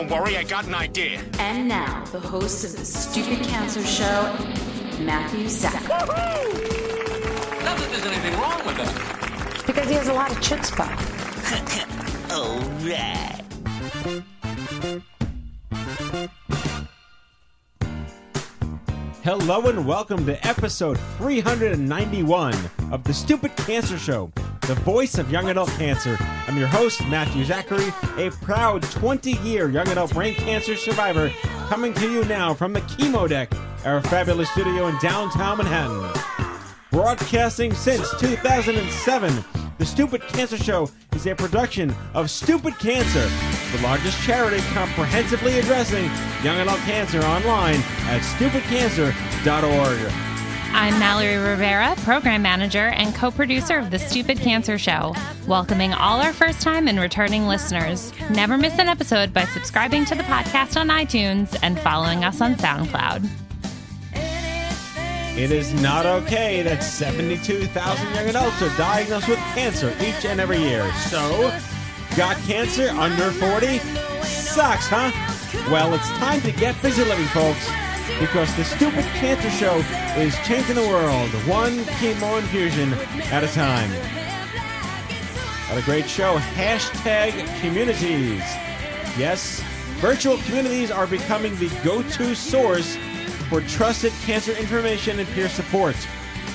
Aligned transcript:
Don't 0.00 0.10
worry, 0.10 0.38
I 0.38 0.44
got 0.44 0.64
an 0.66 0.74
idea. 0.74 1.22
And 1.38 1.68
now, 1.68 2.02
the 2.06 2.20
host 2.20 2.64
of 2.64 2.74
the 2.74 2.86
Stupid 2.86 3.46
Cancer 3.46 3.84
Show, 3.84 4.34
Matthew 4.98 5.46
Zack. 5.46 5.74
Not 5.74 6.08
that 7.76 7.88
there's 7.90 8.06
anything 8.06 8.32
wrong 8.40 8.64
with 8.64 8.78
that. 8.78 9.62
Because 9.66 9.88
he 9.90 9.94
has 9.96 10.08
a 10.08 10.14
lot 10.14 10.30
of 10.30 10.38
chutzpah. 10.38 10.88
Hello 19.22 19.66
and 19.68 19.86
welcome 19.86 20.24
to 20.24 20.48
episode 20.48 20.98
391 21.18 22.54
of 22.90 23.04
the 23.04 23.12
Stupid 23.12 23.54
Cancer 23.58 23.98
Show, 23.98 24.32
the 24.70 24.80
voice 24.82 25.18
of 25.18 25.32
young 25.32 25.50
adult 25.50 25.68
cancer. 25.70 26.16
I'm 26.46 26.56
your 26.56 26.68
host, 26.68 27.04
Matthew 27.08 27.44
Zachary, 27.44 27.92
a 28.16 28.30
proud 28.30 28.84
20 28.84 29.32
year 29.38 29.68
young 29.68 29.88
adult 29.88 30.12
brain 30.12 30.36
cancer 30.36 30.76
survivor, 30.76 31.32
coming 31.68 31.92
to 31.94 32.08
you 32.08 32.24
now 32.26 32.54
from 32.54 32.72
the 32.72 32.80
Chemo 32.82 33.28
Deck, 33.28 33.52
our 33.84 34.00
fabulous 34.00 34.48
studio 34.50 34.86
in 34.86 34.96
downtown 34.98 35.58
Manhattan. 35.58 36.12
Broadcasting 36.92 37.74
since 37.74 38.08
2007, 38.20 39.44
the 39.78 39.86
Stupid 39.86 40.22
Cancer 40.28 40.56
Show 40.56 40.88
is 41.16 41.26
a 41.26 41.34
production 41.34 41.92
of 42.14 42.30
Stupid 42.30 42.78
Cancer, 42.78 43.28
the 43.76 43.82
largest 43.82 44.22
charity 44.22 44.62
comprehensively 44.72 45.58
addressing 45.58 46.04
young 46.44 46.60
adult 46.60 46.78
cancer 46.82 47.20
online 47.22 47.80
at 48.06 48.20
stupidcancer.org. 48.20 50.29
I'm 50.72 50.98
Mallory 50.98 51.36
Rivera, 51.36 51.94
program 51.98 52.42
manager 52.42 52.86
and 52.88 53.14
co 53.14 53.30
producer 53.30 53.78
of 53.78 53.90
The 53.90 53.98
Stupid 53.98 54.38
Cancer 54.38 54.78
Show, 54.78 55.14
welcoming 55.46 55.92
all 55.92 56.20
our 56.20 56.32
first 56.32 56.60
time 56.62 56.86
and 56.88 56.98
returning 56.98 57.46
listeners. 57.46 58.12
Never 58.30 58.56
miss 58.56 58.78
an 58.78 58.88
episode 58.88 59.32
by 59.34 59.44
subscribing 59.46 60.04
to 60.06 60.14
the 60.14 60.22
podcast 60.22 60.80
on 60.80 60.88
iTunes 60.88 61.58
and 61.62 61.78
following 61.80 62.24
us 62.24 62.40
on 62.40 62.54
SoundCloud. 62.54 63.28
It 65.36 65.50
is 65.50 65.74
not 65.82 66.06
okay 66.06 66.62
that 66.62 66.82
72,000 66.82 68.14
young 68.14 68.28
adults 68.28 68.62
are 68.62 68.76
diagnosed 68.76 69.28
with 69.28 69.38
cancer 69.54 69.94
each 70.00 70.24
and 70.24 70.40
every 70.40 70.58
year. 70.58 70.90
So, 71.08 71.52
got 72.16 72.36
cancer 72.46 72.88
under 72.90 73.30
40? 73.32 73.78
Sucks, 74.22 74.86
huh? 74.88 75.10
Well, 75.70 75.94
it's 75.94 76.08
time 76.12 76.40
to 76.42 76.52
get 76.52 76.80
busy 76.80 77.04
living, 77.04 77.26
folks, 77.26 77.68
because 78.20 78.54
the 78.54 78.64
Stupid 78.64 79.04
Cancer 79.16 79.50
Show 79.50 79.76
is 80.20 80.36
changing 80.46 80.76
the 80.76 80.86
world 80.86 81.30
one 81.48 81.78
chemo 81.98 82.38
infusion 82.38 82.92
at 83.32 83.42
a 83.42 83.48
time. 83.48 83.90
What 85.70 85.82
a 85.82 85.84
great 85.86 86.06
show. 86.08 86.36
Hashtag 86.36 87.32
communities. 87.60 88.42
Yes, 89.16 89.60
virtual 90.00 90.36
communities 90.38 90.90
are 90.90 91.06
becoming 91.06 91.56
the 91.56 91.70
go 91.82 92.02
to 92.02 92.34
source 92.34 92.96
for 93.48 93.62
trusted 93.62 94.12
cancer 94.24 94.52
information 94.52 95.18
and 95.18 95.28
peer 95.30 95.48
support. 95.48 95.96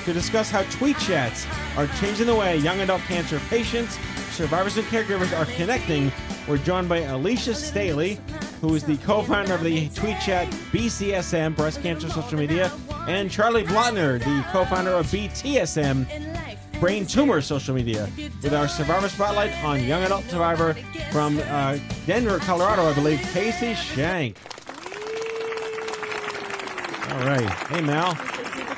To 0.04 0.12
discuss 0.12 0.50
how 0.50 0.62
tweet 0.64 0.96
chats 0.98 1.46
are 1.76 1.88
changing 1.98 2.26
the 2.26 2.34
way 2.36 2.58
young 2.58 2.80
adult 2.80 3.02
cancer 3.02 3.40
patients, 3.50 3.98
survivors, 4.30 4.76
and 4.76 4.86
caregivers 4.86 5.36
are 5.36 5.46
connecting, 5.56 6.12
we're 6.46 6.58
joined 6.58 6.88
by 6.88 6.98
Alicia 6.98 7.54
Staley, 7.56 8.20
who 8.60 8.74
is 8.74 8.84
the 8.84 8.96
co 8.98 9.22
founder 9.22 9.54
of 9.54 9.62
the 9.62 9.88
tweet 9.90 10.18
chat 10.20 10.48
BCSM, 10.72 11.56
Breast 11.56 11.82
Cancer 11.82 12.08
Social 12.08 12.38
Media, 12.38 12.70
and 13.06 13.30
Charlie 13.30 13.64
Blotner, 13.64 14.18
the 14.18 14.44
co 14.50 14.64
founder 14.64 14.92
of 14.92 15.06
BTSM, 15.06 16.80
Brain 16.80 17.06
Tumor 17.06 17.40
Social 17.40 17.74
Media, 17.74 18.08
with 18.42 18.52
our 18.52 18.68
Survivor 18.68 19.08
Spotlight 19.08 19.52
on 19.64 19.82
young 19.84 20.02
adult 20.02 20.24
survivor 20.24 20.74
from 21.10 21.38
uh, 21.46 21.78
Denver, 22.06 22.38
Colorado, 22.38 22.82
I 22.82 22.94
believe, 22.94 23.20
Casey 23.32 23.74
Shank. 23.74 24.36
All 27.12 27.26
right. 27.26 27.48
Hey, 27.68 27.80
Mal. 27.80 28.14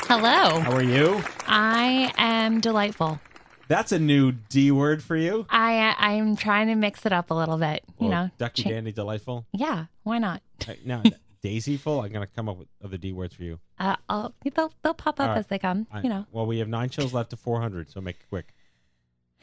Hello. 0.06 0.60
How 0.60 0.72
are 0.72 0.82
you? 0.82 1.22
I 1.46 2.12
am 2.16 2.60
delightful. 2.60 3.20
That's 3.68 3.92
a 3.92 3.98
new 3.98 4.32
D 4.32 4.70
word 4.70 5.02
for 5.02 5.14
you. 5.16 5.46
I 5.50 5.94
I'm 5.98 6.36
trying 6.36 6.68
to 6.68 6.74
mix 6.74 7.04
it 7.06 7.12
up 7.12 7.30
a 7.30 7.34
little 7.34 7.58
bit. 7.58 7.84
You 8.00 8.08
know, 8.08 8.30
Ducky 8.38 8.62
cha- 8.64 8.70
Dandy 8.70 8.92
Delightful. 8.92 9.46
Yeah, 9.52 9.84
why 10.04 10.18
not? 10.18 10.42
Uh, 10.66 10.72
Now, 10.84 11.02
Daisyful. 11.44 12.02
I'm 12.04 12.10
going 12.12 12.26
to 12.26 12.32
come 12.34 12.48
up 12.48 12.56
with 12.56 12.68
other 12.82 12.96
D 12.96 13.12
words 13.12 13.34
for 13.34 13.42
you. 13.44 13.60
Uh, 13.78 13.96
I'll, 14.08 14.34
they'll 14.54 14.72
they'll 14.82 14.94
pop 14.94 15.20
up 15.20 15.28
All 15.28 15.28
right. 15.28 15.38
as 15.38 15.46
they 15.48 15.58
come. 15.58 15.86
I- 15.92 16.00
You 16.00 16.08
know, 16.08 16.26
Well, 16.32 16.46
we 16.46 16.58
have 16.58 16.68
nine 16.68 16.90
shows 16.90 17.12
left 17.12 17.30
to 17.30 17.36
400, 17.36 17.90
so 17.90 18.00
make 18.00 18.16
it 18.16 18.28
quick. 18.28 18.54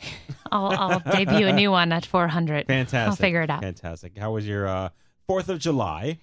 I'll 0.52 0.72
I'll 0.72 1.00
debut 1.00 1.47
a 1.47 1.53
new 1.53 1.72
one 1.72 1.91
at 1.94 2.06
400. 2.06 2.68
Fantastic. 2.68 3.08
I'll 3.09 3.16
figure 3.16 3.41
it 3.44 3.50
out. 3.50 3.62
Fantastic. 3.62 4.18
How 4.18 4.31
was 4.31 4.46
your 4.47 4.68
uh, 4.68 4.90
4th 5.30 5.47
of 5.50 5.59
July? 5.59 6.19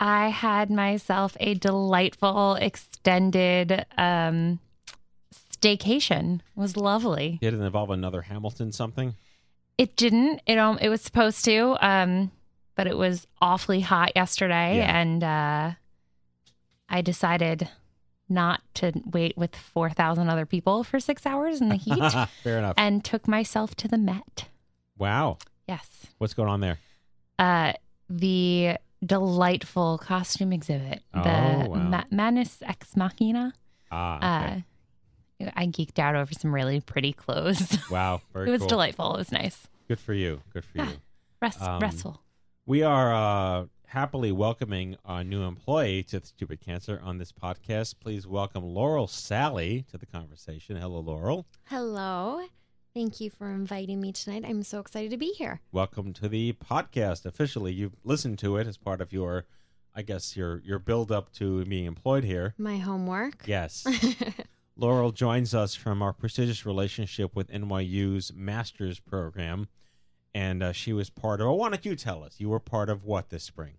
I 0.00 0.28
had 0.28 0.70
myself 0.70 1.36
a 1.40 1.54
delightful 1.54 2.54
extended 2.54 3.84
um 3.96 4.60
staycation. 5.60 6.40
Was 6.54 6.76
lovely. 6.76 7.38
Did 7.40 7.54
it 7.54 7.60
involve 7.60 7.90
another 7.90 8.22
Hamilton 8.22 8.72
something? 8.72 9.14
It 9.76 9.96
didn't. 9.96 10.40
It 10.46 10.58
um 10.58 10.78
it 10.80 10.88
was 10.88 11.00
supposed 11.02 11.44
to. 11.46 11.76
Um 11.80 12.30
but 12.74 12.86
it 12.86 12.96
was 12.96 13.26
awfully 13.40 13.80
hot 13.80 14.12
yesterday 14.16 14.78
Yeah. 14.78 15.00
and 15.00 15.24
uh 15.24 15.70
I 16.88 17.00
decided 17.02 17.68
not 18.30 18.60
to 18.74 18.92
wait 19.10 19.36
with 19.38 19.56
4,000 19.56 20.28
other 20.28 20.44
people 20.46 20.84
for 20.84 21.00
6 21.00 21.24
hours 21.26 21.60
in 21.60 21.68
the 21.70 21.76
heat 21.86 22.28
Fair 22.42 22.58
enough. 22.58 22.74
and 22.76 23.02
took 23.04 23.26
myself 23.26 23.74
to 23.76 23.88
the 23.88 23.98
Met. 23.98 24.46
wow. 24.98 25.38
Yes. 25.66 26.06
What's 26.18 26.34
going 26.34 26.48
on 26.48 26.60
there? 26.60 26.78
Uh 27.38 27.72
the 28.10 28.76
delightful 29.04 29.98
costume 29.98 30.52
exhibit, 30.52 31.02
Oh, 31.14 31.22
the 31.22 31.68
wow. 31.70 31.76
Ma- 31.76 32.04
Manus 32.10 32.58
Ex 32.62 32.96
Machina. 32.96 33.52
Ah, 33.92 34.16
okay. 34.16 34.54
Uh, 34.56 34.60
I 35.40 35.66
geeked 35.66 35.98
out 35.98 36.16
over 36.16 36.32
some 36.32 36.52
really 36.52 36.80
pretty 36.80 37.12
clothes. 37.12 37.78
wow. 37.90 38.20
Very 38.32 38.48
it 38.48 38.50
was 38.50 38.60
cool. 38.62 38.68
delightful. 38.68 39.14
It 39.14 39.18
was 39.18 39.32
nice. 39.32 39.68
Good 39.86 40.00
for 40.00 40.12
you. 40.12 40.40
Good 40.52 40.64
for 40.64 40.78
you. 40.78 40.88
Rest, 41.40 41.62
Um, 41.62 41.80
restful. 41.80 42.20
We 42.66 42.82
are 42.82 43.14
uh, 43.14 43.66
happily 43.86 44.32
welcoming 44.32 44.96
a 45.04 45.22
new 45.22 45.42
employee 45.42 46.02
to 46.04 46.18
the 46.20 46.26
Stupid 46.26 46.60
Cancer 46.60 47.00
on 47.02 47.18
this 47.18 47.30
podcast. 47.32 47.94
Please 48.00 48.26
welcome 48.26 48.64
Laurel 48.64 49.06
Sally 49.06 49.84
to 49.90 49.96
the 49.96 50.06
conversation. 50.06 50.76
Hello, 50.76 50.98
Laurel. 51.00 51.46
Hello. 51.66 52.42
Thank 52.92 53.20
you 53.20 53.30
for 53.30 53.48
inviting 53.52 54.00
me 54.00 54.10
tonight. 54.10 54.44
I'm 54.44 54.64
so 54.64 54.80
excited 54.80 55.12
to 55.12 55.16
be 55.16 55.32
here. 55.38 55.60
Welcome 55.70 56.12
to 56.14 56.28
the 56.28 56.54
podcast. 56.54 57.24
Officially, 57.24 57.72
you've 57.72 57.94
listened 58.02 58.40
to 58.40 58.56
it 58.56 58.66
as 58.66 58.76
part 58.76 59.00
of 59.00 59.12
your, 59.12 59.44
I 59.94 60.02
guess 60.02 60.36
your 60.36 60.60
your 60.64 60.80
build 60.80 61.12
up 61.12 61.32
to 61.34 61.64
being 61.64 61.84
employed 61.84 62.24
here. 62.24 62.54
My 62.58 62.78
homework. 62.78 63.44
Yes. 63.46 63.86
Laurel 64.80 65.10
joins 65.10 65.56
us 65.56 65.74
from 65.74 66.02
our 66.02 66.12
prestigious 66.12 66.64
relationship 66.64 67.34
with 67.34 67.50
NYU's 67.50 68.32
master's 68.32 69.00
program, 69.00 69.66
and 70.32 70.62
uh, 70.62 70.72
she 70.72 70.92
was 70.92 71.10
part 71.10 71.40
of. 71.40 71.48
Oh, 71.48 71.54
why 71.54 71.68
don't 71.68 71.84
you 71.84 71.96
tell 71.96 72.22
us? 72.22 72.36
You 72.38 72.48
were 72.48 72.60
part 72.60 72.88
of 72.88 73.04
what 73.04 73.30
this 73.30 73.42
spring? 73.42 73.74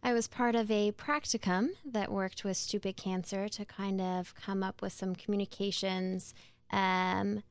I 0.00 0.12
was 0.12 0.28
part 0.28 0.54
of 0.54 0.70
a 0.70 0.92
practicum 0.92 1.70
that 1.84 2.12
worked 2.12 2.44
with 2.44 2.56
Stupid 2.56 2.96
Cancer 2.96 3.48
to 3.48 3.64
kind 3.64 4.00
of 4.00 4.32
come 4.36 4.62
up 4.62 4.80
with 4.80 4.92
some 4.92 5.16
communications 5.16 6.34
um, 6.70 7.42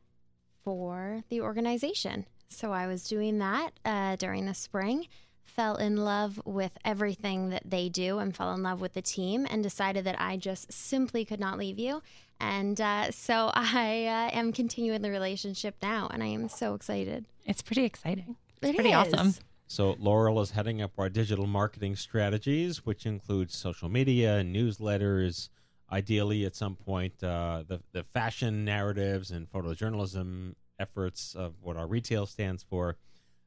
for 0.63 1.23
the 1.27 1.41
organization. 1.41 2.25
So 2.47 2.71
I 2.71 2.88
was 2.88 3.03
doing 3.03 3.38
that 3.39 3.71
uh, 3.83 4.15
during 4.15 4.45
the 4.45 4.53
spring. 4.53 5.07
fell 5.44 5.75
in 5.75 5.97
love 5.97 6.41
with 6.45 6.71
everything 6.85 7.50
that 7.50 7.69
they 7.69 7.89
do 7.89 8.17
and 8.19 8.35
fell 8.35 8.53
in 8.53 8.63
love 8.63 8.79
with 8.79 8.94
the 8.94 9.01
team 9.01 9.45
and 9.50 9.61
decided 9.61 10.05
that 10.05 10.19
I 10.19 10.38
just 10.38 10.71
simply 10.71 11.25
could 11.25 11.39
not 11.39 11.57
leave 11.57 11.77
you. 11.77 12.01
And 12.39 12.80
uh, 12.80 13.12
so 13.12 13.51
I 13.53 14.06
uh, 14.06 14.38
am 14.38 14.51
continuing 14.51 15.01
the 15.01 15.12
relationship 15.12 15.75
now, 15.81 16.09
and 16.12 16.24
I 16.24 16.27
am 16.27 16.50
so 16.50 16.74
excited. 16.74 17.25
It's 17.45 17.62
pretty 17.62 17.85
exciting. 17.85 18.35
It 18.62 18.68
It's 18.68 18.75
pretty 18.75 18.91
is. 18.91 19.13
awesome. 19.13 19.33
So 19.68 19.95
Laurel 20.00 20.39
is 20.41 20.51
heading 20.51 20.81
up 20.81 20.91
our 20.97 21.09
digital 21.09 21.47
marketing 21.47 21.95
strategies, 21.95 22.85
which 22.85 23.06
includes 23.06 23.56
social 23.56 23.89
media, 23.89 24.44
newsletters, 24.44 25.50
ideally 25.91 26.45
at 26.45 26.56
some 26.56 26.75
point 26.75 27.24
uh, 27.24 27.63
the 27.68 27.80
the 27.91 28.03
fashion 28.03 28.65
narratives 28.65 29.31
and 29.31 29.50
photojournalism 29.51 30.56
efforts 30.79 31.36
of 31.36 31.53
what 31.62 31.77
our 31.77 31.88
retail 31.88 32.25
stands 32.25 32.63
for. 32.63 32.97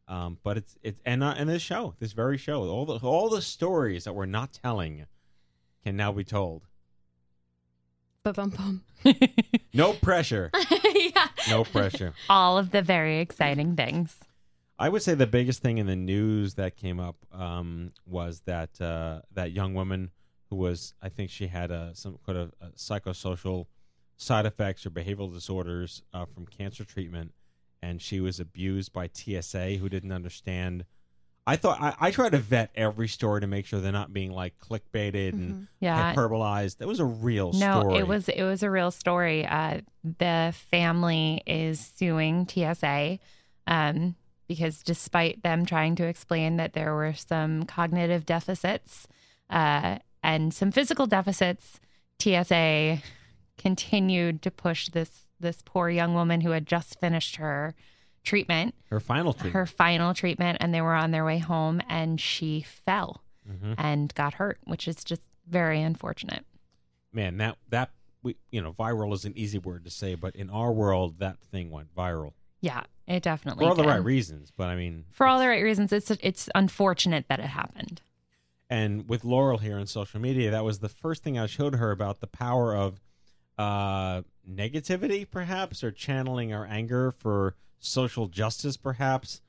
Um, 0.08 0.38
but 0.42 0.56
it's 0.56 0.76
it's 0.82 1.00
and 1.04 1.22
uh, 1.22 1.34
and 1.36 1.48
this 1.48 1.62
show, 1.62 1.94
this 1.98 2.12
very 2.12 2.38
show, 2.38 2.62
all 2.68 2.86
the 2.86 2.98
all 3.06 3.28
the 3.28 3.42
stories 3.42 4.04
that 4.04 4.14
we're 4.14 4.26
not 4.26 4.52
telling 4.52 5.06
can 5.84 5.96
now 5.96 6.12
be 6.12 6.24
told. 6.24 6.62
Ba-bum 8.26 8.50
bum. 8.50 8.82
No 9.73 9.93
pressure. 9.93 10.50
yeah. 10.96 11.28
No 11.49 11.62
pressure. 11.62 12.12
All 12.28 12.58
of 12.58 12.73
the 12.73 12.82
very 12.82 13.20
exciting 13.20 13.76
things. 13.76 14.17
I 14.81 14.88
would 14.88 15.02
say 15.02 15.14
the 15.14 15.28
biggest 15.28 15.62
thing 15.62 15.78
in 15.78 15.87
the 15.87 15.94
news 15.94 16.55
that 16.55 16.76
came 16.76 16.99
up 16.99 17.14
um, 17.32 17.93
was 18.05 18.40
that 18.46 18.81
uh, 18.81 19.20
that 19.32 19.52
young 19.52 19.75
woman 19.75 20.11
who 20.50 20.56
was, 20.56 20.94
I 21.00 21.08
think 21.08 21.31
she 21.31 21.46
had 21.46 21.70
a, 21.70 21.93
some 21.94 22.19
kind 22.26 22.37
of 22.37 22.52
uh 22.61 22.70
psychosocial 22.75 23.67
side 24.17 24.44
effects 24.44 24.84
or 24.84 24.90
behavioral 24.90 25.32
disorders 25.32 26.02
uh, 26.12 26.26
from 26.26 26.46
cancer 26.46 26.84
treatment, 26.84 27.32
and 27.81 28.02
she 28.02 28.19
was 28.19 28.40
abused 28.40 28.93
by 28.93 29.08
TSA 29.12 29.75
who 29.76 29.88
didn't 29.88 30.11
understand. 30.11 30.84
I 31.46 31.56
thought 31.56 31.81
I, 31.81 31.94
I 32.00 32.10
try 32.10 32.28
to 32.28 32.38
vet 32.38 32.70
every 32.75 33.06
story 33.08 33.40
to 33.40 33.46
make 33.46 33.66
sure 33.66 33.81
they're 33.81 33.93
not 33.93 34.12
being 34.12 34.32
like 34.32 34.54
clickbaited 34.58 35.32
and 35.34 35.69
Yeah. 35.81 36.12
hyperbolized. 36.14 36.78
That 36.78 36.88
was 36.88 36.98
a 36.98 37.04
real 37.04 37.52
No, 37.52 37.81
story. 37.82 37.98
it 38.00 38.08
was 38.08 38.28
it 38.28 38.43
was 38.43 38.62
a 38.64 38.70
real 38.70 38.90
story. 38.90 39.46
Uh, 39.46 39.82
the 40.02 40.52
family 40.70 41.43
is 41.46 41.78
suing 41.81 42.48
TSA 42.48 43.19
um, 43.69 44.16
because 44.48 44.82
despite 44.82 45.43
them 45.44 45.64
trying 45.66 45.94
to 45.96 46.04
explain 46.06 46.56
that 46.56 46.72
there 46.72 46.94
were 46.94 47.14
some 47.14 47.62
cognitive 47.64 48.26
deficits 48.26 49.06
uh, 49.49 49.99
and 50.25 50.52
some 50.52 50.72
physical 50.72 51.06
deficits, 51.06 51.78
TSA 52.20 52.99
continued 53.56 54.42
to 54.42 54.50
push 54.50 54.88
this 54.88 55.26
this 55.38 55.62
poor 55.64 55.90
young 55.90 56.14
woman 56.14 56.40
who 56.40 56.50
had 56.50 56.66
just 56.66 56.99
finished 56.99 57.37
her 57.37 57.75
treatment, 58.26 58.75
her 58.90 59.00
final 59.00 59.32
treatment. 59.32 59.55
her 59.55 59.64
final 59.67 60.12
treatment, 60.12 60.58
and 60.61 60.75
they 60.75 60.82
were 60.82 60.94
on 60.94 61.11
their 61.12 61.25
way 61.25 61.38
home, 61.38 61.81
and 61.88 62.20
she 62.20 62.61
fell 62.61 63.23
Mhm. 63.49 63.75
and 63.78 64.12
got 64.14 64.34
hurt, 64.34 64.58
which 64.64 64.87
is 64.87 65.02
just 65.02 65.23
very 65.46 65.81
unfortunate. 65.81 66.44
Man, 67.12 67.38
that 67.38 67.56
that 67.70 67.90
we 68.23 68.37
you 68.50 68.61
know 68.61 68.73
viral 68.75 69.14
is 69.14 69.25
an 69.25 69.32
easy 69.37 69.58
word 69.58 69.84
to 69.84 69.90
say, 69.90 70.14
but 70.14 70.37
in 70.37 70.50
our 70.50 70.73
world, 70.73 71.19
that 71.20 71.38
thing 71.40 71.70
went 71.70 71.94
viral. 71.94 72.34
Yeah, 72.61 72.82
it 73.06 73.23
definitely 73.23 73.64
for 73.64 73.69
all 73.70 73.75
the 73.76 73.84
right 73.84 74.02
reasons. 74.02 74.50
But 74.55 74.69
I 74.69 74.76
mean, 74.76 75.05
For 75.12 75.26
all 75.26 75.38
the 75.38 75.49
right 75.49 75.62
reasons, 75.62 75.93
it's 75.93 76.11
it's 76.11 76.49
unfortunate 76.55 77.28
that 77.28 77.38
it 77.40 77.46
happened. 77.46 78.02
and 78.69 79.08
with 79.08 79.25
Laurel 79.25 79.58
here 79.58 79.78
on 79.78 79.87
social 79.87 80.20
media, 80.20 80.50
that 80.50 80.64
was 80.64 80.81
the 80.81 80.88
first 80.88 81.23
thing 81.23 81.38
I 81.38 81.46
showed 81.46 81.76
her 81.76 81.93
about 81.93 82.19
the 82.20 82.26
power 82.26 82.75
of 82.75 83.00
uh, 83.56 84.23
negativity, 84.49 85.25
perhaps, 85.31 85.84
or 85.84 85.90
channeling 85.93 86.52
our 86.52 86.67
anger 86.67 87.11
for 87.12 87.55
social 87.78 88.28
justice, 88.28 88.76
perhaps. 88.76 89.40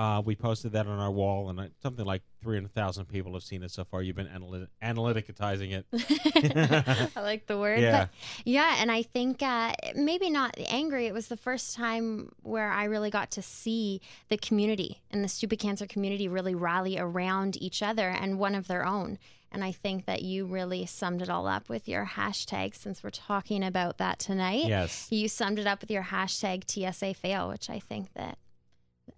Uh, 0.00 0.22
we 0.24 0.34
posted 0.34 0.72
that 0.72 0.86
on 0.86 0.98
our 0.98 1.10
wall, 1.10 1.50
and 1.50 1.70
something 1.82 2.06
like 2.06 2.22
300,000 2.42 3.04
people 3.04 3.34
have 3.34 3.42
seen 3.42 3.62
it 3.62 3.70
so 3.70 3.84
far. 3.84 4.00
You've 4.00 4.16
been 4.16 4.28
analyt- 4.28 4.68
analyticizing 4.82 5.72
it. 5.74 7.10
I 7.14 7.20
like 7.20 7.46
the 7.46 7.58
word. 7.58 7.80
Yeah. 7.80 8.06
Yeah, 8.46 8.76
and 8.78 8.90
I 8.90 9.02
think 9.02 9.42
uh, 9.42 9.74
maybe 9.94 10.30
not 10.30 10.54
angry. 10.70 11.06
It 11.06 11.12
was 11.12 11.28
the 11.28 11.36
first 11.36 11.76
time 11.76 12.32
where 12.42 12.70
I 12.70 12.84
really 12.84 13.10
got 13.10 13.30
to 13.32 13.42
see 13.42 14.00
the 14.30 14.38
community 14.38 15.02
and 15.10 15.22
the 15.22 15.28
stupid 15.28 15.58
cancer 15.58 15.86
community 15.86 16.28
really 16.28 16.54
rally 16.54 16.98
around 16.98 17.60
each 17.60 17.82
other 17.82 18.08
and 18.08 18.38
one 18.38 18.54
of 18.54 18.68
their 18.68 18.86
own. 18.86 19.18
And 19.52 19.64
I 19.64 19.72
think 19.72 20.06
that 20.06 20.22
you 20.22 20.46
really 20.46 20.86
summed 20.86 21.22
it 21.22 21.28
all 21.28 21.48
up 21.48 21.68
with 21.68 21.88
your 21.88 22.04
hashtag 22.14 22.74
since 22.76 23.02
we're 23.02 23.10
talking 23.10 23.64
about 23.64 23.98
that 23.98 24.18
tonight. 24.20 24.66
Yes. 24.66 25.08
You 25.10 25.26
summed 25.28 25.58
it 25.58 25.66
up 25.66 25.80
with 25.80 25.90
your 25.90 26.04
hashtag 26.04 26.70
TSA 26.70 27.14
fail, 27.14 27.48
which 27.48 27.68
I 27.68 27.80
think 27.80 28.12
that 28.14 28.38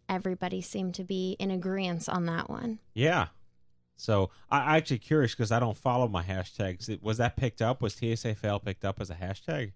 everybody 0.09 0.63
seemed 0.63 0.95
to 0.95 1.05
be 1.05 1.37
in 1.39 1.51
agreement 1.51 2.09
on 2.09 2.25
that 2.27 2.49
one. 2.49 2.79
Yeah. 2.95 3.27
So 3.97 4.31
I, 4.51 4.61
I'm 4.61 4.77
actually 4.79 4.99
curious 5.01 5.33
because 5.33 5.53
I 5.53 5.61
don't 5.61 5.77
follow 5.77 6.09
my 6.09 6.23
hashtags. 6.23 6.89
It- 6.89 7.03
Was 7.03 7.19
that 7.19 7.37
picked 7.37 7.61
up? 7.61 7.83
Was 7.83 7.93
TSA 7.95 8.35
fail 8.37 8.59
picked 8.59 8.87
up 8.87 9.01
as 9.03 9.11
a 9.11 9.15
hashtag? 9.15 9.73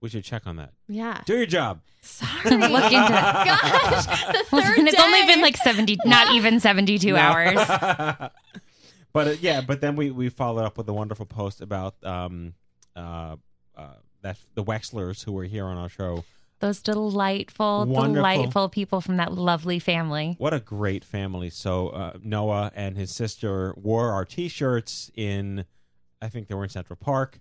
We 0.00 0.08
should 0.08 0.24
check 0.24 0.46
on 0.46 0.56
that. 0.56 0.72
Yeah. 0.88 1.22
Do 1.26 1.36
your 1.36 1.46
job. 1.46 1.80
Sorry. 2.02 2.30
Look 2.44 2.84
into 2.84 3.12
that. 3.12 4.06
Gosh, 4.06 4.06
the 4.06 4.44
Listen, 4.56 4.74
third 4.76 4.88
it's 4.88 5.00
only 5.00 5.22
been 5.26 5.40
like 5.40 5.56
seventy, 5.56 5.96
not 6.04 6.34
even 6.34 6.58
seventy-two 6.58 7.12
No. 7.12 7.18
hours. 7.20 8.30
But 9.12 9.28
uh, 9.28 9.34
yeah, 9.40 9.60
but 9.60 9.80
then 9.80 9.96
we 9.96 10.10
we 10.10 10.28
followed 10.28 10.64
up 10.64 10.76
with 10.78 10.88
a 10.88 10.92
wonderful 10.92 11.26
post 11.26 11.60
about 11.60 11.94
um 12.04 12.54
uh 12.96 13.36
uh 13.76 13.86
that 14.22 14.38
the 14.54 14.62
Wexlers 14.64 15.24
who 15.24 15.32
were 15.32 15.44
here 15.44 15.66
on 15.66 15.76
our 15.76 15.88
show. 15.88 16.24
Those 16.60 16.80
delightful, 16.80 17.86
Wonderful. 17.86 18.14
delightful 18.14 18.68
people 18.68 19.00
from 19.00 19.16
that 19.16 19.32
lovely 19.32 19.80
family. 19.80 20.36
What 20.38 20.54
a 20.54 20.60
great 20.60 21.04
family! 21.04 21.50
So 21.50 21.88
uh, 21.88 22.12
Noah 22.22 22.70
and 22.76 22.96
his 22.96 23.12
sister 23.12 23.74
wore 23.76 24.12
our 24.12 24.24
T-shirts 24.24 25.10
in, 25.16 25.64
I 26.20 26.28
think 26.28 26.46
they 26.46 26.54
were 26.54 26.62
in 26.62 26.70
Central 26.70 26.96
Park, 26.96 27.40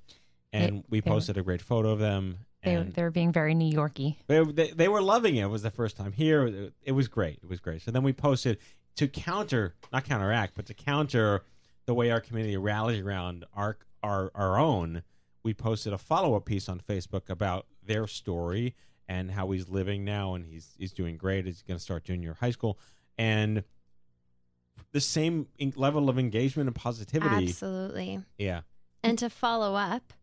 and 0.52 0.78
They- 0.80 0.84
we 0.90 1.02
posted 1.02 1.38
a 1.38 1.44
great 1.44 1.62
photo 1.62 1.90
of 1.92 2.00
them. 2.00 2.40
They, 2.64 2.74
And 2.74 2.94
they 2.94 3.04
were 3.04 3.12
being 3.12 3.32
very 3.32 3.54
New 3.54 3.72
Yorky. 3.72 4.18
They, 4.28 4.44
they, 4.44 4.72
they 4.72 4.88
were 4.88 5.02
loving 5.04 5.36
it. 5.36 5.44
It 5.44 5.50
was 5.50 5.62
the 5.62 5.70
first 5.72 5.98
time 5.98 6.12
here. 6.14 6.46
It, 6.48 6.74
it 6.84 6.92
was 6.94 7.08
great. 7.08 7.40
It 7.44 7.50
was 7.50 7.60
great. 7.60 7.82
So 7.84 7.92
then 7.92 8.02
we 8.04 8.14
posted 8.14 8.58
to 8.96 9.08
counter, 9.08 9.76
not 9.94 10.04
counteract, 10.06 10.54
but 10.56 10.66
to 10.68 10.74
counter 10.74 11.44
the 11.86 11.94
way 11.94 12.12
our 12.12 12.22
community 12.22 12.58
rallies 12.58 13.02
around 13.02 13.46
our 13.54 13.78
our, 14.04 14.32
our 14.36 14.58
own. 14.58 15.04
We 15.44 15.54
posted 15.54 15.94
a 15.94 15.98
follow 15.98 16.36
up 16.36 16.46
piece 16.46 16.70
on 16.70 16.80
Facebook 16.80 17.30
about 17.30 17.66
their 17.84 18.06
story 18.08 18.76
and 19.08 19.32
how 19.32 19.50
he's 19.52 19.70
living 19.70 20.06
now, 20.06 20.36
and 20.36 20.46
he's 20.46 20.74
he's 20.78 20.94
doing 20.94 21.18
great. 21.18 21.46
He's 21.46 21.62
going 21.64 21.78
to 21.78 21.84
start 21.84 22.04
junior 22.04 22.38
high 22.40 22.52
school, 22.52 22.78
and 23.18 23.64
the 24.92 25.02
same 25.02 25.48
in- 25.58 25.74
level 25.76 26.10
of 26.10 26.20
engagement 26.20 26.68
and 26.68 26.76
positivity. 26.76 27.48
Absolutely. 27.48 28.20
Yeah. 28.38 28.62
And 29.04 29.18
to 29.20 29.30
follow 29.30 29.76
up 29.76 30.14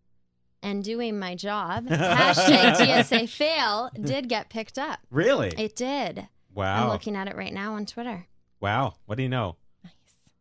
and 0.62 0.84
doing 0.84 1.18
my 1.18 1.34
job, 1.34 1.86
hashtag 1.88 3.04
TSA 3.04 3.26
fail 3.26 3.90
did 4.00 4.28
get 4.28 4.50
picked 4.50 4.78
up. 4.78 5.00
Really? 5.10 5.48
It 5.56 5.74
did. 5.74 6.28
Wow. 6.54 6.84
I'm 6.84 6.88
looking 6.90 7.16
at 7.16 7.28
it 7.28 7.36
right 7.36 7.52
now 7.52 7.74
on 7.74 7.86
Twitter. 7.86 8.26
Wow. 8.60 8.94
What 9.06 9.16
do 9.16 9.22
you 9.22 9.28
know? 9.28 9.56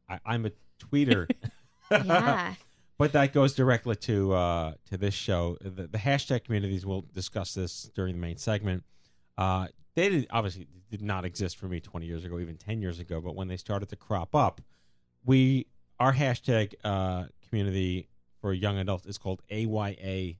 I, 0.09 0.19
I'm 0.25 0.45
a 0.45 0.51
tweeter. 0.79 1.29
Yeah. 1.89 2.55
But 2.97 3.11
that 3.13 3.31
goes 3.31 3.53
directly 3.53 3.95
to 3.95 4.33
uh, 4.33 4.73
to 4.89 4.97
this 4.97 5.13
show. 5.13 5.55
The, 5.61 5.85
the 5.85 5.99
hashtag 5.99 6.45
communities. 6.45 6.83
We'll 6.83 7.05
discuss 7.13 7.53
this 7.53 7.91
during 7.93 8.15
the 8.15 8.19
main 8.19 8.37
segment. 8.37 8.83
Uh, 9.37 9.67
they 9.93 10.09
did, 10.09 10.27
obviously 10.31 10.67
did 10.89 11.03
not 11.03 11.23
exist 11.23 11.57
for 11.57 11.67
me 11.67 11.79
20 11.79 12.07
years 12.07 12.25
ago, 12.25 12.39
even 12.39 12.57
10 12.57 12.81
years 12.81 12.99
ago. 12.99 13.21
But 13.21 13.35
when 13.35 13.49
they 13.49 13.57
started 13.57 13.89
to 13.89 13.95
crop 13.95 14.33
up, 14.33 14.61
we 15.23 15.67
our 15.99 16.13
hashtag 16.13 16.73
uh, 16.83 17.25
community 17.47 18.07
for 18.41 18.53
young 18.53 18.77
adults 18.77 19.05
is 19.05 19.17
called 19.17 19.41
AYACSM, 19.51 20.37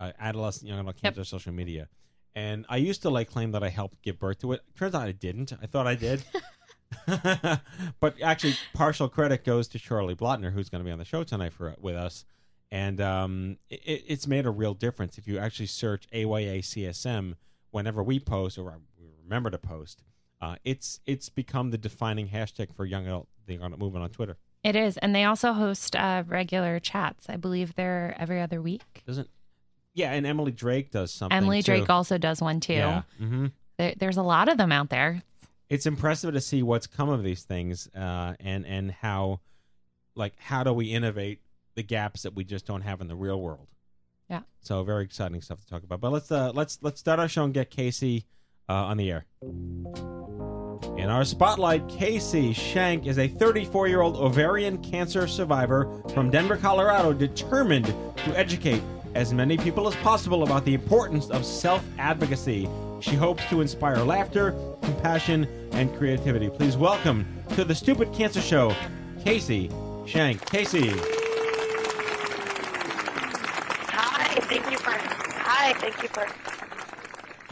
uh, 0.00 0.12
Adolescent 0.18 0.68
Young 0.68 0.80
Adult 0.80 0.96
Cancer 0.96 1.24
Social 1.24 1.52
Media. 1.52 1.88
And 2.34 2.66
I 2.68 2.78
used 2.78 3.02
to 3.02 3.10
like 3.10 3.30
claim 3.30 3.52
that 3.52 3.62
I 3.62 3.68
helped 3.68 4.02
give 4.02 4.18
birth 4.18 4.40
to 4.40 4.52
it. 4.52 4.62
Turns 4.76 4.94
out 4.94 5.02
I 5.02 5.12
didn't. 5.12 5.52
I 5.62 5.66
thought 5.66 5.86
I 5.86 5.94
did. 5.94 6.24
but 8.00 8.20
actually, 8.22 8.54
partial 8.72 9.08
credit 9.08 9.44
goes 9.44 9.68
to 9.68 9.78
Charlie 9.78 10.14
Blotner, 10.14 10.52
who's 10.52 10.68
going 10.68 10.80
to 10.80 10.84
be 10.84 10.92
on 10.92 10.98
the 10.98 11.04
show 11.04 11.24
tonight 11.24 11.52
for 11.52 11.74
with 11.80 11.96
us. 11.96 12.24
And 12.70 13.00
um, 13.00 13.58
it, 13.68 14.04
it's 14.06 14.26
made 14.26 14.46
a 14.46 14.50
real 14.50 14.74
difference 14.74 15.18
if 15.18 15.28
you 15.28 15.38
actually 15.38 15.66
search 15.66 16.08
AYACSM 16.12 17.34
whenever 17.70 18.02
we 18.02 18.18
post 18.20 18.58
or 18.58 18.80
we 18.98 19.06
remember 19.22 19.50
to 19.50 19.58
post. 19.58 20.02
Uh, 20.40 20.56
it's 20.64 21.00
it's 21.06 21.28
become 21.28 21.70
the 21.70 21.78
defining 21.78 22.28
hashtag 22.28 22.74
for 22.74 22.84
young 22.84 23.06
adult 23.06 23.28
the 23.46 23.54
young 23.54 23.62
adult 23.64 23.80
movement 23.80 24.02
on 24.04 24.10
Twitter. 24.10 24.36
It 24.62 24.76
is, 24.76 24.96
and 24.96 25.14
they 25.14 25.24
also 25.24 25.52
host 25.52 25.94
uh, 25.94 26.24
regular 26.26 26.80
chats. 26.80 27.28
I 27.28 27.36
believe 27.36 27.74
they're 27.74 28.16
every 28.18 28.40
other 28.40 28.62
week. 28.62 29.02
Doesn't? 29.06 29.28
Yeah, 29.92 30.12
and 30.12 30.26
Emily 30.26 30.52
Drake 30.52 30.90
does 30.90 31.12
something. 31.12 31.36
Emily 31.36 31.62
too. 31.62 31.72
Drake 31.72 31.90
also 31.90 32.18
does 32.18 32.40
one 32.40 32.60
too. 32.60 32.72
Yeah. 32.72 33.02
hmm 33.18 33.46
There, 33.78 33.94
there's 33.96 34.16
a 34.16 34.22
lot 34.22 34.48
of 34.48 34.56
them 34.58 34.72
out 34.72 34.90
there. 34.90 35.22
It's 35.68 35.86
impressive 35.86 36.32
to 36.34 36.40
see 36.40 36.62
what's 36.62 36.86
come 36.86 37.08
of 37.08 37.22
these 37.22 37.42
things 37.42 37.88
uh, 37.96 38.34
and 38.40 38.66
and 38.66 38.90
how 38.92 39.40
like 40.14 40.34
how 40.38 40.62
do 40.62 40.72
we 40.72 40.86
innovate 40.92 41.40
the 41.74 41.82
gaps 41.82 42.22
that 42.22 42.34
we 42.34 42.44
just 42.44 42.66
don't 42.66 42.82
have 42.82 43.00
in 43.00 43.08
the 43.08 43.16
real 43.16 43.40
world 43.40 43.66
Yeah. 44.28 44.40
so 44.60 44.82
very 44.84 45.04
exciting 45.04 45.40
stuff 45.42 45.60
to 45.60 45.66
talk 45.66 45.82
about 45.82 46.00
but 46.00 46.12
let's 46.12 46.30
uh 46.30 46.52
let's 46.54 46.78
let's 46.82 47.00
start 47.00 47.18
our 47.18 47.28
show 47.28 47.44
and 47.44 47.52
get 47.54 47.70
casey 47.70 48.24
uh, 48.68 48.72
on 48.74 48.96
the 48.96 49.10
air 49.10 49.26
In 50.96 51.10
our 51.10 51.24
spotlight, 51.24 51.88
Casey 51.88 52.52
Shank 52.52 53.06
is 53.06 53.18
a 53.18 53.26
34 53.28 53.88
year 53.88 54.00
old 54.00 54.16
ovarian 54.16 54.78
cancer 54.82 55.26
survivor 55.26 56.00
from 56.14 56.30
Denver, 56.30 56.56
Colorado, 56.56 57.12
determined 57.12 57.86
to 57.86 58.38
educate 58.38 58.82
as 59.14 59.32
many 59.34 59.56
people 59.58 59.86
as 59.88 59.94
possible 59.96 60.42
about 60.44 60.64
the 60.64 60.74
importance 60.74 61.28
of 61.30 61.44
self 61.44 61.84
advocacy. 61.98 62.68
She 63.04 63.16
hopes 63.16 63.44
to 63.50 63.60
inspire 63.60 63.98
laughter, 63.98 64.52
compassion, 64.80 65.46
and 65.72 65.94
creativity. 65.94 66.48
Please 66.48 66.74
welcome 66.74 67.26
to 67.50 67.62
the 67.62 67.74
Stupid 67.74 68.10
Cancer 68.14 68.40
Show, 68.40 68.74
Casey 69.22 69.70
Shank. 70.06 70.42
Casey. 70.46 70.88
Hi, 73.90 74.40
thank 74.40 74.70
you 74.70 74.78
for. 74.78 74.92
Hi, 74.92 75.74
thank 75.74 76.02
you 76.02 76.08
for. 76.08 76.26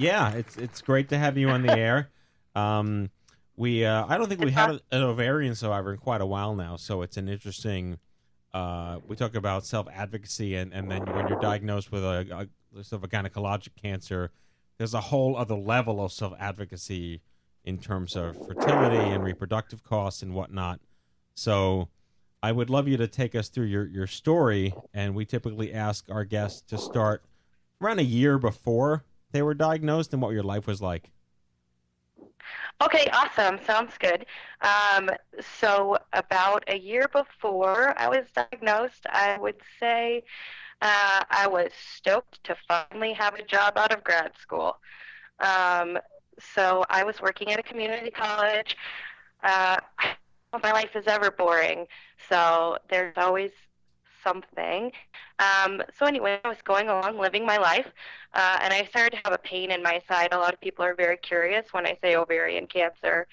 Yeah, 0.02 0.32
it's 0.32 0.56
it's 0.56 0.80
great 0.80 1.11
to 1.11 1.18
have 1.18 1.37
you 1.37 1.50
on 1.50 1.61
the 1.66 1.76
air. 1.78 2.09
Um, 2.54 3.11
we 3.54 3.85
uh, 3.85 4.06
I 4.09 4.16
don't 4.16 4.30
think 4.30 4.42
we 4.42 4.52
had 4.52 4.71
a, 4.71 4.80
an 4.90 5.02
ovarian 5.02 5.54
survivor 5.54 5.92
in 5.92 5.99
quite 5.99 6.23
a 6.23 6.26
while 6.26 6.54
now, 6.54 6.76
so 6.76 7.02
it's 7.02 7.18
an 7.18 7.28
interesting. 7.28 7.99
Uh, 8.54 9.00
we 9.06 9.16
talk 9.16 9.35
about 9.35 9.66
self 9.66 9.87
advocacy, 9.92 10.54
and, 10.54 10.73
and 10.73 10.90
then 10.90 11.04
when 11.04 11.28
you're 11.28 11.40
diagnosed 11.40 11.92
with 11.92 12.02
a, 12.02 12.49
a 12.75 12.85
sort 12.85 13.04
of 13.04 13.04
a 13.04 13.09
gynecologic 13.09 13.76
cancer, 13.76 14.30
there's 14.83 14.95
a 14.95 15.01
whole 15.01 15.37
other 15.37 15.55
level 15.55 16.05
of 16.05 16.11
self 16.11 16.35
advocacy 16.41 17.21
in 17.65 17.79
terms 17.79 18.17
of 18.17 18.35
fertility 18.49 19.11
and 19.11 19.23
reproductive 19.23 19.85
costs 19.85 20.23
and 20.23 20.35
whatnot. 20.35 20.81
So, 21.37 21.89
I 22.43 22.51
would 22.51 22.69
love 22.69 22.89
you 22.89 22.97
to 22.97 23.07
take 23.07 23.37
us 23.37 23.49
through 23.49 23.67
your 23.67 23.87
your 23.87 24.09
story, 24.09 24.75
and 24.93 25.15
we 25.15 25.25
typically 25.25 25.73
ask 25.73 26.11
our 26.11 26.25
guests 26.25 26.62
to 26.62 26.79
start 26.79 27.23
around 27.81 28.01
a 28.01 28.03
year 28.03 28.39
before 28.39 29.05
they 29.31 29.41
were 29.41 29.55
diagnosed 29.55 30.12
and 30.15 30.21
what 30.21 30.33
your 30.33 30.43
life 30.43 30.67
was 30.67 30.83
like. 30.83 31.12
Okay, 32.83 33.09
awesome. 33.12 33.61
Sounds 33.65 33.93
good. 34.01 34.27
Um, 34.62 35.11
so, 35.61 35.97
about 36.12 36.65
a 36.67 36.77
year 36.77 37.07
before 37.12 37.95
I 37.97 38.09
was 38.09 38.27
diagnosed, 38.35 39.07
I 39.07 39.39
would 39.39 39.61
say 39.79 40.25
uh, 40.83 41.23
I 41.31 41.47
was 41.47 41.71
stoked 41.97 42.43
to 42.45 42.57
finally 42.69 43.12
have 43.15 43.35
a 43.35 43.45
job 43.45 43.79
out 43.79 43.93
of 43.95 44.05
grad 44.05 44.33
school. 44.41 44.77
Um, 45.41 45.99
so, 46.55 46.85
I 46.91 47.05
was 47.05 47.21
working 47.21 47.53
at 47.53 47.59
a 47.59 47.62
community 47.62 48.11
college. 48.11 48.77
Uh, 49.43 49.77
my 50.62 50.73
life 50.73 50.95
is 50.95 51.07
ever 51.07 51.31
boring, 51.31 51.87
so 52.29 52.79
there's 52.91 53.15
always 53.17 53.53
something. 54.23 54.93
Um, 55.39 55.83
so 55.97 56.07
anyway, 56.07 56.41
I 56.45 56.49
was 56.49 56.62
going 56.65 56.89
along 56.89 57.19
living 57.19 57.47
my 57.47 57.57
life, 57.59 57.87
uh, 58.35 58.59
and 58.62 58.73
I 58.73 58.85
started 58.85 59.17
to 59.17 59.23
have 59.25 59.33
a 59.33 59.39
pain 59.39 59.71
in 59.71 59.83
my 59.83 60.01
side. 60.09 60.33
A 60.33 60.39
lot 60.39 60.53
of 60.53 60.61
people 60.61 60.85
are 60.85 60.95
very 60.95 61.17
curious 61.17 61.73
when 61.73 61.87
I 61.87 61.97
say 62.03 62.17
ovarian 62.17 62.67
cancer. 62.67 63.27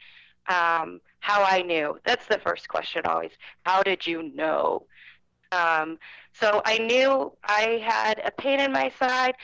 Um, 0.48 1.02
how 1.20 1.44
I 1.44 1.62
knew. 1.62 2.00
That's 2.06 2.26
the 2.28 2.40
first 2.40 2.68
question 2.70 3.06
always. 3.06 3.32
How 3.66 3.84
did 3.84 4.08
you 4.08 4.24
know? 4.36 4.86
Um, 5.52 5.98
so 6.34 6.62
I 6.66 6.78
knew 6.78 7.32
I 7.44 7.82
had 7.84 8.22
a 8.24 8.32
pain 8.32 8.60
in 8.60 8.72
my 8.72 8.92
side, 9.00 9.36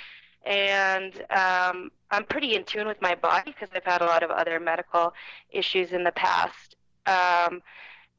and 0.46 1.14
um, 1.32 1.92
I'm 2.12 2.26
pretty 2.26 2.56
in 2.56 2.64
tune 2.64 2.88
with 2.88 3.02
my 3.02 3.16
body 3.16 3.52
because 3.52 3.70
I've 3.76 3.84
had 3.84 4.02
a 4.02 4.06
lot 4.06 4.24
of 4.24 4.30
other 4.30 4.60
medical 4.60 5.14
issues 5.50 5.92
in 5.92 6.04
the 6.04 6.12
past. 6.12 6.76
Um, 7.08 7.62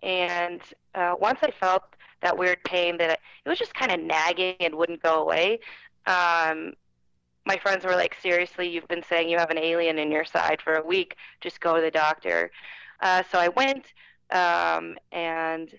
and 0.03 0.61
uh, 0.95 1.15
once 1.19 1.41
I 1.43 1.51
felt 1.51 1.85
that 2.23 2.37
weird 2.37 2.63
pain 2.65 2.97
that 2.99 3.21
it 3.45 3.49
was 3.49 3.59
just 3.59 3.75
kind 3.75 3.93
of 3.93 4.01
nagging 4.01 4.57
and 4.61 4.75
wouldn't 4.75 5.03
go 5.03 5.23
away. 5.23 5.61
Um, 6.07 6.73
my 7.45 7.57
friends 7.57 7.85
were 7.85 7.95
like, 7.95 8.17
seriously, 8.21 8.69
you've 8.69 8.89
been 8.89 9.03
saying 9.09 9.29
you 9.29 9.39
have 9.39 9.51
an 9.51 9.59
alien 9.59 9.99
in 9.99 10.11
your 10.11 10.25
side 10.25 10.61
for 10.61 10.75
a 10.75 10.85
week. 10.85 11.17
Just 11.41 11.61
go 11.61 11.77
to 11.77 11.83
the 11.83 11.91
doctor. 11.91 12.51
Uh, 13.01 13.23
so 13.31 13.39
I 13.39 13.49
went, 13.49 13.93
um, 14.33 14.97
and 15.13 15.73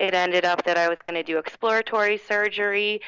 it 0.00 0.14
ended 0.14 0.44
up 0.44 0.64
that 0.64 0.78
I 0.78 0.88
was 0.88 0.98
going 1.06 1.14
to 1.14 1.22
do 1.22 1.38
exploratory 1.38 2.16
surgery, 2.16 3.00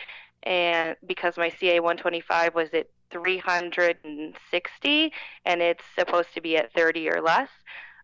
and 0.44 0.94
because 1.06 1.36
my 1.36 1.48
CA 1.48 1.80
125 1.80 2.54
was 2.54 2.68
at 2.74 2.86
360, 3.10 5.12
and 5.44 5.62
it's 5.62 5.84
supposed 5.98 6.32
to 6.34 6.40
be 6.40 6.56
at 6.56 6.72
30 6.72 7.08
or 7.08 7.20
less. 7.20 7.48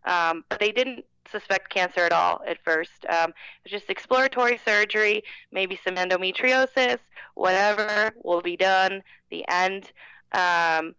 Um, 0.05 0.45
but 0.49 0.59
they 0.59 0.73
didn't 0.73 1.05
suspect 1.31 1.69
cancer 1.69 2.01
at 2.01 2.13
all 2.13 2.41
at 2.47 2.59
first. 2.65 3.05
Um, 3.09 3.31
it 3.31 3.65
was 3.65 3.73
just 3.73 3.91
exploratory 3.91 4.59
surgery, 4.65 5.23
maybe 5.53 5.79
some 5.85 5.97
endometriosis, 5.97 6.99
whatever 7.35 8.13
will 8.25 8.41
be 8.41 8.57
done. 8.57 9.03
The 9.31 9.45
end. 9.49 9.93
Um, 10.33 10.95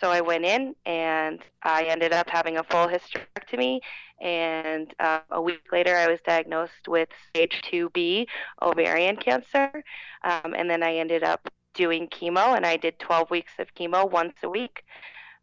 so 0.00 0.10
I 0.10 0.20
went 0.20 0.44
in 0.44 0.74
and 0.86 1.40
I 1.62 1.84
ended 1.84 2.12
up 2.12 2.28
having 2.28 2.56
a 2.56 2.64
full 2.64 2.88
hysterectomy. 2.88 3.80
And 4.20 4.92
uh, 5.00 5.20
a 5.30 5.40
week 5.40 5.72
later, 5.72 5.96
I 5.96 6.08
was 6.08 6.20
diagnosed 6.26 6.88
with 6.88 7.08
stage 7.30 7.62
2B 7.70 8.26
ovarian 8.60 9.16
cancer. 9.16 9.82
Um, 10.22 10.54
and 10.54 10.68
then 10.68 10.82
I 10.82 10.96
ended 10.96 11.22
up 11.22 11.48
doing 11.74 12.08
chemo, 12.08 12.56
and 12.56 12.66
I 12.66 12.76
did 12.76 12.98
12 12.98 13.30
weeks 13.30 13.52
of 13.58 13.74
chemo 13.74 14.10
once 14.10 14.34
a 14.42 14.48
week. 14.48 14.84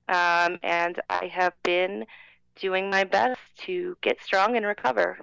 Um, 0.09 0.59
and 0.63 1.01
I 1.09 1.27
have 1.33 1.53
been 1.63 2.05
doing 2.55 2.89
my 2.89 3.03
best 3.03 3.39
to 3.65 3.97
get 4.01 4.21
strong 4.21 4.55
and 4.55 4.65
recover. 4.65 5.19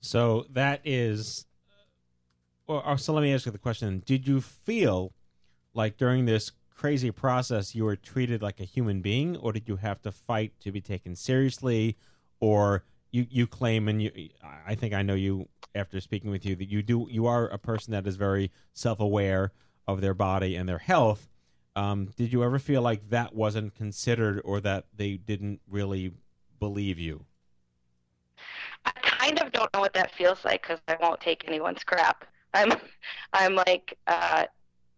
So 0.00 0.46
that 0.50 0.80
is. 0.84 1.46
Or, 2.66 2.96
so 2.96 3.12
let 3.12 3.22
me 3.22 3.32
ask 3.34 3.46
you 3.46 3.52
the 3.52 3.58
question: 3.58 4.02
Did 4.04 4.26
you 4.26 4.40
feel 4.40 5.12
like 5.74 5.96
during 5.96 6.24
this 6.24 6.52
crazy 6.74 7.10
process 7.10 7.74
you 7.74 7.84
were 7.84 7.96
treated 7.96 8.42
like 8.42 8.58
a 8.58 8.64
human 8.64 9.00
being, 9.00 9.36
or 9.36 9.52
did 9.52 9.68
you 9.68 9.76
have 9.76 10.02
to 10.02 10.10
fight 10.10 10.52
to 10.60 10.72
be 10.72 10.80
taken 10.80 11.14
seriously, 11.14 11.96
or 12.42 12.84
you 13.12 13.26
you 13.30 13.46
claim 13.46 13.88
and 13.88 14.02
you 14.02 14.10
I 14.66 14.74
think 14.74 14.92
I 14.92 15.00
know 15.00 15.14
you 15.14 15.48
after 15.74 16.00
speaking 16.00 16.30
with 16.30 16.44
you 16.44 16.54
that 16.56 16.68
you 16.68 16.82
do 16.82 17.06
you 17.08 17.26
are 17.26 17.46
a 17.48 17.58
person 17.58 17.92
that 17.92 18.06
is 18.06 18.16
very 18.16 18.50
self 18.74 19.00
aware 19.00 19.52
of 19.86 20.00
their 20.00 20.12
body 20.12 20.56
and 20.56 20.68
their 20.68 20.78
health, 20.78 21.28
um, 21.74 22.06
did 22.16 22.32
you 22.32 22.44
ever 22.44 22.58
feel 22.58 22.82
like 22.82 23.08
that 23.08 23.34
wasn't 23.34 23.74
considered 23.74 24.40
or 24.44 24.60
that 24.60 24.86
they 24.94 25.16
didn't 25.16 25.60
really 25.68 26.12
believe 26.60 26.98
you? 26.98 27.24
I 28.84 28.90
kind 29.02 29.40
of 29.40 29.52
don't 29.52 29.72
know 29.72 29.80
what 29.80 29.94
that 29.94 30.14
feels 30.14 30.44
like 30.44 30.62
because 30.62 30.80
I 30.88 30.96
won't 31.00 31.20
take 31.20 31.46
anyone's 31.46 31.84
crap. 31.84 32.24
I'm, 32.54 32.72
I'm 33.32 33.54
like, 33.54 33.96
uh, 34.06 34.44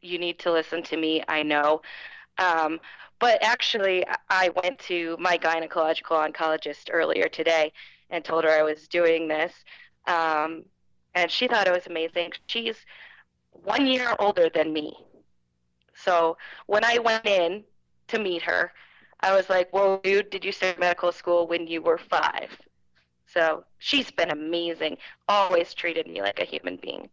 you 0.02 0.18
need 0.18 0.38
to 0.40 0.52
listen 0.52 0.82
to 0.84 0.96
me. 0.96 1.22
I 1.28 1.42
know. 1.42 1.80
Um, 2.38 2.80
but 3.18 3.42
actually, 3.42 4.04
I 4.28 4.50
went 4.62 4.78
to 4.80 5.16
my 5.18 5.38
gynecological 5.38 6.18
oncologist 6.28 6.90
earlier 6.90 7.28
today 7.28 7.72
and 8.10 8.24
told 8.24 8.44
her 8.44 8.50
I 8.50 8.62
was 8.62 8.88
doing 8.88 9.28
this. 9.28 9.52
Um, 10.06 10.64
and 11.14 11.30
she 11.30 11.48
thought 11.48 11.66
it 11.66 11.72
was 11.72 11.86
amazing. 11.86 12.32
She's 12.46 12.76
one 13.52 13.86
year 13.86 14.14
older 14.18 14.50
than 14.52 14.72
me. 14.72 14.94
So 15.94 16.36
when 16.66 16.84
I 16.84 16.98
went 16.98 17.24
in 17.24 17.64
to 18.08 18.18
meet 18.18 18.42
her, 18.42 18.72
I 19.20 19.34
was 19.34 19.48
like, 19.48 19.72
"Well, 19.72 19.98
dude, 20.02 20.30
did 20.30 20.44
you 20.44 20.52
start 20.52 20.78
medical 20.78 21.12
school 21.12 21.46
when 21.46 21.66
you 21.66 21.80
were 21.80 21.98
five? 21.98 22.50
So 23.26 23.64
she's 23.78 24.10
been 24.10 24.30
amazing. 24.30 24.98
Always 25.28 25.72
treated 25.72 26.06
me 26.06 26.20
like 26.20 26.40
a 26.40 26.44
human 26.44 26.76
being. 26.76 27.08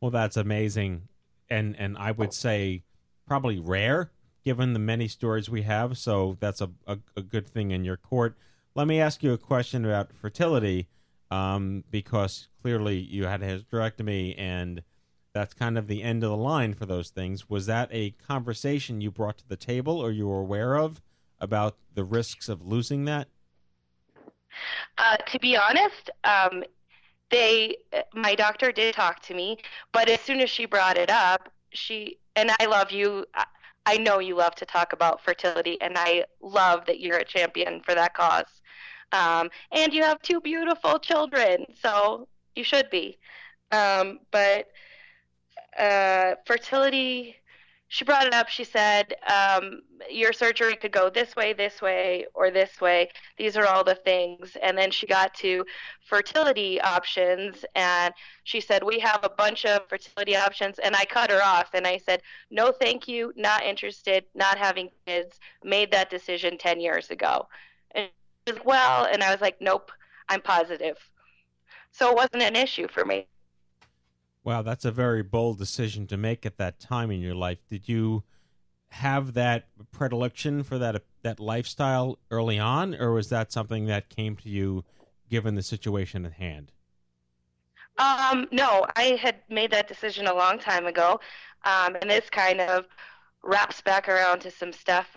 Well, 0.00 0.10
that's 0.10 0.36
amazing, 0.36 1.08
and 1.50 1.76
and 1.78 1.98
I 1.98 2.12
would 2.12 2.32
say 2.32 2.84
probably 3.26 3.58
rare 3.58 4.10
given 4.44 4.74
the 4.74 4.78
many 4.78 5.08
stories 5.08 5.48
we 5.48 5.62
have. 5.62 5.96
So 5.96 6.36
that's 6.40 6.60
a 6.60 6.70
a, 6.86 6.98
a 7.16 7.22
good 7.22 7.48
thing 7.48 7.70
in 7.70 7.84
your 7.84 7.96
court. 7.96 8.36
Let 8.74 8.86
me 8.86 9.00
ask 9.00 9.22
you 9.22 9.32
a 9.32 9.38
question 9.38 9.84
about 9.84 10.12
fertility, 10.12 10.88
um, 11.30 11.84
because 11.90 12.48
clearly 12.60 12.98
you 12.98 13.26
had 13.26 13.42
a 13.42 13.58
hysterectomy 13.58 14.34
and 14.36 14.82
that's 15.32 15.52
kind 15.52 15.76
of 15.76 15.88
the 15.88 16.02
end 16.02 16.22
of 16.22 16.30
the 16.30 16.36
line 16.36 16.74
for 16.74 16.86
those 16.86 17.10
things. 17.10 17.50
Was 17.50 17.66
that 17.66 17.88
a 17.92 18.10
conversation 18.10 19.00
you 19.00 19.10
brought 19.10 19.38
to 19.38 19.48
the 19.48 19.56
table 19.56 19.98
or 19.98 20.12
you 20.12 20.28
were 20.28 20.40
aware 20.40 20.76
of 20.76 21.02
about 21.40 21.76
the 21.92 22.04
risks 22.04 22.48
of 22.48 22.64
losing 22.64 23.04
that? 23.04 23.28
Uh, 24.98 25.16
to 25.16 25.38
be 25.40 25.56
honest, 25.56 26.10
um, 26.22 26.62
they, 27.30 27.76
my 28.14 28.36
doctor 28.36 28.70
did 28.70 28.94
talk 28.94 29.20
to 29.22 29.34
me, 29.34 29.58
but 29.92 30.08
as 30.08 30.20
soon 30.20 30.40
as 30.40 30.48
she 30.48 30.66
brought 30.66 30.96
it 30.96 31.10
up, 31.10 31.50
she 31.72 32.18
and 32.36 32.50
I 32.58 32.66
love 32.66 32.90
you. 32.90 33.26
I 33.86 33.98
know 33.98 34.18
you 34.18 34.36
love 34.36 34.54
to 34.56 34.66
talk 34.66 34.92
about 34.92 35.22
fertility, 35.22 35.80
and 35.80 35.96
I 35.96 36.24
love 36.40 36.86
that 36.86 37.00
you're 37.00 37.18
a 37.18 37.24
champion 37.24 37.80
for 37.84 37.94
that 37.94 38.14
cause. 38.14 38.62
Um, 39.12 39.50
and 39.72 39.92
you 39.92 40.02
have 40.02 40.20
two 40.22 40.40
beautiful 40.40 40.98
children, 40.98 41.66
so 41.80 42.28
you 42.56 42.64
should 42.64 42.90
be. 42.90 43.18
Um, 43.72 44.20
but 44.30 44.68
uh, 45.78 46.34
fertility 46.46 47.36
she 47.94 48.04
brought 48.04 48.26
it 48.26 48.34
up. 48.34 48.48
She 48.48 48.64
said, 48.64 49.14
um, 49.32 49.82
Your 50.10 50.32
surgery 50.32 50.74
could 50.74 50.90
go 50.90 51.08
this 51.08 51.36
way, 51.36 51.52
this 51.52 51.80
way, 51.80 52.26
or 52.34 52.50
this 52.50 52.80
way. 52.80 53.08
These 53.38 53.56
are 53.56 53.66
all 53.66 53.84
the 53.84 53.94
things. 53.94 54.56
And 54.60 54.76
then 54.76 54.90
she 54.90 55.06
got 55.06 55.32
to 55.34 55.64
fertility 56.04 56.80
options, 56.80 57.64
and 57.76 58.12
she 58.42 58.60
said, 58.60 58.82
We 58.82 58.98
have 58.98 59.20
a 59.22 59.28
bunch 59.28 59.64
of 59.64 59.88
fertility 59.88 60.34
options. 60.34 60.80
And 60.80 60.96
I 60.96 61.04
cut 61.04 61.30
her 61.30 61.40
off, 61.40 61.70
and 61.72 61.86
I 61.86 61.98
said, 61.98 62.22
No, 62.50 62.72
thank 62.72 63.06
you, 63.06 63.32
not 63.36 63.62
interested, 63.62 64.24
not 64.34 64.58
having 64.58 64.90
kids. 65.06 65.38
Made 65.62 65.92
that 65.92 66.10
decision 66.10 66.58
10 66.58 66.80
years 66.80 67.10
ago. 67.10 67.46
And 67.92 68.08
she 68.44 68.54
was 68.54 68.64
well, 68.64 69.04
and 69.04 69.22
I 69.22 69.30
was 69.30 69.40
like, 69.40 69.60
nope, 69.60 69.92
I'm 70.28 70.40
positive. 70.40 70.98
So 71.92 72.10
it 72.10 72.16
wasn't 72.16 72.42
an 72.42 72.56
issue 72.56 72.88
for 72.88 73.04
me. 73.04 73.28
Wow, 74.44 74.60
that's 74.60 74.84
a 74.84 74.92
very 74.92 75.22
bold 75.22 75.58
decision 75.58 76.06
to 76.08 76.18
make 76.18 76.44
at 76.44 76.58
that 76.58 76.78
time 76.78 77.10
in 77.10 77.20
your 77.20 77.34
life. 77.34 77.58
Did 77.70 77.88
you 77.88 78.24
have 78.88 79.32
that 79.34 79.66
predilection 79.90 80.62
for 80.62 80.78
that 80.78 81.02
that 81.22 81.40
lifestyle 81.40 82.18
early 82.30 82.58
on, 82.58 82.94
or 82.94 83.12
was 83.12 83.30
that 83.30 83.50
something 83.50 83.86
that 83.86 84.10
came 84.10 84.36
to 84.36 84.48
you 84.48 84.84
given 85.30 85.54
the 85.54 85.62
situation 85.62 86.26
at 86.26 86.34
hand? 86.34 86.72
Um, 87.96 88.46
no, 88.52 88.86
I 88.96 89.18
had 89.20 89.36
made 89.48 89.70
that 89.70 89.88
decision 89.88 90.26
a 90.26 90.34
long 90.34 90.58
time 90.58 90.86
ago, 90.86 91.20
um, 91.64 91.96
and 92.02 92.10
this 92.10 92.28
kind 92.28 92.60
of 92.60 92.84
wraps 93.42 93.80
back 93.80 94.08
around 94.08 94.40
to 94.40 94.50
some 94.50 94.72
stuff 94.72 95.16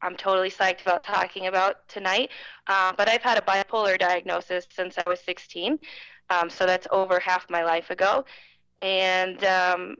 I'm 0.00 0.16
totally 0.16 0.50
psyched 0.50 0.82
about 0.82 1.02
talking 1.02 1.48
about 1.48 1.88
tonight. 1.88 2.30
Uh, 2.66 2.92
but 2.96 3.08
I've 3.08 3.22
had 3.22 3.36
a 3.38 3.40
bipolar 3.40 3.98
diagnosis 3.98 4.66
since 4.70 4.96
I 4.96 5.02
was 5.08 5.20
16, 5.20 5.78
um, 6.30 6.50
so 6.50 6.66
that's 6.66 6.86
over 6.90 7.18
half 7.18 7.48
my 7.50 7.64
life 7.64 7.90
ago, 7.90 8.24
and 8.82 9.42
um, 9.44 9.96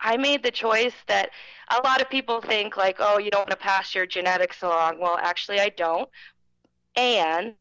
I 0.00 0.16
made 0.16 0.42
the 0.42 0.50
choice 0.50 0.94
that 1.06 1.30
a 1.70 1.80
lot 1.82 2.00
of 2.00 2.10
people 2.10 2.40
think 2.40 2.76
like, 2.76 2.96
oh, 2.98 3.18
you 3.18 3.30
don't 3.30 3.40
want 3.40 3.50
to 3.50 3.56
pass 3.56 3.94
your 3.94 4.06
genetics 4.06 4.62
along. 4.62 4.98
Well, 5.00 5.18
actually, 5.20 5.60
I 5.60 5.70
don't, 5.70 6.08
and 6.96 7.54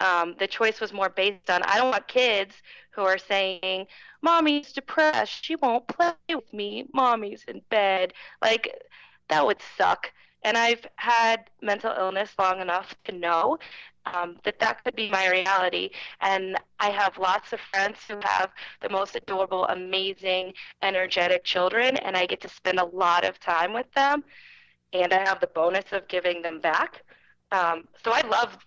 um, 0.00 0.34
the 0.38 0.46
choice 0.46 0.80
was 0.80 0.92
more 0.92 1.10
based 1.10 1.50
on 1.50 1.62
I 1.62 1.76
don't 1.76 1.90
want 1.90 2.08
kids 2.08 2.54
who 2.92 3.02
are 3.02 3.18
saying, 3.18 3.86
Mommy's 4.22 4.72
depressed. 4.72 5.44
She 5.44 5.56
won't 5.56 5.86
play 5.86 6.12
with 6.28 6.52
me. 6.52 6.86
Mommy's 6.92 7.44
in 7.46 7.62
bed. 7.70 8.12
Like, 8.42 8.74
that 9.28 9.46
would 9.46 9.60
suck. 9.76 10.10
And 10.42 10.56
I've 10.56 10.86
had 10.96 11.50
mental 11.62 11.94
illness 11.96 12.30
long 12.38 12.60
enough 12.60 12.94
to 13.04 13.12
know 13.12 13.58
um, 14.14 14.36
that 14.44 14.58
that 14.60 14.82
could 14.84 14.96
be 14.96 15.10
my 15.10 15.28
reality. 15.28 15.90
And 16.20 16.56
I 16.78 16.90
have 16.90 17.18
lots 17.18 17.52
of 17.52 17.60
friends 17.72 17.98
who 18.08 18.18
have 18.22 18.50
the 18.80 18.88
most 18.88 19.16
adorable, 19.16 19.66
amazing, 19.66 20.52
energetic 20.82 21.44
children, 21.44 21.96
and 21.98 22.16
I 22.16 22.26
get 22.26 22.40
to 22.42 22.48
spend 22.48 22.78
a 22.78 22.84
lot 22.84 23.24
of 23.24 23.38
time 23.40 23.72
with 23.72 23.90
them. 23.94 24.24
And 24.92 25.12
I 25.12 25.20
have 25.28 25.40
the 25.40 25.46
bonus 25.48 25.92
of 25.92 26.08
giving 26.08 26.42
them 26.42 26.60
back. 26.60 27.02
Um, 27.52 27.88
so 28.04 28.12
I 28.12 28.26
love 28.26 28.58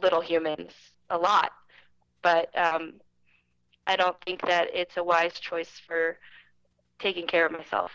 little 0.00 0.20
humans 0.20 0.72
a 1.10 1.16
lot, 1.16 1.52
but 2.22 2.56
um, 2.56 2.94
I 3.86 3.96
don't 3.96 4.16
think 4.24 4.42
that 4.46 4.68
it's 4.74 4.96
a 4.96 5.04
wise 5.04 5.38
choice 5.38 5.80
for 5.86 6.18
taking 6.98 7.26
care 7.26 7.46
of 7.46 7.52
myself. 7.52 7.90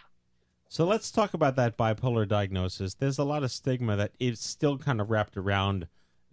So 0.69 0.85
let's 0.85 1.11
talk 1.11 1.33
about 1.33 1.55
that 1.55 1.77
bipolar 1.77 2.27
diagnosis. 2.27 2.93
There's 2.93 3.17
a 3.17 3.23
lot 3.23 3.43
of 3.43 3.51
stigma 3.51 3.95
that 3.95 4.11
is 4.19 4.39
still 4.39 4.77
kind 4.77 4.99
of 4.99 5.09
wrapped 5.09 5.37
around 5.37 5.87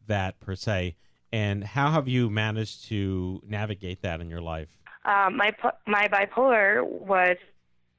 that 0.07 0.41
per 0.41 0.55
se. 0.55 0.97
And 1.33 1.65
how 1.65 1.91
have 1.91 2.07
you 2.07 2.31
managed 2.31 2.85
to 2.89 3.43
navigate 3.47 4.03
that 4.03 4.21
in 4.21 4.31
your 4.31 4.41
life? 4.41 4.69
Um, 5.05 5.37
my 5.37 5.53
my 5.87 6.09
bipolar 6.09 6.87
was 6.87 7.37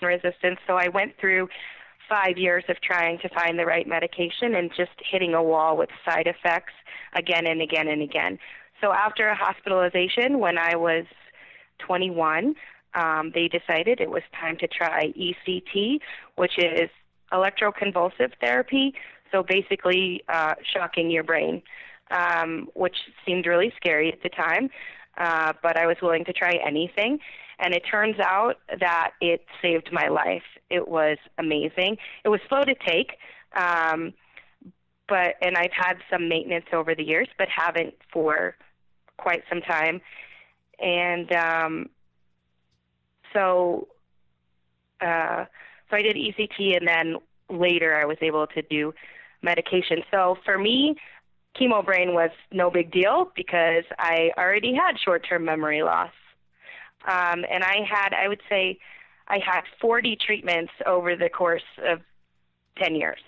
resistant, 0.02 0.60
so 0.66 0.76
I 0.76 0.88
went 0.88 1.18
through 1.20 1.50
five 2.10 2.38
years 2.38 2.64
of 2.70 2.80
trying 2.82 3.20
to 3.20 3.30
find 3.30 3.58
the 3.58 3.66
right 3.66 3.88
medication 3.88 4.56
and 4.56 4.72
just 4.76 4.92
hitting 5.12 5.34
a 5.34 5.44
wall 5.44 5.76
with 5.78 5.90
side 6.08 6.28
effects 6.28 6.74
again 7.14 7.48
and 7.48 7.62
again 7.62 7.88
and 7.88 8.02
again. 8.02 8.40
So 8.82 8.92
after 8.94 9.28
a 9.28 9.36
hospitalization, 9.36 10.40
when 10.40 10.58
I 10.58 10.76
was 10.76 11.06
21, 11.80 12.56
um, 12.94 13.32
they 13.34 13.48
decided 13.48 14.00
it 14.00 14.10
was 14.10 14.24
time 14.40 14.58
to 14.58 14.68
try 14.68 15.14
ECT, 15.18 16.00
which 16.36 16.58
is 16.58 16.90
electroconvulsive 17.32 18.34
therapy. 18.40 18.94
So 19.32 19.44
basically, 19.44 20.24
uh, 20.30 20.56
shocking 20.74 21.10
your 21.10 21.24
brain, 21.24 21.62
um, 22.12 22.70
which 22.74 22.96
seemed 23.26 23.46
really 23.46 23.74
scary 23.76 24.12
at 24.12 24.22
the 24.24 24.30
time. 24.30 24.70
Uh, 25.18 25.54
but 25.64 25.78
I 25.78 25.86
was 25.86 25.96
willing 26.02 26.26
to 26.26 26.34
try 26.34 26.60
anything. 26.66 27.20
And 27.60 27.74
it 27.74 27.84
turns 27.90 28.20
out 28.20 28.56
that 28.80 29.12
it 29.22 29.46
saved 29.62 29.90
my 29.92 30.08
life. 30.10 30.44
It 30.70 30.88
was 30.88 31.18
amazing. 31.38 31.98
It 32.24 32.30
was 32.30 32.42
slow 32.50 32.64
to 32.64 32.76
take, 32.86 33.18
um, 33.56 34.14
but 35.08 35.36
and 35.42 35.56
I've 35.56 35.72
had 35.72 35.98
some 36.10 36.28
maintenance 36.28 36.66
over 36.74 36.96
the 36.96 37.04
years, 37.04 37.30
but 37.38 37.48
haven't 37.48 37.94
for 38.12 38.56
quite 39.18 39.44
some 39.48 39.62
time. 39.62 40.02
And 40.80 41.32
um, 41.32 41.90
so, 43.32 43.88
uh, 45.00 45.46
so 45.90 45.96
I 45.96 46.02
did 46.02 46.18
ECT, 46.18 46.78
and 46.78 46.88
then 46.88 47.16
later 47.50 47.96
I 47.96 48.06
was 48.06 48.18
able 48.22 48.48
to 48.48 48.62
do 48.64 48.94
medication. 49.42 50.00
So 50.12 50.38
for 50.44 50.58
me, 50.58 50.96
chemo 51.60 51.84
brain 51.86 52.14
was 52.14 52.32
no 52.52 52.70
big 52.70 52.92
deal 52.92 53.32
because 53.36 53.84
I 53.98 54.32
already 54.38 54.74
had 54.74 55.00
short-term 55.04 55.46
memory 55.46 55.84
loss, 55.84 56.12
um, 57.08 57.46
and 57.50 57.64
I 57.64 57.78
had, 57.88 58.14
I 58.14 58.28
would 58.28 58.42
say, 58.50 58.80
I 59.28 59.40
had 59.40 59.62
40 59.82 60.18
treatments 60.18 60.72
over 60.86 61.16
the 61.16 61.30
course 61.30 61.64
of 61.84 62.02
10 62.78 62.96
years. 62.96 63.20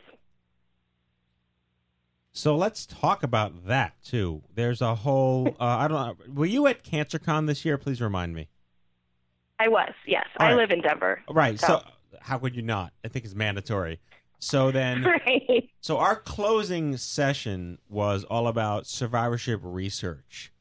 So 2.31 2.55
let's 2.55 2.85
talk 2.85 3.23
about 3.23 3.65
that 3.65 3.95
too. 4.03 4.43
There's 4.53 4.81
a 4.81 4.93
whole. 4.93 5.55
Uh, 5.59 5.63
I 5.65 5.87
don't 5.87 5.97
know. 5.97 6.33
Were 6.33 6.45
you 6.45 6.67
at 6.67 6.83
CancerCon 6.83 7.47
this 7.47 7.65
year? 7.65 7.79
Please 7.79 7.99
remind 7.99 8.35
me. 8.35 8.47
I 9.59 9.69
was. 9.69 9.93
Yes, 10.05 10.25
All 10.39 10.45
I 10.45 10.49
right. 10.51 10.57
live 10.57 10.69
in 10.69 10.81
Denver. 10.81 11.23
Right. 11.27 11.59
So. 11.59 11.81
how 12.21 12.37
could 12.37 12.55
you 12.55 12.61
not? 12.61 12.93
I 13.03 13.07
think 13.07 13.25
it's 13.25 13.33
mandatory. 13.33 13.99
So 14.39 14.71
then, 14.71 15.03
Right. 15.25 15.69
so 15.81 15.97
our 15.97 16.15
closing 16.15 16.97
session 16.97 17.79
was 17.89 18.23
all 18.23 18.47
about 18.47 18.85
survivorship 18.87 19.59
research, 19.63 20.51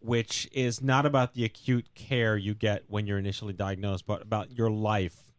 which 0.00 0.48
is 0.52 0.82
not 0.82 1.06
about 1.06 1.34
the 1.34 1.44
acute 1.44 1.88
care 1.94 2.36
you 2.36 2.54
get 2.54 2.84
when 2.88 3.06
you're 3.06 3.18
initially 3.18 3.52
diagnosed, 3.54 4.06
but 4.06 4.22
about 4.22 4.56
your 4.56 4.70
life 4.70 5.32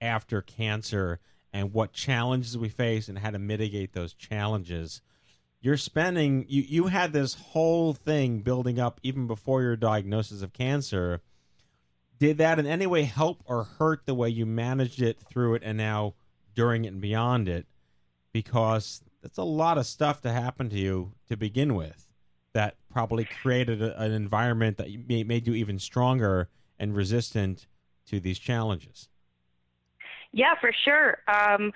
after 0.00 0.40
cancer 0.40 1.20
and 1.52 1.72
what 1.72 1.92
challenges 1.92 2.56
we 2.56 2.68
face 2.68 3.08
and 3.08 3.18
how 3.18 3.30
to 3.30 3.38
mitigate 3.38 3.92
those 3.92 4.14
challenges. 4.14 5.02
You're 5.60 5.76
spending 5.76 6.44
you 6.48 6.62
you 6.62 6.86
had 6.86 7.12
this 7.12 7.34
whole 7.34 7.92
thing 7.92 8.40
building 8.40 8.78
up 8.78 9.00
even 9.02 9.26
before 9.26 9.60
your 9.62 9.76
diagnosis 9.76 10.40
of 10.40 10.52
cancer. 10.52 11.20
Did 12.18 12.38
that 12.38 12.58
in 12.58 12.66
any 12.66 12.86
way 12.86 13.02
help 13.04 13.42
or 13.44 13.64
hurt 13.64 14.06
the 14.06 14.14
way 14.14 14.28
you 14.28 14.46
managed 14.46 15.02
it 15.02 15.18
through 15.28 15.54
it 15.54 15.62
and 15.64 15.76
now 15.76 16.14
during 16.58 16.84
it 16.84 16.88
and 16.88 17.00
beyond 17.00 17.48
it? 17.48 17.66
Because 18.32 19.04
that's 19.22 19.38
a 19.38 19.44
lot 19.44 19.78
of 19.78 19.86
stuff 19.86 20.20
to 20.22 20.32
happen 20.32 20.68
to 20.70 20.76
you 20.76 21.12
to 21.28 21.36
begin 21.36 21.76
with 21.76 22.08
that 22.52 22.74
probably 22.92 23.24
created 23.24 23.80
a, 23.80 24.00
an 24.02 24.10
environment 24.10 24.76
that 24.76 24.88
made 25.08 25.46
you 25.46 25.54
even 25.54 25.78
stronger 25.78 26.48
and 26.76 26.96
resistant 26.96 27.68
to 28.06 28.18
these 28.18 28.40
challenges. 28.40 29.08
Yeah, 30.32 30.54
for 30.60 30.72
sure. 30.84 31.18
Um, 31.28 31.72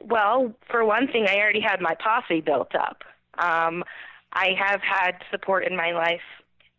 well, 0.00 0.54
for 0.70 0.82
one 0.84 1.08
thing, 1.08 1.26
I 1.28 1.36
already 1.36 1.60
had 1.60 1.82
my 1.82 1.94
posse 1.94 2.40
built 2.40 2.74
up. 2.74 3.04
Um, 3.38 3.84
I 4.32 4.54
have 4.58 4.80
had 4.80 5.16
support 5.30 5.66
in 5.66 5.76
my 5.76 5.92
life 5.92 6.26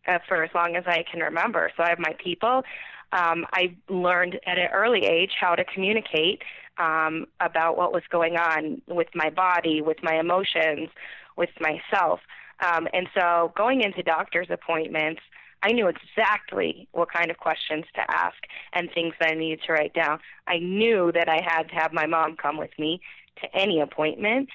uh, 0.08 0.18
for 0.26 0.42
as 0.42 0.50
long 0.56 0.74
as 0.74 0.84
I 0.86 1.04
can 1.08 1.20
remember. 1.20 1.70
So 1.76 1.84
I 1.84 1.90
have 1.90 2.00
my 2.00 2.14
people. 2.22 2.64
Um, 3.12 3.46
I 3.52 3.74
learned 3.88 4.38
at 4.46 4.58
an 4.58 4.68
early 4.72 5.04
age 5.04 5.32
how 5.40 5.54
to 5.54 5.64
communicate 5.64 6.42
um, 6.78 7.26
about 7.40 7.76
what 7.76 7.92
was 7.92 8.02
going 8.10 8.36
on 8.36 8.80
with 8.86 9.08
my 9.14 9.30
body, 9.30 9.82
with 9.82 10.02
my 10.02 10.18
emotions, 10.18 10.88
with 11.36 11.50
myself. 11.60 12.20
Um, 12.60 12.88
and 12.92 13.08
so 13.14 13.52
going 13.56 13.82
into 13.82 14.02
doctor's 14.02 14.48
appointments, 14.50 15.20
I 15.62 15.72
knew 15.72 15.88
exactly 15.88 16.88
what 16.92 17.12
kind 17.12 17.30
of 17.30 17.38
questions 17.38 17.84
to 17.94 18.00
ask 18.08 18.36
and 18.72 18.88
things 18.92 19.14
that 19.20 19.32
I 19.32 19.34
needed 19.34 19.60
to 19.66 19.72
write 19.72 19.94
down. 19.94 20.20
I 20.46 20.58
knew 20.58 21.10
that 21.12 21.28
I 21.28 21.40
had 21.44 21.64
to 21.68 21.74
have 21.74 21.92
my 21.92 22.06
mom 22.06 22.36
come 22.36 22.58
with 22.58 22.70
me 22.78 23.00
to 23.42 23.56
any 23.56 23.80
appointment. 23.80 24.48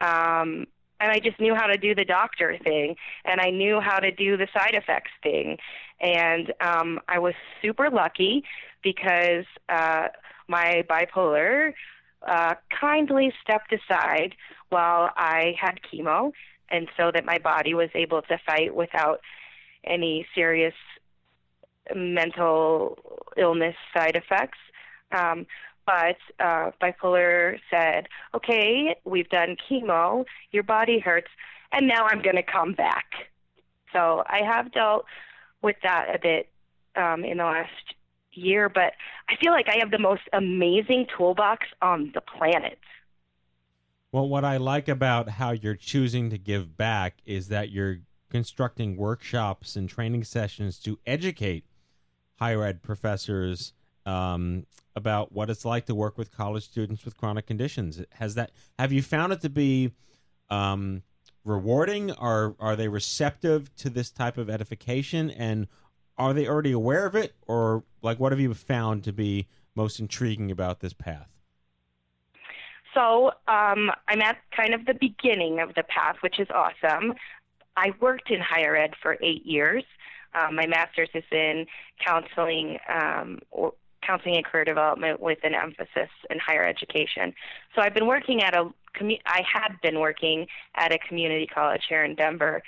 Um, 0.00 0.66
and 1.00 1.12
I 1.12 1.20
just 1.20 1.38
knew 1.38 1.54
how 1.54 1.66
to 1.66 1.76
do 1.76 1.94
the 1.94 2.04
doctor 2.04 2.58
thing, 2.64 2.96
and 3.24 3.40
I 3.40 3.50
knew 3.50 3.80
how 3.80 3.98
to 3.98 4.10
do 4.10 4.36
the 4.36 4.48
side 4.52 4.74
effects 4.74 5.12
thing. 5.22 5.58
And 6.00 6.52
um, 6.60 7.00
I 7.08 7.20
was 7.20 7.34
super 7.62 7.88
lucky 7.88 8.42
because 8.82 9.44
uh, 9.68 10.08
my 10.48 10.84
bipolar 10.88 11.72
uh, 12.26 12.54
kindly 12.80 13.32
stepped 13.42 13.72
aside 13.72 14.34
while 14.70 15.10
I 15.16 15.54
had 15.60 15.80
chemo, 15.82 16.32
and 16.70 16.88
so 16.96 17.10
that 17.12 17.24
my 17.24 17.38
body 17.38 17.74
was 17.74 17.90
able 17.94 18.22
to 18.22 18.38
fight 18.46 18.74
without 18.74 19.20
any 19.84 20.26
serious 20.34 20.74
mental 21.94 22.98
illness 23.36 23.76
side 23.94 24.16
effects. 24.16 24.58
Um, 25.12 25.46
but 25.86 26.16
uh, 26.38 26.70
bipolar 26.82 27.58
said, 27.70 28.08
okay, 28.34 28.96
we've 29.04 29.28
done 29.30 29.56
chemo, 29.70 30.24
your 30.50 30.62
body 30.62 30.98
hurts, 30.98 31.30
and 31.72 31.88
now 31.88 32.06
I'm 32.06 32.20
going 32.20 32.36
to 32.36 32.42
come 32.42 32.74
back. 32.74 33.06
So 33.92 34.22
I 34.26 34.42
have 34.44 34.70
dealt 34.72 35.06
with 35.62 35.76
that 35.82 36.14
a 36.14 36.18
bit 36.18 36.48
um, 36.94 37.24
in 37.24 37.38
the 37.38 37.44
last 37.44 37.94
year, 38.38 38.68
but 38.68 38.94
I 39.28 39.36
feel 39.36 39.52
like 39.52 39.66
I 39.68 39.78
have 39.80 39.90
the 39.90 39.98
most 39.98 40.22
amazing 40.32 41.06
toolbox 41.16 41.66
on 41.82 42.12
the 42.14 42.20
planet. 42.20 42.78
Well, 44.10 44.28
what 44.28 44.44
I 44.44 44.56
like 44.56 44.88
about 44.88 45.28
how 45.28 45.50
you're 45.50 45.74
choosing 45.74 46.30
to 46.30 46.38
give 46.38 46.76
back 46.76 47.18
is 47.26 47.48
that 47.48 47.70
you're 47.70 47.98
constructing 48.30 48.96
workshops 48.96 49.76
and 49.76 49.88
training 49.88 50.24
sessions 50.24 50.78
to 50.80 50.98
educate 51.06 51.64
higher 52.38 52.62
ed 52.64 52.82
professors 52.82 53.72
um, 54.06 54.64
about 54.96 55.32
what 55.32 55.50
it's 55.50 55.64
like 55.64 55.86
to 55.86 55.94
work 55.94 56.16
with 56.16 56.34
college 56.34 56.64
students 56.64 57.04
with 57.04 57.16
chronic 57.16 57.46
conditions. 57.46 58.02
Has 58.12 58.34
that 58.34 58.52
have 58.78 58.92
you 58.92 59.02
found 59.02 59.32
it 59.32 59.40
to 59.42 59.50
be 59.50 59.92
um, 60.48 61.02
rewarding? 61.44 62.10
Are 62.12 62.54
are 62.58 62.76
they 62.76 62.88
receptive 62.88 63.74
to 63.76 63.90
this 63.90 64.10
type 64.10 64.38
of 64.38 64.48
edification, 64.48 65.30
and 65.30 65.68
are 66.18 66.34
they 66.34 66.46
already 66.48 66.72
aware 66.72 67.06
of 67.06 67.14
it, 67.14 67.34
or 67.46 67.84
like 68.02 68.18
what 68.18 68.32
have 68.32 68.40
you 68.40 68.52
found 68.54 69.04
to 69.04 69.12
be 69.12 69.46
most 69.74 70.00
intriguing 70.00 70.50
about 70.50 70.80
this 70.80 70.92
path? 70.92 71.28
So 72.94 73.28
um, 73.46 73.90
I'm 74.08 74.20
at 74.22 74.38
kind 74.56 74.74
of 74.74 74.84
the 74.86 74.94
beginning 74.94 75.60
of 75.60 75.74
the 75.74 75.84
path, 75.84 76.16
which 76.20 76.40
is 76.40 76.48
awesome. 76.50 77.14
I 77.76 77.92
worked 78.00 78.30
in 78.30 78.40
higher 78.40 78.74
ed 78.76 78.94
for 79.00 79.16
eight 79.22 79.46
years. 79.46 79.84
Um, 80.34 80.56
my 80.56 80.66
master's 80.66 81.08
is 81.14 81.24
in 81.30 81.66
counseling 82.04 82.78
um, 82.88 83.38
or 83.50 83.72
counseling 84.02 84.36
and 84.36 84.44
career 84.44 84.64
development 84.64 85.20
with 85.20 85.38
an 85.44 85.54
emphasis 85.54 86.10
in 86.30 86.38
higher 86.38 86.64
education. 86.64 87.32
So 87.74 87.82
I've 87.82 87.94
been 87.94 88.06
working 88.06 88.42
at 88.42 88.56
a 88.56 88.70
commu- 88.98 89.20
I 89.26 89.42
had 89.50 89.74
been 89.82 90.00
working 90.00 90.46
at 90.74 90.92
a 90.92 90.98
community 90.98 91.46
college 91.46 91.82
here 91.88 92.04
in 92.04 92.14
Denver, 92.14 92.62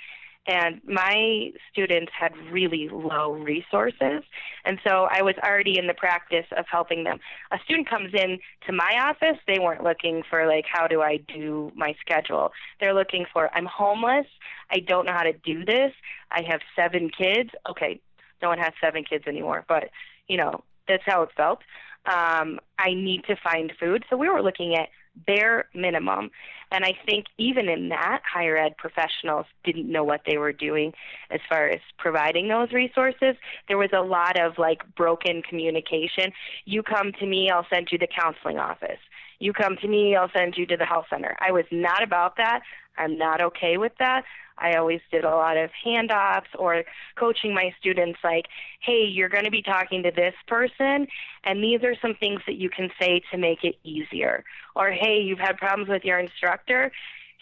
and 0.47 0.81
my 0.85 1.51
students 1.71 2.11
had 2.17 2.35
really 2.51 2.89
low 2.91 3.33
resources. 3.33 4.23
And 4.65 4.79
so 4.85 5.07
i 5.11 5.21
was 5.21 5.35
already 5.43 5.77
in 5.77 5.87
the 5.87 5.93
practice 5.93 6.45
of 6.57 6.65
helping 6.69 7.03
them. 7.03 7.19
A 7.51 7.59
student 7.63 7.89
comes 7.89 8.13
in 8.13 8.39
to 8.65 8.71
my 8.73 8.91
office 8.99 9.37
they 9.47 9.59
weren't 9.59 9.83
looking 9.83 10.23
for 10.29 10.47
like 10.47 10.65
how 10.71 10.87
do 10.87 11.01
i 11.01 11.17
do 11.17 11.71
my 11.75 11.95
schedule? 11.99 12.51
They're 12.79 12.93
looking 12.93 13.25
for 13.31 13.49
i'm 13.55 13.65
homeless. 13.65 14.27
I 14.71 14.79
don't 14.79 15.05
know 15.05 15.13
how 15.13 15.23
to 15.23 15.33
do 15.33 15.63
this. 15.63 15.93
I 16.31 16.41
have 16.47 16.61
seven 16.75 17.09
kids. 17.09 17.51
Okay 17.69 18.01
no 18.41 18.49
one 18.49 18.57
has 18.57 18.73
seven 18.81 19.03
kids 19.03 19.25
anymore 19.27 19.63
but 19.67 19.89
you 20.27 20.37
know 20.37 20.63
that's 20.87 21.03
how 21.05 21.21
it 21.21 21.29
felt. 21.37 21.59
Um 22.05 22.59
i 22.79 22.93
need 22.93 23.25
to 23.25 23.35
find 23.35 23.71
food. 23.79 24.05
So 24.09 24.17
we 24.17 24.29
were 24.29 24.41
looking 24.41 24.75
at 24.75 24.89
bare 25.15 25.65
minimum. 25.73 26.31
And 26.71 26.85
I 26.85 26.93
think 27.05 27.25
even 27.37 27.67
in 27.67 27.89
that, 27.89 28.21
higher 28.31 28.57
ed 28.57 28.77
professionals 28.77 29.45
didn't 29.63 29.91
know 29.91 30.03
what 30.03 30.21
they 30.25 30.37
were 30.37 30.53
doing 30.53 30.93
as 31.29 31.41
far 31.49 31.67
as 31.67 31.81
providing 31.97 32.47
those 32.47 32.71
resources. 32.71 33.35
There 33.67 33.77
was 33.77 33.89
a 33.93 34.01
lot 34.01 34.39
of 34.39 34.57
like 34.57 34.83
broken 34.95 35.41
communication. 35.41 36.31
You 36.65 36.81
come 36.81 37.11
to 37.19 37.25
me, 37.25 37.49
I'll 37.49 37.67
send 37.73 37.89
you 37.91 37.97
the 37.97 38.07
counseling 38.07 38.57
office. 38.57 38.99
You 39.39 39.53
come 39.53 39.75
to 39.81 39.87
me, 39.87 40.15
I'll 40.15 40.31
send 40.35 40.55
you 40.55 40.65
to 40.67 40.77
the 40.77 40.85
health 40.85 41.05
center. 41.09 41.35
I 41.39 41.51
was 41.51 41.65
not 41.71 42.03
about 42.03 42.37
that. 42.37 42.61
I'm 42.97 43.17
not 43.17 43.41
okay 43.41 43.77
with 43.77 43.93
that. 43.99 44.23
I 44.61 44.75
always 44.75 45.01
did 45.11 45.23
a 45.25 45.29
lot 45.29 45.57
of 45.57 45.71
handoffs 45.85 46.53
or 46.57 46.83
coaching 47.15 47.53
my 47.53 47.73
students 47.79 48.19
like, 48.23 48.45
hey, 48.81 49.03
you're 49.03 49.29
going 49.29 49.45
to 49.45 49.51
be 49.51 49.61
talking 49.61 50.03
to 50.03 50.11
this 50.11 50.35
person, 50.47 51.07
and 51.43 51.63
these 51.63 51.83
are 51.83 51.95
some 52.01 52.15
things 52.15 52.41
that 52.45 52.55
you 52.55 52.69
can 52.69 52.89
say 52.99 53.21
to 53.31 53.37
make 53.37 53.63
it 53.63 53.75
easier. 53.83 54.43
Or, 54.75 54.91
hey, 54.91 55.19
you've 55.19 55.39
had 55.39 55.57
problems 55.57 55.89
with 55.89 56.03
your 56.03 56.19
instructor. 56.19 56.91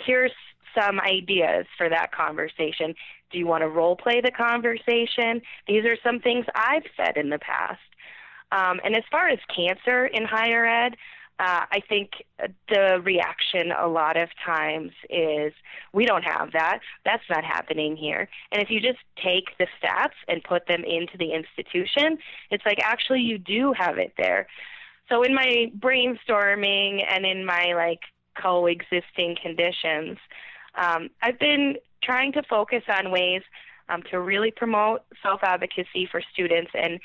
Here's 0.06 0.32
some 0.80 1.00
ideas 1.00 1.66
for 1.78 1.90
that 1.90 2.12
conversation. 2.12 2.96
Do 3.32 3.38
you 3.38 3.48
want 3.48 3.62
to 3.62 3.68
role 3.68 3.96
play 3.96 4.22
the 4.22 4.32
conversation? 4.32 5.42
These 5.68 5.86
are 5.86 5.98
some 6.04 6.20
things 6.20 6.46
I've 6.56 6.84
said 6.96 7.18
in 7.18 7.30
the 7.30 7.40
past. 7.40 7.80
Um, 8.52 8.80
and 8.84 8.96
as 8.96 9.04
far 9.12 9.28
as 9.30 9.40
cancer 9.56 10.06
in 10.08 10.26
higher 10.26 10.66
ed, 10.66 10.96
uh, 11.40 11.66
I 11.72 11.82
think 11.88 12.12
the 12.68 13.02
reaction 13.04 13.72
a 13.72 13.88
lot 13.88 14.18
of 14.18 14.28
times 14.46 14.92
is 15.10 15.54
we 15.94 16.06
don't 16.06 16.24
have 16.24 16.52
that. 16.52 16.80
That's 17.06 17.24
not 17.30 17.46
happening 17.46 17.96
here. 17.96 18.28
And 18.52 18.62
if 18.62 18.70
you 18.70 18.82
just 18.82 19.00
take 19.24 19.58
the 19.58 19.68
stats 19.82 20.20
and 20.28 20.44
put 20.44 20.68
them 20.68 20.84
into 20.84 21.18
the 21.18 21.32
institution, 21.32 22.18
it's 22.52 22.66
like 22.66 22.80
actually 22.84 23.22
you 23.22 23.38
do 23.38 23.74
have 23.78 23.98
it 23.98 24.14
there. 24.18 24.48
So 25.08 25.24
in 25.24 25.34
my 25.34 25.72
brainstorming 25.80 27.06
and 27.10 27.26
in 27.26 27.46
my 27.46 27.74
like 27.74 28.02
coexisting 28.40 29.38
conditions, 29.42 30.18
um, 30.76 31.10
I've 31.22 31.40
been 31.40 31.78
trying 32.04 32.34
to 32.34 32.44
focus 32.44 32.84
on 32.90 33.12
ways 33.12 33.42
um, 33.88 34.04
to 34.12 34.20
really 34.20 34.52
promote 34.52 35.04
self 35.24 35.40
advocacy 35.44 36.08
for 36.12 36.22
students 36.34 36.72
and 36.74 37.00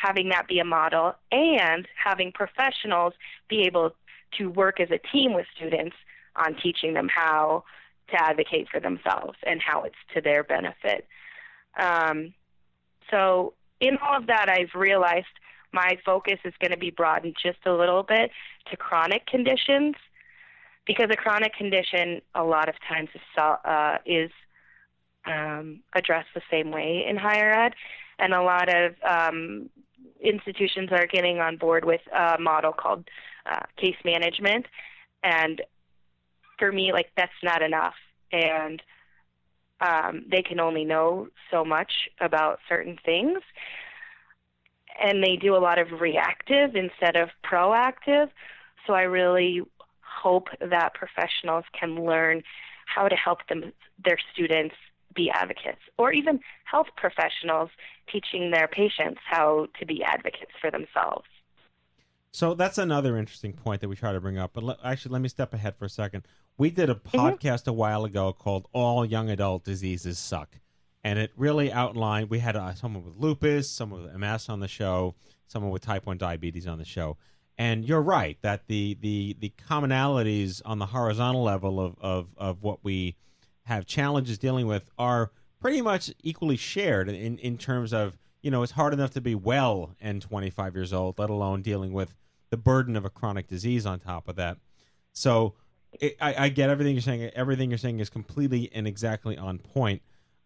having 0.00 0.28
that 0.28 0.46
be 0.46 0.58
a 0.58 0.64
model 0.64 1.14
and 1.32 1.88
having 2.02 2.32
professionals 2.32 3.14
be 3.48 3.62
able 3.62 3.94
to 4.36 4.50
work 4.50 4.80
as 4.80 4.90
a 4.90 4.98
team 4.98 5.32
with 5.32 5.46
students 5.56 5.96
on 6.36 6.54
teaching 6.62 6.94
them 6.94 7.08
how 7.08 7.64
to 8.10 8.22
advocate 8.22 8.68
for 8.70 8.80
themselves 8.80 9.36
and 9.44 9.60
how 9.60 9.82
it's 9.82 9.96
to 10.14 10.20
their 10.20 10.44
benefit. 10.44 11.06
Um, 11.78 12.34
so, 13.10 13.54
in 13.80 13.96
all 13.98 14.16
of 14.16 14.26
that, 14.26 14.48
I've 14.48 14.74
realized 14.74 15.26
my 15.72 15.98
focus 16.04 16.38
is 16.44 16.54
going 16.60 16.72
to 16.72 16.78
be 16.78 16.90
broadened 16.90 17.36
just 17.40 17.58
a 17.66 17.72
little 17.72 18.02
bit 18.02 18.30
to 18.70 18.76
chronic 18.76 19.26
conditions 19.26 19.94
because 20.86 21.08
a 21.10 21.16
chronic 21.16 21.54
condition 21.54 22.20
a 22.34 22.42
lot 22.42 22.68
of 22.68 22.74
times 22.88 23.10
is, 23.14 23.20
uh, 23.36 23.98
is 24.06 24.30
um, 25.26 25.80
addressed 25.94 26.28
the 26.34 26.40
same 26.50 26.70
way 26.70 27.04
in 27.08 27.16
higher 27.16 27.52
ed, 27.52 27.74
and 28.18 28.32
a 28.32 28.42
lot 28.42 28.68
of 28.74 28.94
um, 29.06 29.68
institutions 30.20 30.90
are 30.92 31.06
getting 31.06 31.38
on 31.40 31.56
board 31.56 31.84
with 31.84 32.00
a 32.12 32.38
model 32.38 32.72
called 32.72 33.04
uh, 33.46 33.64
case 33.76 33.96
management, 34.04 34.66
and 35.22 35.62
for 36.58 36.72
me, 36.72 36.92
like 36.92 37.10
that's 37.16 37.30
not 37.42 37.62
enough, 37.62 37.94
and 38.32 38.82
um, 39.80 40.24
they 40.30 40.42
can 40.42 40.60
only 40.60 40.84
know 40.84 41.28
so 41.50 41.64
much 41.64 41.92
about 42.20 42.58
certain 42.68 42.98
things, 43.04 43.38
and 45.02 45.22
they 45.22 45.36
do 45.36 45.56
a 45.56 45.58
lot 45.58 45.78
of 45.78 46.00
reactive 46.00 46.74
instead 46.74 47.16
of 47.16 47.28
proactive. 47.44 48.28
So 48.86 48.94
I 48.94 49.02
really 49.02 49.62
hope 50.00 50.48
that 50.60 50.94
professionals 50.94 51.64
can 51.78 52.04
learn 52.04 52.42
how 52.86 53.06
to 53.08 53.14
help 53.14 53.46
them 53.48 53.72
their 54.04 54.18
students 54.32 54.74
be 55.14 55.30
advocates, 55.30 55.80
or 55.96 56.12
even 56.12 56.40
health 56.64 56.88
professionals 56.96 57.70
teaching 58.10 58.50
their 58.50 58.68
patients 58.68 59.20
how 59.28 59.66
to 59.78 59.86
be 59.86 60.02
advocates 60.02 60.52
for 60.60 60.70
themselves. 60.70 61.26
So 62.30 62.54
that's 62.54 62.78
another 62.78 63.16
interesting 63.16 63.52
point 63.52 63.80
that 63.80 63.88
we 63.88 63.96
try 63.96 64.12
to 64.12 64.20
bring 64.20 64.38
up. 64.38 64.52
But 64.52 64.64
le- 64.64 64.78
actually, 64.84 65.12
let 65.12 65.22
me 65.22 65.28
step 65.28 65.54
ahead 65.54 65.76
for 65.76 65.86
a 65.86 65.90
second. 65.90 66.24
We 66.56 66.70
did 66.70 66.90
a 66.90 66.94
podcast 66.94 67.62
mm-hmm. 67.62 67.70
a 67.70 67.74
while 67.74 68.04
ago 68.04 68.32
called 68.32 68.68
"All 68.72 69.04
Young 69.04 69.30
Adult 69.30 69.64
Diseases 69.64 70.18
Suck," 70.18 70.58
and 71.02 71.18
it 71.18 71.32
really 71.36 71.72
outlined. 71.72 72.30
We 72.30 72.40
had 72.40 72.56
uh, 72.56 72.74
someone 72.74 73.04
with 73.04 73.16
lupus, 73.16 73.70
someone 73.70 74.02
with 74.02 74.14
MS 74.14 74.48
on 74.48 74.60
the 74.60 74.68
show, 74.68 75.14
someone 75.46 75.70
with 75.72 75.82
type 75.82 76.06
one 76.06 76.18
diabetes 76.18 76.66
on 76.66 76.78
the 76.78 76.84
show. 76.84 77.16
And 77.56 77.84
you're 77.84 78.02
right 78.02 78.38
that 78.42 78.66
the 78.68 78.96
the 79.00 79.36
the 79.40 79.52
commonalities 79.68 80.62
on 80.64 80.78
the 80.78 80.86
horizontal 80.86 81.42
level 81.42 81.80
of 81.80 81.96
of, 82.00 82.28
of 82.36 82.62
what 82.62 82.84
we 82.84 83.16
have 83.68 83.86
challenges 83.86 84.38
dealing 84.38 84.66
with 84.66 84.90
are 84.98 85.30
pretty 85.60 85.82
much 85.82 86.10
equally 86.22 86.56
shared 86.56 87.08
in, 87.08 87.38
in 87.38 87.58
terms 87.58 87.92
of, 87.92 88.16
you 88.42 88.50
know, 88.50 88.62
it's 88.62 88.72
hard 88.72 88.94
enough 88.94 89.10
to 89.10 89.20
be 89.20 89.34
well 89.34 89.94
and 90.00 90.22
25 90.22 90.74
years 90.74 90.92
old, 90.92 91.18
let 91.18 91.28
alone 91.28 91.60
dealing 91.60 91.92
with 91.92 92.14
the 92.50 92.56
burden 92.56 92.96
of 92.96 93.04
a 93.04 93.10
chronic 93.10 93.46
disease 93.46 93.84
on 93.84 94.00
top 94.00 94.26
of 94.26 94.36
that. 94.36 94.56
So 95.12 95.54
it, 96.00 96.16
I, 96.18 96.44
I 96.44 96.48
get 96.48 96.70
everything 96.70 96.94
you're 96.94 97.02
saying. 97.02 97.30
Everything 97.34 97.70
you're 97.70 97.78
saying 97.78 98.00
is 98.00 98.08
completely 98.08 98.70
and 98.72 98.86
exactly 98.86 99.36
on 99.36 99.58
point. 99.58 100.00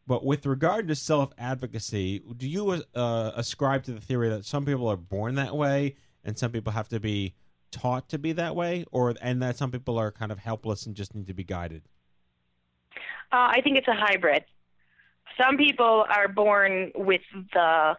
But 0.04 0.24
with 0.24 0.44
regard 0.44 0.88
to 0.88 0.96
self 0.96 1.32
advocacy, 1.38 2.22
do 2.36 2.48
you 2.48 2.82
uh, 2.94 3.30
ascribe 3.36 3.84
to 3.84 3.92
the 3.92 4.00
theory 4.00 4.28
that 4.30 4.44
some 4.44 4.64
people 4.64 4.88
are 4.88 4.96
born 4.96 5.36
that 5.36 5.56
way 5.56 5.94
and 6.24 6.36
some 6.36 6.50
people 6.50 6.72
have 6.72 6.88
to 6.88 6.98
be 6.98 7.34
taught 7.70 8.08
to 8.08 8.18
be 8.18 8.32
that 8.32 8.56
way, 8.56 8.84
or 8.90 9.14
and 9.22 9.40
that 9.42 9.56
some 9.56 9.70
people 9.70 9.96
are 9.96 10.10
kind 10.10 10.32
of 10.32 10.40
helpless 10.40 10.86
and 10.86 10.96
just 10.96 11.14
need 11.14 11.28
to 11.28 11.34
be 11.34 11.44
guided? 11.44 11.82
Uh, 13.32 13.48
I 13.50 13.60
think 13.62 13.78
it's 13.78 13.88
a 13.88 13.94
hybrid. 13.94 14.44
Some 15.40 15.56
people 15.56 16.04
are 16.08 16.28
born 16.28 16.92
with 16.94 17.22
the 17.54 17.96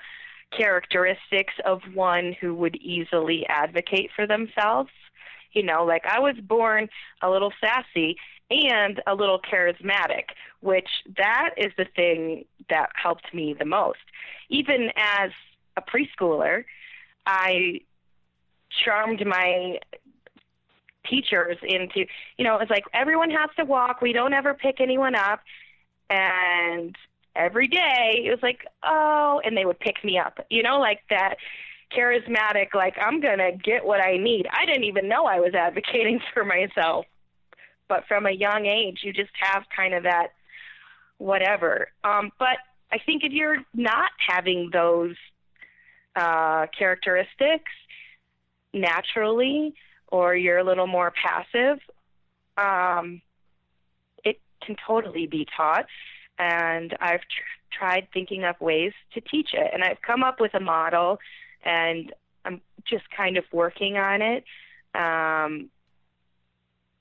characteristics 0.56 1.54
of 1.66 1.82
one 1.96 2.36
who 2.40 2.54
would 2.54 2.76
easily 2.76 3.44
advocate 3.50 4.12
for 4.16 4.28
themselves. 4.28 4.92
You 5.54 5.64
know, 5.64 5.84
like 5.84 6.04
I 6.06 6.20
was 6.20 6.36
born 6.42 6.88
a 7.22 7.30
little 7.30 7.52
sassy 7.60 8.16
and 8.52 9.02
a 9.08 9.16
little 9.16 9.40
charismatic, 9.40 10.26
which 10.62 10.90
that 11.18 11.52
is 11.58 11.72
the 11.78 11.86
thing 11.96 12.46
that 12.70 12.90
helped 12.94 13.34
me 13.34 13.56
the 13.58 13.66
most. 13.66 14.00
Even 14.50 14.90
as 14.96 15.32
a 15.76 15.82
preschooler, 15.82 16.66
I 17.26 17.82
charmed 18.84 19.26
my 19.26 19.80
teachers 21.10 21.58
into, 21.62 22.06
you 22.38 22.46
know, 22.46 22.58
it's 22.60 22.72
like 22.72 22.86
everyone 22.94 23.30
has 23.32 23.50
to 23.58 23.66
walk. 23.66 24.02
We 24.02 24.14
don't 24.14 24.34
ever 24.34 24.54
pick 24.54 24.80
anyone 24.80 25.16
up. 25.16 25.42
And 26.10 26.96
every 27.36 27.68
day 27.68 28.24
it 28.26 28.30
was 28.30 28.44
like, 28.44 28.66
oh, 28.84 29.42
and 29.44 29.58
they 29.58 29.66
would 29.66 29.80
pick 29.80 30.04
me 30.04 30.18
up, 30.20 30.40
you 30.50 30.64
know, 30.64 30.80
like 30.80 31.00
that 31.10 31.36
charismatic, 31.96 32.74
like, 32.74 32.96
I'm 33.00 33.22
going 33.22 33.40
to 33.40 33.52
get 33.52 33.86
what 33.86 34.04
I 34.04 34.18
need. 34.18 34.48
I 34.52 34.66
didn't 34.66 34.86
even 34.86 35.08
know 35.08 35.26
I 35.26 35.40
was 35.40 35.54
advocating 35.54 36.20
for 36.34 36.44
myself. 36.44 37.06
but 37.88 38.06
from 38.08 38.26
a 38.26 38.32
young 38.32 38.66
age, 38.66 39.00
you 39.04 39.14
just 39.14 39.32
have 39.40 39.64
kind 39.76 39.94
of 39.94 40.04
that 40.04 40.30
whatever. 41.18 41.90
Um, 42.04 42.32
but 42.40 42.58
I 42.92 42.98
think 43.06 43.24
if 43.24 43.32
you're 43.32 43.64
not 43.74 44.12
having 44.28 44.70
those 44.72 45.16
uh, 46.16 46.68
characteristics 46.78 47.72
naturally, 48.74 49.74
or 50.14 50.36
you're 50.36 50.60
a 50.60 50.64
little 50.64 50.86
more 50.86 51.12
passive, 51.12 51.80
um, 52.56 53.20
it 54.24 54.40
can 54.64 54.76
totally 54.86 55.26
be 55.26 55.48
taught. 55.58 55.88
And 56.38 56.96
I've 57.02 57.22
tr- 57.22 57.80
tried 57.80 58.08
thinking 58.14 58.44
up 58.44 58.62
ways 58.62 58.94
to 59.16 59.22
teach 59.22 59.56
it, 59.56 59.72
and 59.74 59.84
I've 59.84 60.04
come 60.04 60.22
up 60.24 60.40
with 60.40 60.54
a 60.54 60.60
model, 60.60 61.20
and 61.66 62.14
I'm 62.46 62.62
just 62.86 63.06
kind 63.10 63.38
of 63.38 63.46
working 63.52 63.98
on 63.98 64.22
it. 64.22 64.44
Um, 64.94 65.72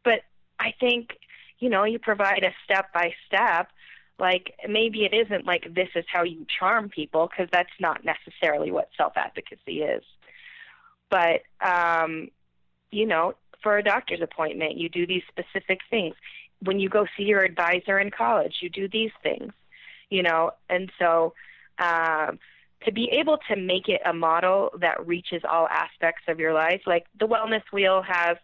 but 0.05 0.23
I 0.59 0.73
think, 0.81 1.19
you 1.59 1.69
know, 1.69 1.85
you 1.85 1.99
provide 1.99 2.45
a 2.45 2.55
step 2.65 2.95
by 2.95 3.13
step. 3.27 3.69
Like 4.19 4.55
maybe 4.67 5.05
it 5.05 5.13
isn't 5.13 5.45
like 5.45 5.75
this 5.75 5.89
is 5.95 6.07
how 6.11 6.23
you 6.23 6.47
charm 6.59 6.89
people 6.89 7.29
because 7.29 7.51
that's 7.53 7.79
not 7.79 8.07
necessarily 8.07 8.71
what 8.71 8.89
self 8.97 9.13
advocacy 9.17 9.83
is. 9.83 10.03
But 11.11 11.43
um, 11.61 12.31
you 12.93 13.07
know, 13.07 13.35
for 13.63 13.79
a 13.79 13.83
doctor's 13.83 14.21
appointment, 14.21 14.77
you 14.77 14.89
do 14.89 15.07
these 15.07 15.23
specific 15.29 15.81
things. 15.91 16.15
When 16.63 16.79
you 16.79 16.89
go 16.89 17.07
see 17.17 17.25
your 17.25 17.43
advisor 17.43 17.99
in 17.99 18.11
college, 18.11 18.57
you 18.61 18.69
do 18.69 18.89
these 18.89 19.11
things. 19.23 19.53
You 20.11 20.23
know, 20.23 20.53
and 20.69 20.93
so 20.99 21.33
um, 21.79 22.39
to 22.85 22.93
be 22.93 23.09
able 23.13 23.39
to 23.49 23.57
make 23.57 23.89
it 23.89 24.01
a 24.05 24.13
model 24.13 24.71
that 24.81 25.07
reaches 25.07 25.43
all 25.51 25.67
aspects 25.69 26.25
of 26.29 26.39
your 26.39 26.53
life, 26.53 26.83
like 26.87 27.07
the 27.19 27.27
wellness 27.27 27.63
wheel 27.73 28.03
has 28.07 28.37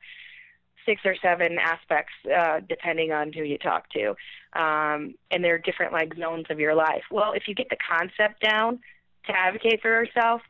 six 0.86 1.02
or 1.04 1.14
seven 1.20 1.58
aspects 1.58 2.14
uh, 2.34 2.60
depending 2.66 3.12
on 3.12 3.32
who 3.32 3.42
you 3.42 3.58
talk 3.58 3.90
to, 3.90 4.14
um, 4.54 5.14
and 5.30 5.44
there 5.44 5.54
are 5.54 5.58
different 5.58 5.92
like 5.92 6.14
zones 6.16 6.46
of 6.48 6.58
your 6.58 6.74
life. 6.74 7.02
Well, 7.10 7.32
if 7.32 7.42
you 7.46 7.54
get 7.54 7.68
the 7.68 7.76
concept 7.76 8.40
down 8.40 8.80
to 9.26 9.32
advocate 9.36 9.82
for 9.82 9.88
yourself, 9.88 10.40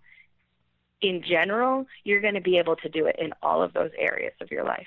in 1.00 1.22
general, 1.22 1.86
you're 2.04 2.20
going 2.20 2.34
to 2.34 2.40
be 2.40 2.58
able 2.58 2.76
to 2.76 2.88
do 2.88 3.06
it 3.06 3.16
in 3.18 3.32
all 3.42 3.62
of 3.62 3.72
those 3.72 3.90
areas 3.98 4.32
of 4.40 4.50
your 4.50 4.64
life. 4.64 4.86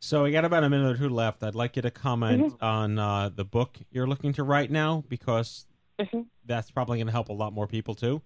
So 0.00 0.22
we 0.24 0.32
got 0.32 0.44
about 0.44 0.64
a 0.64 0.70
minute 0.70 0.94
or 0.94 0.98
two 0.98 1.08
left. 1.08 1.42
I'd 1.42 1.54
like 1.54 1.76
you 1.76 1.82
to 1.82 1.90
comment 1.90 2.42
Mm-hmm. 2.54 2.64
on 2.64 2.98
uh, 2.98 3.30
the 3.34 3.44
book 3.44 3.78
you're 3.90 4.06
looking 4.06 4.32
to 4.34 4.42
write 4.42 4.70
now 4.70 5.02
because 5.08 5.66
Mm-hmm. 5.98 6.22
that's 6.44 6.72
probably 6.72 6.98
going 6.98 7.06
to 7.06 7.12
help 7.12 7.28
a 7.28 7.32
lot 7.32 7.52
more 7.52 7.68
people 7.68 7.94
too. 7.94 8.20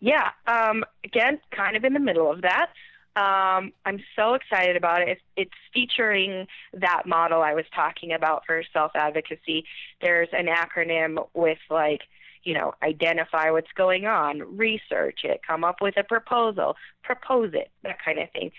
Yeah, 0.00 0.30
um, 0.46 0.84
again, 1.04 1.38
kind 1.54 1.76
of 1.76 1.84
in 1.84 1.92
the 1.92 2.00
middle 2.00 2.30
of 2.30 2.42
that. 2.42 2.70
Um, 3.16 3.72
I'm 3.84 4.00
so 4.16 4.34
excited 4.34 4.76
about 4.76 5.02
it. 5.02 5.08
It's, 5.10 5.20
it's 5.36 5.50
featuring 5.74 6.46
that 6.74 7.02
model 7.06 7.42
I 7.42 7.54
was 7.54 7.64
talking 7.74 8.12
about 8.12 8.44
for 8.46 8.62
self 8.72 8.92
advocacy. 8.94 9.64
There's 10.00 10.28
an 10.32 10.46
acronym 10.46 11.26
with 11.34 11.58
like, 11.68 12.00
you 12.42 12.54
know, 12.54 12.74
identify 12.82 13.50
what's 13.50 13.72
going 13.74 14.06
on, 14.06 14.56
research 14.56 15.20
it, 15.24 15.40
come 15.46 15.64
up 15.64 15.76
with 15.80 15.96
a 15.96 16.04
proposal, 16.04 16.76
propose 17.02 17.52
it, 17.54 17.70
that 17.82 18.02
kind 18.04 18.18
of 18.18 18.30
thing. 18.30 18.50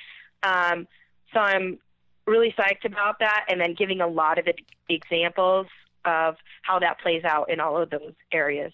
Um, 0.44 0.88
so 1.34 1.39
I'm 1.39 1.80
really 2.28 2.54
psyched 2.58 2.86
about 2.86 3.20
that, 3.20 3.46
and 3.50 3.60
then 3.60 3.74
giving 3.74 4.02
a 4.02 4.08
lot 4.08 4.38
of 4.38 4.48
examples 4.89 5.67
of 6.06 6.36
how 6.62 6.80
that 6.80 7.00
plays 7.00 7.24
out 7.24 7.50
in 7.50 7.60
all 7.60 7.82
of 7.82 7.89
those 7.89 8.13
areas 8.32 8.74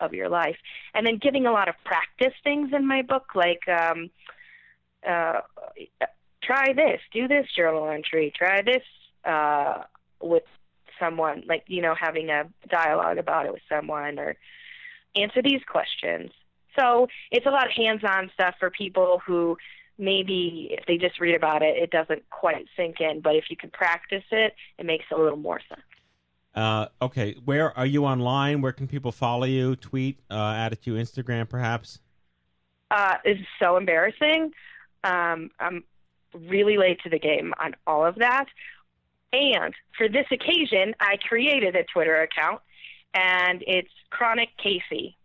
of 0.00 0.14
your 0.14 0.28
life, 0.28 0.56
and 0.94 1.06
then 1.06 1.18
giving 1.18 1.46
a 1.46 1.52
lot 1.52 1.68
of 1.68 1.74
practice 1.84 2.34
things 2.42 2.70
in 2.72 2.86
my 2.86 3.02
book, 3.02 3.34
like 3.34 3.68
um, 3.68 4.10
uh, 5.06 5.40
try 6.42 6.72
this, 6.72 7.00
do 7.12 7.28
this 7.28 7.46
journal 7.54 7.88
entry, 7.88 8.32
try 8.36 8.62
this 8.62 8.82
uh, 9.24 9.82
with 10.20 10.44
someone, 11.00 11.42
like 11.48 11.64
you 11.66 11.82
know, 11.82 11.94
having 11.98 12.30
a 12.30 12.44
dialogue 12.68 13.18
about 13.18 13.46
it 13.46 13.52
with 13.52 13.62
someone, 13.68 14.18
or 14.18 14.36
answer 15.16 15.42
these 15.42 15.62
questions. 15.66 16.30
So 16.78 17.08
it's 17.32 17.46
a 17.46 17.50
lot 17.50 17.66
of 17.66 17.72
hands-on 17.72 18.30
stuff 18.32 18.54
for 18.60 18.70
people 18.70 19.20
who 19.26 19.56
maybe 19.98 20.68
if 20.70 20.86
they 20.86 20.96
just 20.96 21.18
read 21.20 21.34
about 21.34 21.62
it, 21.62 21.76
it 21.76 21.90
doesn't 21.90 22.22
quite 22.30 22.66
sink 22.76 23.00
in. 23.00 23.20
But 23.20 23.34
if 23.34 23.44
you 23.50 23.56
can 23.56 23.70
practice 23.70 24.24
it, 24.30 24.54
it 24.78 24.86
makes 24.86 25.04
a 25.12 25.18
little 25.18 25.36
more 25.36 25.60
sense. 25.68 25.82
Uh, 26.54 26.86
okay, 27.02 27.34
where 27.44 27.76
are 27.76 27.86
you 27.86 28.04
online? 28.04 28.60
Where 28.60 28.72
can 28.72 28.86
people 28.88 29.12
follow 29.12 29.46
you? 29.46 29.76
Tweet, 29.76 30.20
uh, 30.30 30.54
add 30.56 30.72
it 30.72 30.82
to 30.82 30.94
Instagram, 30.94 31.48
perhaps. 31.48 32.00
uh, 32.90 33.14
is 33.24 33.38
so 33.58 33.76
embarrassing. 33.76 34.52
Um, 35.04 35.50
I'm 35.58 35.84
really 36.34 36.76
late 36.76 37.00
to 37.04 37.10
the 37.10 37.18
game 37.18 37.54
on 37.58 37.74
all 37.86 38.04
of 38.04 38.16
that. 38.16 38.46
And 39.32 39.74
for 39.96 40.08
this 40.08 40.26
occasion, 40.30 40.94
I 41.00 41.16
created 41.16 41.76
a 41.76 41.84
Twitter 41.84 42.20
account, 42.22 42.60
and 43.14 43.62
it's 43.66 43.90
Chronic 44.10 44.48
Casey. 44.62 45.16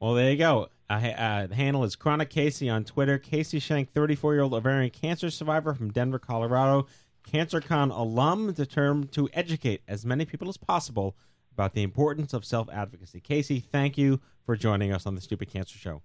Well, 0.00 0.14
there 0.14 0.30
you 0.30 0.36
go. 0.36 0.68
Uh, 0.90 0.94
uh, 0.94 1.46
the 1.46 1.54
handle 1.54 1.84
is 1.84 1.96
Chronic 1.96 2.30
Casey 2.30 2.68
on 2.68 2.84
Twitter. 2.84 3.18
Casey 3.18 3.58
Shank, 3.58 3.92
34 3.92 4.34
year 4.34 4.42
old 4.42 4.54
ovarian 4.54 4.90
cancer 4.90 5.30
survivor 5.30 5.72
from 5.72 5.90
Denver, 5.90 6.18
Colorado, 6.18 6.86
CancerCon 7.26 7.96
alum, 7.96 8.52
determined 8.52 9.12
to 9.12 9.28
educate 9.32 9.82
as 9.88 10.04
many 10.04 10.24
people 10.24 10.48
as 10.48 10.56
possible 10.56 11.16
about 11.52 11.72
the 11.72 11.82
importance 11.82 12.34
of 12.34 12.44
self 12.44 12.68
advocacy. 12.70 13.20
Casey, 13.20 13.60
thank 13.60 13.96
you 13.96 14.20
for 14.44 14.56
joining 14.56 14.92
us 14.92 15.06
on 15.06 15.14
the 15.14 15.20
Stupid 15.20 15.50
Cancer 15.50 15.78
Show. 15.78 16.02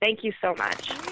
Thank 0.00 0.22
you 0.22 0.32
so 0.40 0.54
much. 0.54 1.07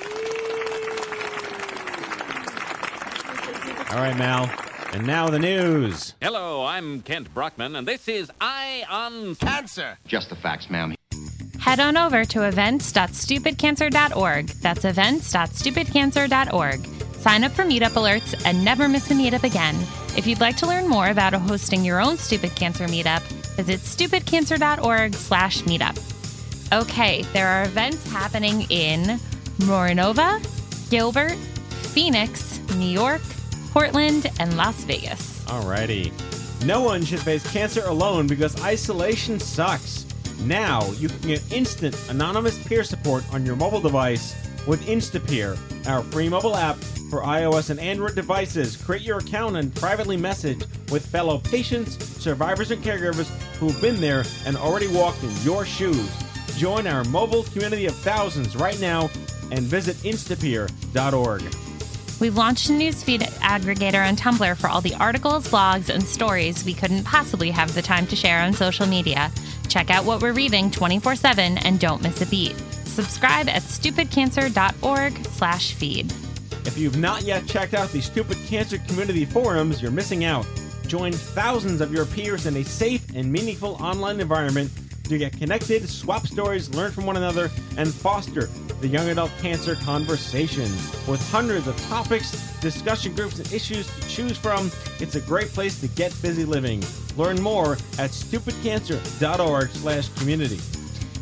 All 3.97 4.03
right, 4.03 4.19
Mal. 4.19 4.51
And 4.93 5.07
now 5.07 5.31
the 5.31 5.39
news. 5.39 6.13
Hello, 6.21 6.67
I'm 6.67 7.01
Kent 7.01 7.33
Brockman, 7.33 7.77
and 7.77 7.89
this 7.89 8.09
is 8.09 8.31
Eye 8.43 8.85
on 8.91 9.37
Cancer. 9.37 9.97
Just 10.07 10.29
the 10.29 10.37
facts, 10.37 10.69
ma'am. 10.69 10.95
Head 11.59 11.81
on 11.81 11.97
over 11.97 12.27
to 12.27 12.47
events.stupidcancer.org. 12.47 14.49
That's 14.49 14.85
events.stupidcancer.org. 14.85 16.87
Sign 17.15 17.43
up 17.43 17.53
for 17.53 17.63
meetup 17.63 17.93
alerts 17.93 18.39
and 18.45 18.63
never 18.63 18.87
miss 18.87 19.11
a 19.11 19.15
meetup 19.15 19.45
again. 19.45 19.75
If 20.15 20.27
you'd 20.27 20.43
like 20.43 20.59
to 20.59 20.67
learn 20.67 20.87
more 20.87 21.09
about 21.09 21.33
hosting 21.33 21.83
your 21.83 21.99
own 21.99 22.19
Stupid 22.19 22.55
Cancer 22.55 22.85
meetup, 22.89 23.23
visit 23.57 23.81
stupidcancer.org 23.81 25.15
slash 25.15 25.63
meetup. 25.63 25.99
Okay, 26.71 27.23
there 27.33 27.49
are 27.49 27.63
events 27.63 28.07
happening 28.11 28.67
in 28.69 29.19
Morinova, 29.61 30.43
Gilbert, 30.91 31.39
Phoenix, 31.95 32.61
New 32.77 32.91
York, 32.91 33.23
Portland, 33.77 34.31
and 34.41 34.57
Las 34.57 34.85
Vegas. 34.85 35.45
Alrighty. 35.45 36.11
No 36.65 36.81
one 36.81 37.05
should 37.05 37.21
face 37.21 37.47
cancer 37.53 37.85
alone 37.85 38.27
because 38.27 38.59
isolation 38.63 39.39
sucks. 39.39 40.07
Now 40.45 40.91
you 40.93 41.11
can 41.11 41.29
get 41.29 41.53
instant 41.53 41.95
anonymous 42.09 42.59
peer 42.67 42.85
support 42.85 43.23
on 43.35 43.45
your 43.45 43.55
mobile 43.55 43.83
device 43.83 44.35
with 44.67 44.83
Instapeer, 44.87 45.59
our 45.87 46.03
free 46.05 46.31
mobile 46.31 46.57
app 46.57 46.77
for 47.11 47.21
iOS 47.21 47.69
and 47.69 47.79
Android 47.79 48.15
devices. 48.15 48.79
Create 48.79 49.03
your 49.03 49.19
account 49.19 49.59
and 49.59 49.75
privately 49.75 50.17
message 50.17 50.65
with 50.91 51.05
fellow 51.05 51.37
patients, 51.37 52.03
survivors, 52.19 52.71
and 52.71 52.83
caregivers 52.83 53.29
who've 53.59 53.79
been 53.83 54.01
there 54.01 54.25
and 54.47 54.57
already 54.57 54.89
walked 54.89 55.23
in 55.23 55.37
your 55.43 55.67
shoes. 55.67 56.11
Join 56.57 56.87
our 56.87 57.05
mobile 57.05 57.43
community 57.43 57.85
of 57.85 57.95
thousands 57.97 58.57
right 58.57 58.81
now 58.81 59.11
and 59.51 59.61
visit 59.61 59.97
instapeer.org. 59.97 61.66
We've 62.19 62.37
launched 62.37 62.71
a 62.71 62.73
newsfeed 62.73 63.21
aggregator 63.41 64.07
on 64.07 64.17
Tumblr 64.17 64.57
for 64.57 64.69
all 64.69 64.81
the 64.81 64.95
articles, 64.95 65.49
blogs, 65.49 65.91
and 65.91 66.03
stories 66.03 66.65
we 66.65 66.73
couldn't 66.73 67.05
possibly 67.05 67.51
have 67.51 67.75
the 67.75 67.83
time 67.83 68.07
to 68.07 68.17
share 68.17 68.41
on 68.41 68.55
social 68.55 68.87
media. 68.87 69.31
Check 69.69 69.91
out 69.91 70.07
what 70.07 70.23
we're 70.23 70.33
reading 70.33 70.71
24-7 70.71 71.61
and 71.63 71.79
don't 71.79 72.03
miss 72.03 72.23
a 72.23 72.27
beat. 72.27 72.57
Subscribe 72.87 73.51
at 73.51 73.61
stupidcancer.org 73.61 75.27
slash 75.27 75.75
feed. 75.75 76.11
If 76.65 76.79
you've 76.79 76.97
not 76.97 77.23
yet 77.23 77.47
checked 77.47 77.75
out 77.75 77.91
the 77.91 78.01
Stupid 78.01 78.39
Cancer 78.47 78.79
Community 78.79 79.27
forums, 79.27 79.83
you're 79.83 79.91
missing 79.91 80.25
out. 80.25 80.47
Join 80.87 81.13
thousands 81.13 81.83
of 81.83 81.93
your 81.93 82.07
peers 82.07 82.47
in 82.47 82.57
a 82.57 82.65
safe 82.65 83.05
and 83.15 83.31
meaningful 83.31 83.75
online 83.75 84.21
environment 84.21 84.71
to 85.05 85.19
get 85.19 85.37
connected, 85.37 85.87
swap 85.87 86.27
stories, 86.27 86.71
learn 86.75 86.93
from 86.93 87.05
one 87.05 87.19
another, 87.19 87.51
and 87.77 87.93
foster 87.93 88.49
the 88.87 88.93
young 88.93 89.09
adult 89.09 89.33
cancer 89.43 89.75
conversation. 89.75 90.71
With 91.09 91.21
hundreds 91.31 91.67
of 91.67 91.77
topics, 91.89 92.31
discussion 92.61 93.15
groups, 93.15 93.39
and 93.39 93.53
issues 93.53 93.87
to 93.87 94.09
choose 94.09 94.39
from, 94.39 94.71
it's 95.01 95.17
a 95.17 95.21
great 95.21 95.49
place 95.49 95.81
to 95.81 95.89
get 95.89 96.15
busy 96.23 96.45
living. 96.45 96.85
Learn 97.17 97.43
more 97.43 97.73
at 97.99 98.11
stupidcancer.org 98.11 99.71
slash 99.71 100.09
community. 100.11 100.59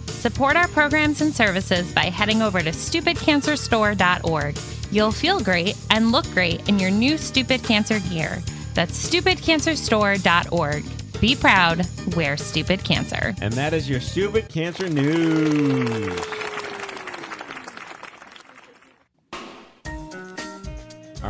Support 0.06 0.56
our 0.56 0.68
programs 0.68 1.22
and 1.22 1.34
services 1.34 1.90
by 1.92 2.04
heading 2.04 2.42
over 2.42 2.60
to 2.60 2.70
stupidcancerstore.org. 2.70 4.58
You'll 4.90 5.12
feel 5.12 5.40
great 5.40 5.76
and 5.90 6.12
look 6.12 6.30
great 6.32 6.68
in 6.68 6.78
your 6.78 6.90
new 6.90 7.16
Stupid 7.16 7.62
Cancer 7.62 7.98
gear. 8.10 8.42
That's 8.74 9.08
stupidcancerstore.org. 9.08 10.84
Be 11.20 11.36
proud, 11.36 11.86
wear 12.14 12.36
Stupid 12.36 12.84
Cancer. 12.84 13.34
And 13.40 13.54
that 13.54 13.72
is 13.72 13.88
your 13.88 14.00
Stupid 14.00 14.48
Cancer 14.50 14.90
News. 14.90 16.33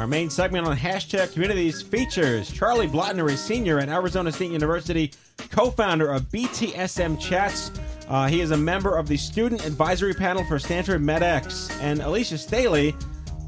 Our 0.04 0.08
main 0.08 0.28
segment 0.28 0.66
on 0.66 0.76
hashtag 0.76 1.32
communities 1.32 1.80
features 1.80 2.52
Charlie 2.52 2.86
Blotner, 2.86 3.34
senior 3.38 3.78
at 3.78 3.88
Arizona 3.88 4.30
State 4.30 4.50
University, 4.50 5.10
co-founder 5.50 6.12
of 6.12 6.24
BTSM 6.24 7.18
Chats. 7.18 7.70
Uh, 8.06 8.28
he 8.28 8.42
is 8.42 8.50
a 8.50 8.56
member 8.56 8.98
of 8.98 9.08
the 9.08 9.16
Student 9.16 9.64
Advisory 9.64 10.12
Panel 10.12 10.44
for 10.44 10.58
Stanford 10.58 11.00
MedX, 11.00 11.74
and 11.80 12.02
Alicia 12.02 12.36
Staley, 12.36 12.94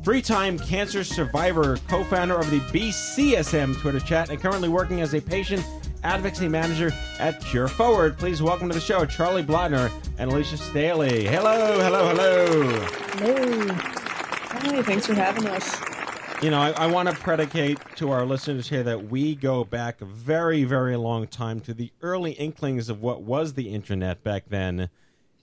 three-time 0.02 0.58
cancer 0.58 1.04
survivor, 1.04 1.76
co-founder 1.88 2.36
of 2.36 2.50
the 2.50 2.60
BCSM 2.60 3.78
Twitter 3.78 4.00
chat, 4.00 4.30
and 4.30 4.40
currently 4.40 4.70
working 4.70 5.02
as 5.02 5.12
a 5.12 5.20
patient 5.20 5.62
advocacy 6.04 6.48
manager 6.48 6.90
at 7.18 7.38
Cure 7.42 7.68
Forward. 7.68 8.16
Please 8.16 8.40
welcome 8.40 8.70
to 8.70 8.74
the 8.74 8.80
show 8.80 9.04
Charlie 9.04 9.42
Blotner 9.42 9.92
and 10.16 10.32
Alicia 10.32 10.56
Staley. 10.56 11.26
Hello, 11.26 11.78
hello, 11.82 12.08
hello. 12.08 12.70
Hello. 13.18 13.74
Hi, 13.74 14.82
thanks 14.82 15.06
for 15.06 15.12
having 15.12 15.46
us. 15.48 15.95
You 16.42 16.50
know, 16.50 16.60
I, 16.60 16.70
I 16.72 16.86
want 16.86 17.08
to 17.08 17.14
predicate 17.14 17.78
to 17.96 18.10
our 18.10 18.26
listeners 18.26 18.68
here 18.68 18.82
that 18.82 19.08
we 19.08 19.34
go 19.34 19.64
back 19.64 20.02
a 20.02 20.04
very, 20.04 20.64
very 20.64 20.94
long 20.96 21.26
time 21.26 21.60
to 21.60 21.72
the 21.72 21.90
early 22.02 22.32
inklings 22.32 22.90
of 22.90 23.00
what 23.00 23.22
was 23.22 23.54
the 23.54 23.70
internet 23.70 24.22
back 24.22 24.44
then 24.48 24.90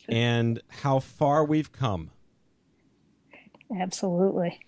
and 0.08 0.62
how 0.82 0.99
far 0.99 1.43
we've 1.43 1.71
come. 1.71 2.12
Absolutely. 3.75 4.60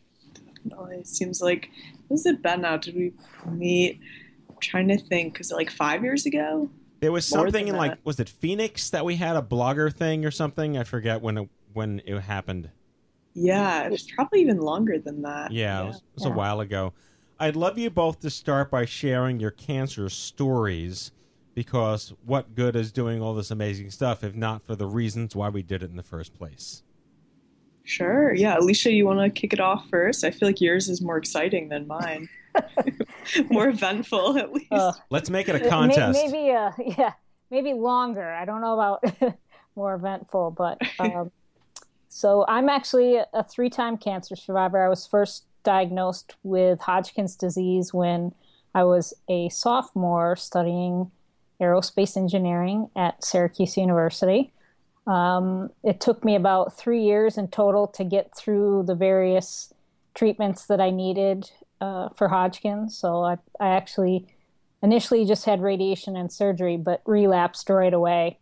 No, 0.64 0.86
it 0.86 1.08
seems 1.08 1.42
like, 1.42 1.70
was 2.10 2.26
it 2.26 2.42
been 2.42 2.62
now? 2.62 2.78
Did 2.78 2.96
we 2.96 3.14
meet? 3.48 4.00
I'm 4.50 4.56
trying 4.60 4.88
to 4.88 4.98
think, 4.98 5.34
because 5.34 5.52
like 5.52 5.70
five 5.70 6.04
years 6.04 6.26
ago? 6.26 6.72
There 7.02 7.12
was 7.12 7.32
More 7.32 7.46
something 7.46 7.68
in 7.68 7.76
like, 7.76 7.92
that. 7.92 8.06
was 8.06 8.20
it 8.20 8.30
Phoenix 8.30 8.90
that 8.90 9.06
we 9.06 9.18
had 9.18 9.36
a 9.36 9.44
blogger 9.44 9.94
thing 9.94 10.26
or 10.26 10.32
something? 10.32 10.76
I 10.76 10.86
forget 10.86 11.22
when 11.22 11.38
it, 11.38 11.50
when 11.74 12.02
it 12.04 12.22
happened. 12.22 12.72
Yeah, 13.36 13.84
it 13.84 13.92
was 13.92 14.10
probably 14.10 14.42
even 14.42 14.60
longer 14.60 14.98
than 14.98 15.22
that. 15.24 15.52
Yeah, 15.52 15.84
it 15.84 15.88
was, 15.88 15.96
it 15.98 16.04
was 16.16 16.26
a 16.26 16.30
while 16.32 16.62
ago. 16.62 16.94
I'd 17.38 17.58
love 17.58 17.78
you 17.78 17.90
both 17.90 18.22
to 18.22 18.30
start 18.30 18.72
by 18.72 18.86
sharing 18.86 19.42
your 19.42 19.52
cancer 19.52 20.10
stories 20.10 21.12
because 21.54 22.14
what 22.26 22.56
good 22.56 22.76
is 22.78 22.92
doing 22.94 23.22
all 23.22 23.34
this 23.34 23.52
amazing 23.52 23.92
stuff 23.92 24.24
if 24.24 24.36
not 24.36 24.64
for 24.64 24.76
the 24.76 24.86
reasons 24.88 25.36
why 25.36 25.50
we 25.50 25.62
did 25.62 25.84
it 25.84 25.90
in 25.90 25.98
the 25.98 26.04
first 26.04 26.34
place? 26.34 26.82
Sure. 27.84 28.34
Yeah, 28.34 28.58
Alicia, 28.58 28.92
you 28.92 29.06
want 29.06 29.20
to 29.20 29.30
kick 29.30 29.54
it 29.54 29.60
off 29.60 29.88
first? 29.90 30.24
I 30.24 30.32
feel 30.32 30.50
like 30.50 30.62
yours 30.62 30.90
is 30.90 31.02
more 31.02 31.18
exciting 31.18 31.70
than 31.70 31.88
mine. 31.88 32.30
more 33.50 33.70
eventful, 33.70 34.38
at 34.38 34.54
least. 34.54 35.02
Let's 35.10 35.30
make 35.30 35.50
it 35.50 35.56
a 35.56 35.60
May- 35.60 35.70
contest. 35.70 36.20
Maybe, 36.26 36.52
uh, 36.52 36.72
yeah, 36.98 37.14
maybe 37.52 37.74
longer. 37.74 38.32
I 38.32 38.46
don't 38.46 38.62
know 38.62 38.74
about 38.74 39.04
more 39.76 39.94
eventful, 39.94 40.52
but 40.52 40.80
um, 41.00 41.32
so 42.16 42.46
I'm 42.48 42.70
actually 42.70 43.18
a 43.34 43.44
three-time 43.44 43.98
cancer 43.98 44.38
survivor. 44.38 44.82
I 44.82 44.88
was 44.88 45.06
first 45.06 45.44
diagnosed 45.66 46.38
with 46.44 46.80
Hodgkin's 46.80 47.36
disease 47.36 47.94
when 47.94 48.34
I 48.74 48.86
was 48.86 49.14
a 49.28 49.50
sophomore 49.50 50.38
studying 50.38 51.12
aerospace 51.60 52.16
engineering 52.16 52.90
at 52.96 53.22
Syracuse 53.22 53.76
University. 53.76 54.54
Um, 55.06 55.72
it 55.84 56.00
took 56.00 56.24
me 56.24 56.36
about 56.36 56.78
three 56.78 57.04
years 57.04 57.38
in 57.38 57.50
total 57.50 57.86
to 57.88 58.06
get 58.06 58.34
through 58.34 58.84
the 58.88 58.96
various 58.96 59.74
treatments 60.14 60.68
that 60.68 60.80
I 60.80 60.92
needed 60.92 61.52
uh, 61.82 62.08
for 62.16 62.30
Hodgkin's. 62.30 62.98
So 62.98 63.26
I, 63.26 63.40
I 63.60 63.76
actually 63.76 64.26
initially 64.82 65.26
just 65.26 65.44
had 65.44 65.62
radiation 65.62 66.16
and 66.16 66.32
surgery, 66.32 66.78
but 66.78 67.02
relapsed 67.06 67.70
right 67.70 67.94
away. 67.94 68.40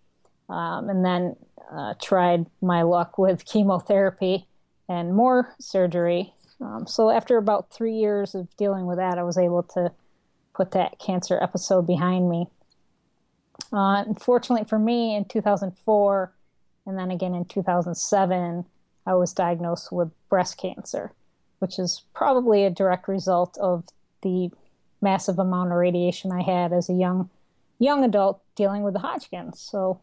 Um, 0.54 0.88
and 0.89 1.04
then 1.04 1.36
uh, 1.72 1.96
tried 2.00 2.46
my 2.62 2.84
luck 2.84 3.18
with 3.18 3.44
chemotherapy 3.46 4.46
and 4.88 5.16
more 5.16 5.56
surgery. 5.60 6.34
Um, 6.62 6.86
so 6.86 7.10
after 7.10 7.38
about 7.38 7.72
three 7.72 7.96
years 7.96 8.36
of 8.36 8.56
dealing 8.56 8.86
with 8.86 8.98
that, 8.98 9.18
I 9.18 9.24
was 9.24 9.38
able 9.38 9.63
to 9.74 9.92
put 10.54 10.72
that 10.72 11.00
cancer 11.00 11.39
episode 11.42 11.88
behind 11.88 12.30
me. 12.30 12.46
Uh, 13.72 14.04
unfortunately 14.06 14.66
for 14.66 14.78
me, 14.78 15.16
in 15.16 15.26
2004 15.26 16.32
and 16.86 17.00
then 17.00 17.10
again 17.10 17.34
in 17.34 17.46
2007, 17.46 18.66
I 19.08 19.16
was 19.16 19.34
diagnosed 19.34 19.92
with 19.92 20.12
breast 20.30 20.58
cancer, 20.58 21.13
which 21.58 21.80
is 21.80 22.04
probably 22.13 22.63
a 22.63 22.70
direct 22.70 23.08
result 23.08 23.58
of 23.58 23.86
the 24.22 24.52
massive 25.02 25.39
amount 25.39 25.72
of 25.72 25.78
radiation 25.78 26.32
I 26.32 26.44
had 26.44 26.72
as 26.72 26.89
a 26.89 26.94
young 26.94 27.32
young 27.80 28.06
adult 28.06 28.42
dealing 28.56 28.84
with 28.84 28.94
the 28.94 29.00
Hodgkin's. 29.00 29.60
So 29.60 30.00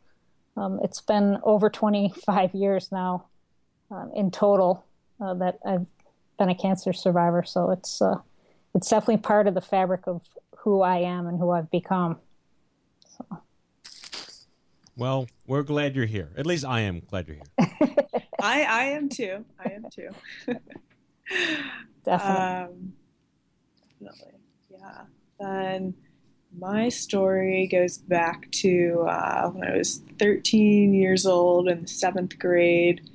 um, 0.56 0.80
it's 0.82 1.00
been 1.00 1.38
over 1.42 1.70
25 1.70 2.54
years 2.54 2.90
now 2.90 3.26
um, 3.90 4.10
in 4.14 4.30
total 4.30 4.84
uh, 5.20 5.34
that 5.34 5.58
I've 5.64 5.86
been 6.38 6.48
a 6.48 6.54
cancer 6.54 6.92
survivor. 6.92 7.42
So 7.44 7.70
it's 7.70 8.00
uh, 8.00 8.18
it's 8.74 8.88
definitely 8.88 9.18
part 9.18 9.46
of 9.46 9.54
the 9.54 9.60
fabric 9.60 10.06
of 10.06 10.22
who 10.58 10.82
I 10.82 10.98
am 10.98 11.26
and 11.26 11.38
who 11.38 11.50
I've 11.50 11.70
become. 11.70 12.18
Well, 14.96 15.28
we're 15.46 15.62
glad 15.62 15.96
you're 15.96 16.06
here. 16.06 16.30
At 16.36 16.46
least 16.46 16.64
I 16.64 16.80
am 16.80 17.00
glad 17.00 17.26
you're 17.26 17.36
here. 17.36 17.68
I, 18.42 18.62
I 18.64 18.82
am 18.84 19.08
too. 19.08 19.44
I 19.58 19.70
am 19.70 19.84
too. 19.90 20.10
Definitely. 22.04 22.44
Um, 22.44 22.92
definitely. 24.02 24.40
Yeah. 24.70 25.02
Then 25.38 25.94
my 26.58 26.88
story 26.88 27.66
goes 27.66 27.98
back 27.98 28.50
to 28.50 29.06
uh, 29.08 29.50
when 29.50 29.68
I 29.68 29.76
was 29.76 30.00
13 30.18 30.92
years 30.94 31.26
old 31.26 31.68
in 31.68 31.82
the 31.82 31.88
seventh 31.88 32.38
grade, 32.38 33.08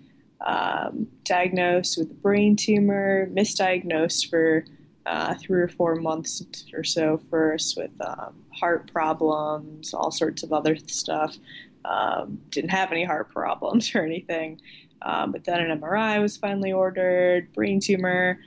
um, 0.45 1.08
diagnosed 1.24 1.98
with 1.98 2.12
a 2.12 2.15
brain 2.15 2.56
tumor, 2.56 3.28
misdiagnosed 3.28 4.30
for 4.30 4.65
uh, 5.06 5.36
three 5.36 5.62
or 5.62 5.67
four 5.67 5.95
months 5.95 6.43
or 6.74 6.84
so 6.84 7.19
first 7.30 7.78
with 7.78 7.91
um, 8.02 8.43
heart 8.54 8.91
problems, 8.91 9.93
all 9.93 10.12
sorts 10.12 10.41
of 10.43 10.52
other 10.52 10.76
stuff. 10.88 11.38
Um, 11.84 12.41
didn't 12.50 12.71
have 12.71 12.91
any 12.91 13.04
heart 13.04 13.32
problems 13.32 13.93
or 13.95 14.04
anything. 14.04 14.62
Um, 15.02 15.32
but 15.32 15.43
then 15.43 15.60
an 15.60 15.80
MRI 15.80 16.19
was 16.21 16.38
finally 16.38 16.71
ordered, 16.71 17.54
brain 17.54 17.80
tumor. 17.80 18.39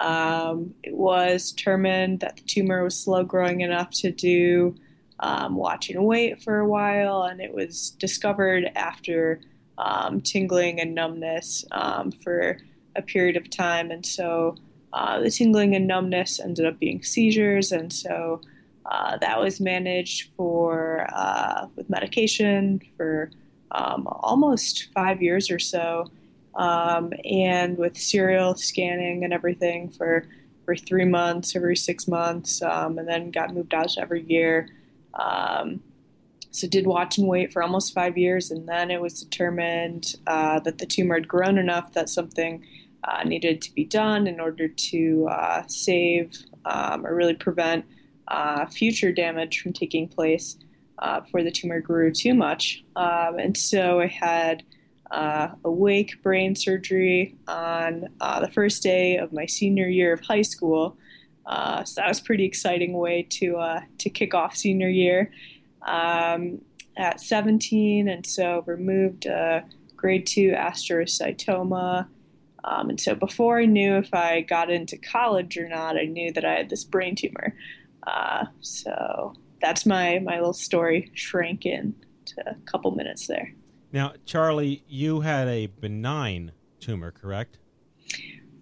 Um, 0.00 0.74
it 0.82 0.94
was 0.94 1.52
determined 1.52 2.20
that 2.20 2.36
the 2.36 2.42
tumor 2.42 2.82
was 2.82 2.98
slow 2.98 3.22
growing 3.22 3.60
enough 3.60 3.90
to 4.00 4.10
do 4.10 4.74
um, 5.20 5.56
watch 5.56 5.90
and 5.90 6.04
wait 6.04 6.42
for 6.42 6.58
a 6.58 6.66
while, 6.66 7.22
and 7.24 7.40
it 7.40 7.52
was 7.52 7.90
discovered 7.90 8.70
after 8.74 9.40
um, 9.76 10.22
tingling 10.22 10.80
and 10.80 10.94
numbness 10.94 11.66
um, 11.72 12.10
for 12.10 12.58
a 12.96 13.02
period 13.02 13.36
of 13.36 13.50
time. 13.50 13.90
And 13.90 14.04
so 14.04 14.56
uh, 14.94 15.20
the 15.20 15.30
tingling 15.30 15.76
and 15.76 15.86
numbness 15.86 16.40
ended 16.40 16.64
up 16.64 16.78
being 16.78 17.02
seizures, 17.02 17.70
and 17.70 17.92
so 17.92 18.40
uh, 18.86 19.18
that 19.18 19.38
was 19.38 19.60
managed 19.60 20.30
for 20.34 21.06
uh, 21.12 21.66
with 21.76 21.90
medication 21.90 22.80
for 22.96 23.30
um, 23.72 24.08
almost 24.08 24.88
five 24.94 25.20
years 25.22 25.50
or 25.50 25.58
so, 25.58 26.10
um, 26.54 27.12
and 27.24 27.78
with 27.78 27.96
serial 27.96 28.54
scanning 28.54 29.24
and 29.24 29.32
everything 29.32 29.90
for 29.90 30.26
for 30.64 30.76
three 30.76 31.04
months, 31.04 31.56
every 31.56 31.76
six 31.76 32.06
months, 32.06 32.62
um, 32.62 32.98
and 32.98 33.08
then 33.08 33.30
got 33.30 33.52
moved 33.52 33.74
out 33.74 33.96
every 33.98 34.22
year. 34.22 34.68
Um, 35.14 35.82
so 36.52 36.68
did 36.68 36.86
watch 36.86 37.18
and 37.18 37.26
wait 37.28 37.52
for 37.52 37.62
almost 37.62 37.94
five 37.94 38.18
years, 38.18 38.50
and 38.50 38.68
then 38.68 38.90
it 38.90 39.00
was 39.00 39.22
determined 39.22 40.14
uh, 40.26 40.60
that 40.60 40.78
the 40.78 40.86
tumor 40.86 41.14
had 41.14 41.28
grown 41.28 41.58
enough 41.58 41.92
that 41.94 42.08
something 42.08 42.64
uh, 43.04 43.22
needed 43.24 43.62
to 43.62 43.74
be 43.74 43.84
done 43.84 44.26
in 44.26 44.40
order 44.40 44.68
to 44.68 45.28
uh, 45.30 45.62
save 45.68 46.36
um, 46.64 47.06
or 47.06 47.14
really 47.14 47.34
prevent 47.34 47.84
uh, 48.28 48.66
future 48.66 49.12
damage 49.12 49.60
from 49.60 49.72
taking 49.72 50.06
place 50.06 50.56
uh, 50.98 51.20
before 51.20 51.42
the 51.42 51.50
tumor 51.50 51.80
grew 51.80 52.12
too 52.12 52.34
much. 52.34 52.84
Um, 52.96 53.38
and 53.38 53.56
so 53.56 54.00
I 54.00 54.06
had 54.06 54.62
uh, 55.10 55.48
awake 55.64 56.22
brain 56.22 56.54
surgery 56.54 57.36
on 57.48 58.08
uh, 58.20 58.40
the 58.40 58.50
first 58.50 58.82
day 58.82 59.16
of 59.16 59.32
my 59.32 59.46
senior 59.46 59.88
year 59.88 60.12
of 60.12 60.20
high 60.20 60.42
school. 60.42 60.96
Uh, 61.46 61.82
so 61.84 62.00
that 62.00 62.08
was 62.08 62.20
a 62.20 62.22
pretty 62.22 62.44
exciting 62.44 62.92
way 62.92 63.26
to 63.28 63.56
uh, 63.56 63.80
to 63.98 64.08
kick 64.08 64.34
off 64.34 64.56
senior 64.56 64.88
year 64.88 65.32
um, 65.82 66.60
at 66.96 67.20
17, 67.20 68.08
and 68.08 68.24
so 68.24 68.62
removed 68.66 69.26
a 69.26 69.64
grade 69.96 70.26
two 70.26 70.50
astrocytoma. 70.50 72.06
Um, 72.62 72.90
and 72.90 73.00
so 73.00 73.14
before 73.14 73.58
I 73.58 73.64
knew 73.64 73.96
if 73.96 74.12
I 74.12 74.42
got 74.42 74.70
into 74.70 74.96
college 74.98 75.56
or 75.56 75.68
not, 75.68 75.96
I 75.96 76.04
knew 76.04 76.32
that 76.32 76.44
I 76.44 76.52
had 76.52 76.70
this 76.70 76.84
brain 76.84 77.16
tumor. 77.16 77.56
Uh, 78.06 78.46
so 78.60 79.34
that's 79.60 79.84
my 79.86 80.18
my 80.20 80.36
little 80.36 80.52
story 80.52 81.10
shrank 81.14 81.66
in 81.66 81.94
to 82.26 82.50
a 82.50 82.54
couple 82.66 82.90
minutes 82.92 83.26
there. 83.26 83.54
Now, 83.92 84.12
Charlie, 84.24 84.84
you 84.88 85.20
had 85.20 85.48
a 85.48 85.66
benign 85.66 86.52
tumor, 86.78 87.10
correct? 87.10 87.58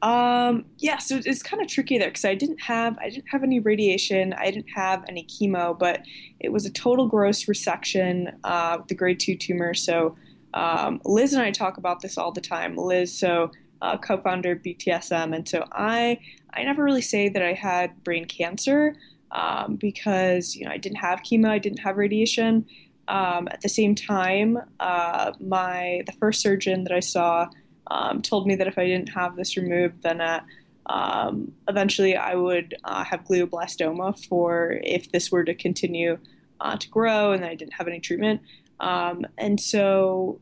Um, 0.00 0.66
yeah, 0.78 0.98
so 0.98 1.20
it's 1.24 1.42
kind 1.42 1.60
of 1.60 1.68
tricky 1.68 1.98
there 1.98 2.08
because 2.08 2.24
I 2.24 2.34
didn't 2.34 2.60
have 2.60 2.96
I 2.98 3.10
didn't 3.10 3.28
have 3.28 3.42
any 3.42 3.58
radiation, 3.58 4.32
I 4.32 4.50
didn't 4.50 4.70
have 4.74 5.04
any 5.08 5.24
chemo, 5.24 5.76
but 5.76 6.02
it 6.38 6.52
was 6.52 6.64
a 6.66 6.70
total 6.70 7.08
gross 7.08 7.46
resection 7.46 8.32
uh, 8.44 8.78
the 8.86 8.94
grade 8.94 9.18
two 9.18 9.36
tumor. 9.36 9.74
So 9.74 10.16
um, 10.54 11.00
Liz 11.04 11.32
and 11.32 11.42
I 11.42 11.50
talk 11.50 11.78
about 11.78 12.00
this 12.00 12.16
all 12.16 12.30
the 12.30 12.40
time. 12.40 12.76
Liz, 12.76 13.12
so 13.16 13.50
uh, 13.82 13.96
co-founder 13.96 14.52
of 14.52 14.58
BTSM, 14.62 15.34
and 15.34 15.48
so 15.48 15.64
I 15.72 16.20
I 16.54 16.62
never 16.64 16.84
really 16.84 17.02
say 17.02 17.28
that 17.28 17.42
I 17.42 17.52
had 17.52 18.02
brain 18.04 18.24
cancer 18.24 18.94
um, 19.32 19.76
because 19.76 20.54
you 20.54 20.64
know 20.64 20.70
I 20.70 20.78
didn't 20.78 20.98
have 20.98 21.20
chemo, 21.20 21.48
I 21.48 21.58
didn't 21.58 21.80
have 21.80 21.96
radiation. 21.96 22.66
Um, 23.08 23.48
at 23.50 23.62
the 23.62 23.68
same 23.68 23.94
time, 23.94 24.58
uh, 24.78 25.32
my 25.40 26.02
the 26.06 26.12
first 26.12 26.40
surgeon 26.40 26.84
that 26.84 26.92
I 26.92 27.00
saw 27.00 27.48
um, 27.90 28.20
told 28.22 28.46
me 28.46 28.54
that 28.56 28.66
if 28.66 28.78
I 28.78 28.86
didn't 28.86 29.08
have 29.08 29.34
this 29.34 29.56
removed, 29.56 30.02
then 30.02 30.20
uh, 30.20 30.40
um, 30.86 31.52
eventually 31.68 32.16
I 32.16 32.34
would 32.34 32.74
uh, 32.84 33.04
have 33.04 33.24
glioblastoma 33.24 34.24
for 34.26 34.78
if 34.84 35.10
this 35.10 35.30
were 35.32 35.44
to 35.44 35.54
continue 35.54 36.18
uh, 36.60 36.76
to 36.76 36.88
grow 36.88 37.32
and 37.32 37.44
I 37.44 37.54
didn't 37.54 37.74
have 37.74 37.88
any 37.88 38.00
treatment. 38.00 38.42
Um, 38.80 39.26
and 39.36 39.60
so 39.60 40.40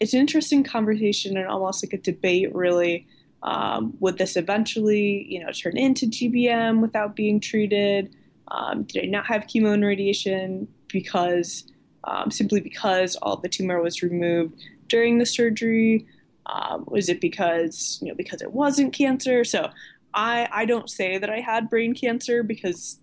it's 0.00 0.12
an 0.14 0.20
interesting 0.20 0.64
conversation 0.64 1.36
and 1.36 1.46
almost 1.46 1.84
like 1.84 1.92
a 1.92 1.98
debate, 1.98 2.54
really. 2.54 3.06
Um, 3.42 3.94
would 4.00 4.18
this 4.18 4.36
eventually, 4.36 5.26
you 5.28 5.44
know, 5.44 5.50
turn 5.50 5.76
into 5.76 6.06
GBM 6.06 6.80
without 6.80 7.16
being 7.16 7.40
treated? 7.40 8.14
Um, 8.48 8.84
did 8.84 9.04
I 9.04 9.06
not 9.06 9.26
have 9.26 9.46
chemo 9.46 9.72
and 9.72 9.84
radiation 9.84 10.68
because 10.88 11.64
um, 12.04 12.30
simply 12.30 12.60
because 12.60 13.16
all 13.16 13.36
the 13.36 13.48
tumor 13.48 13.80
was 13.80 14.02
removed 14.02 14.62
during 14.88 15.18
the 15.18 15.26
surgery? 15.26 16.06
Um, 16.46 16.84
was 16.88 17.08
it 17.08 17.20
because 17.20 17.98
you 18.02 18.08
know 18.08 18.14
because 18.14 18.42
it 18.42 18.52
wasn't 18.52 18.92
cancer? 18.92 19.44
So 19.44 19.70
I 20.12 20.48
I 20.52 20.64
don't 20.64 20.90
say 20.90 21.18
that 21.18 21.30
I 21.30 21.40
had 21.40 21.70
brain 21.70 21.94
cancer 21.94 22.42
because 22.42 22.98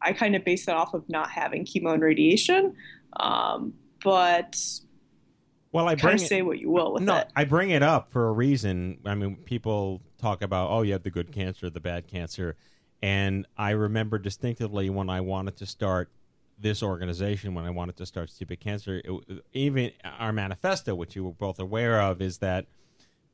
I 0.00 0.12
kind 0.12 0.34
of 0.34 0.44
base 0.44 0.66
that 0.66 0.76
off 0.76 0.94
of 0.94 1.08
not 1.08 1.30
having 1.30 1.64
chemo 1.64 1.94
and 1.94 2.02
radiation. 2.02 2.74
Um, 3.18 3.74
but 4.02 4.56
well, 5.70 5.88
I 5.88 5.94
bring 5.94 6.16
it- 6.16 6.20
say 6.20 6.42
what 6.42 6.58
you 6.58 6.70
will 6.70 6.92
with 6.94 7.02
that. 7.02 7.06
no, 7.06 7.16
it. 7.18 7.28
I 7.36 7.44
bring 7.44 7.70
it 7.70 7.82
up 7.82 8.10
for 8.12 8.28
a 8.28 8.32
reason. 8.32 8.98
I 9.06 9.14
mean, 9.14 9.36
people 9.36 10.02
talk 10.18 10.42
about, 10.42 10.70
oh, 10.70 10.82
you 10.82 10.92
have 10.92 11.02
the 11.02 11.10
good 11.10 11.32
cancer, 11.32 11.70
the 11.70 11.80
bad 11.80 12.08
cancer. 12.08 12.56
And 13.02 13.46
I 13.56 13.70
remember 13.70 14.18
distinctively 14.18 14.90
when 14.90 15.08
I 15.08 15.20
wanted 15.22 15.56
to 15.58 15.66
start 15.66 16.10
this 16.62 16.82
organization, 16.82 17.54
when 17.54 17.64
I 17.64 17.70
wanted 17.70 17.96
to 17.98 18.06
start 18.06 18.30
Stupid 18.30 18.60
Cancer, 18.60 19.02
it, 19.04 19.42
even 19.52 19.90
our 20.18 20.32
manifesto, 20.32 20.94
which 20.94 21.14
you 21.16 21.24
were 21.24 21.32
both 21.32 21.58
aware 21.58 22.00
of, 22.00 22.22
is 22.22 22.38
that 22.38 22.66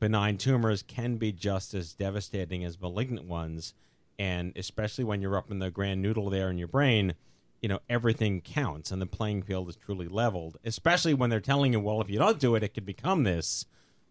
benign 0.00 0.36
tumors 0.38 0.82
can 0.82 1.16
be 1.16 1.32
just 1.32 1.74
as 1.74 1.92
devastating 1.92 2.64
as 2.64 2.80
malignant 2.80 3.26
ones. 3.26 3.74
And 4.18 4.52
especially 4.56 5.04
when 5.04 5.20
you're 5.20 5.36
up 5.36 5.50
in 5.50 5.58
the 5.60 5.70
grand 5.70 6.02
noodle 6.02 6.30
there 6.30 6.50
in 6.50 6.58
your 6.58 6.68
brain, 6.68 7.14
you 7.62 7.68
know, 7.68 7.80
everything 7.88 8.40
counts 8.40 8.90
and 8.90 9.00
the 9.02 9.06
playing 9.06 9.42
field 9.42 9.68
is 9.68 9.76
truly 9.76 10.08
leveled, 10.08 10.58
especially 10.64 11.14
when 11.14 11.30
they're 11.30 11.40
telling 11.40 11.72
you, 11.72 11.80
well, 11.80 12.00
if 12.00 12.08
you 12.10 12.18
don't 12.18 12.38
do 12.38 12.54
it, 12.54 12.62
it 12.62 12.74
could 12.74 12.86
become 12.86 13.24
this. 13.24 13.66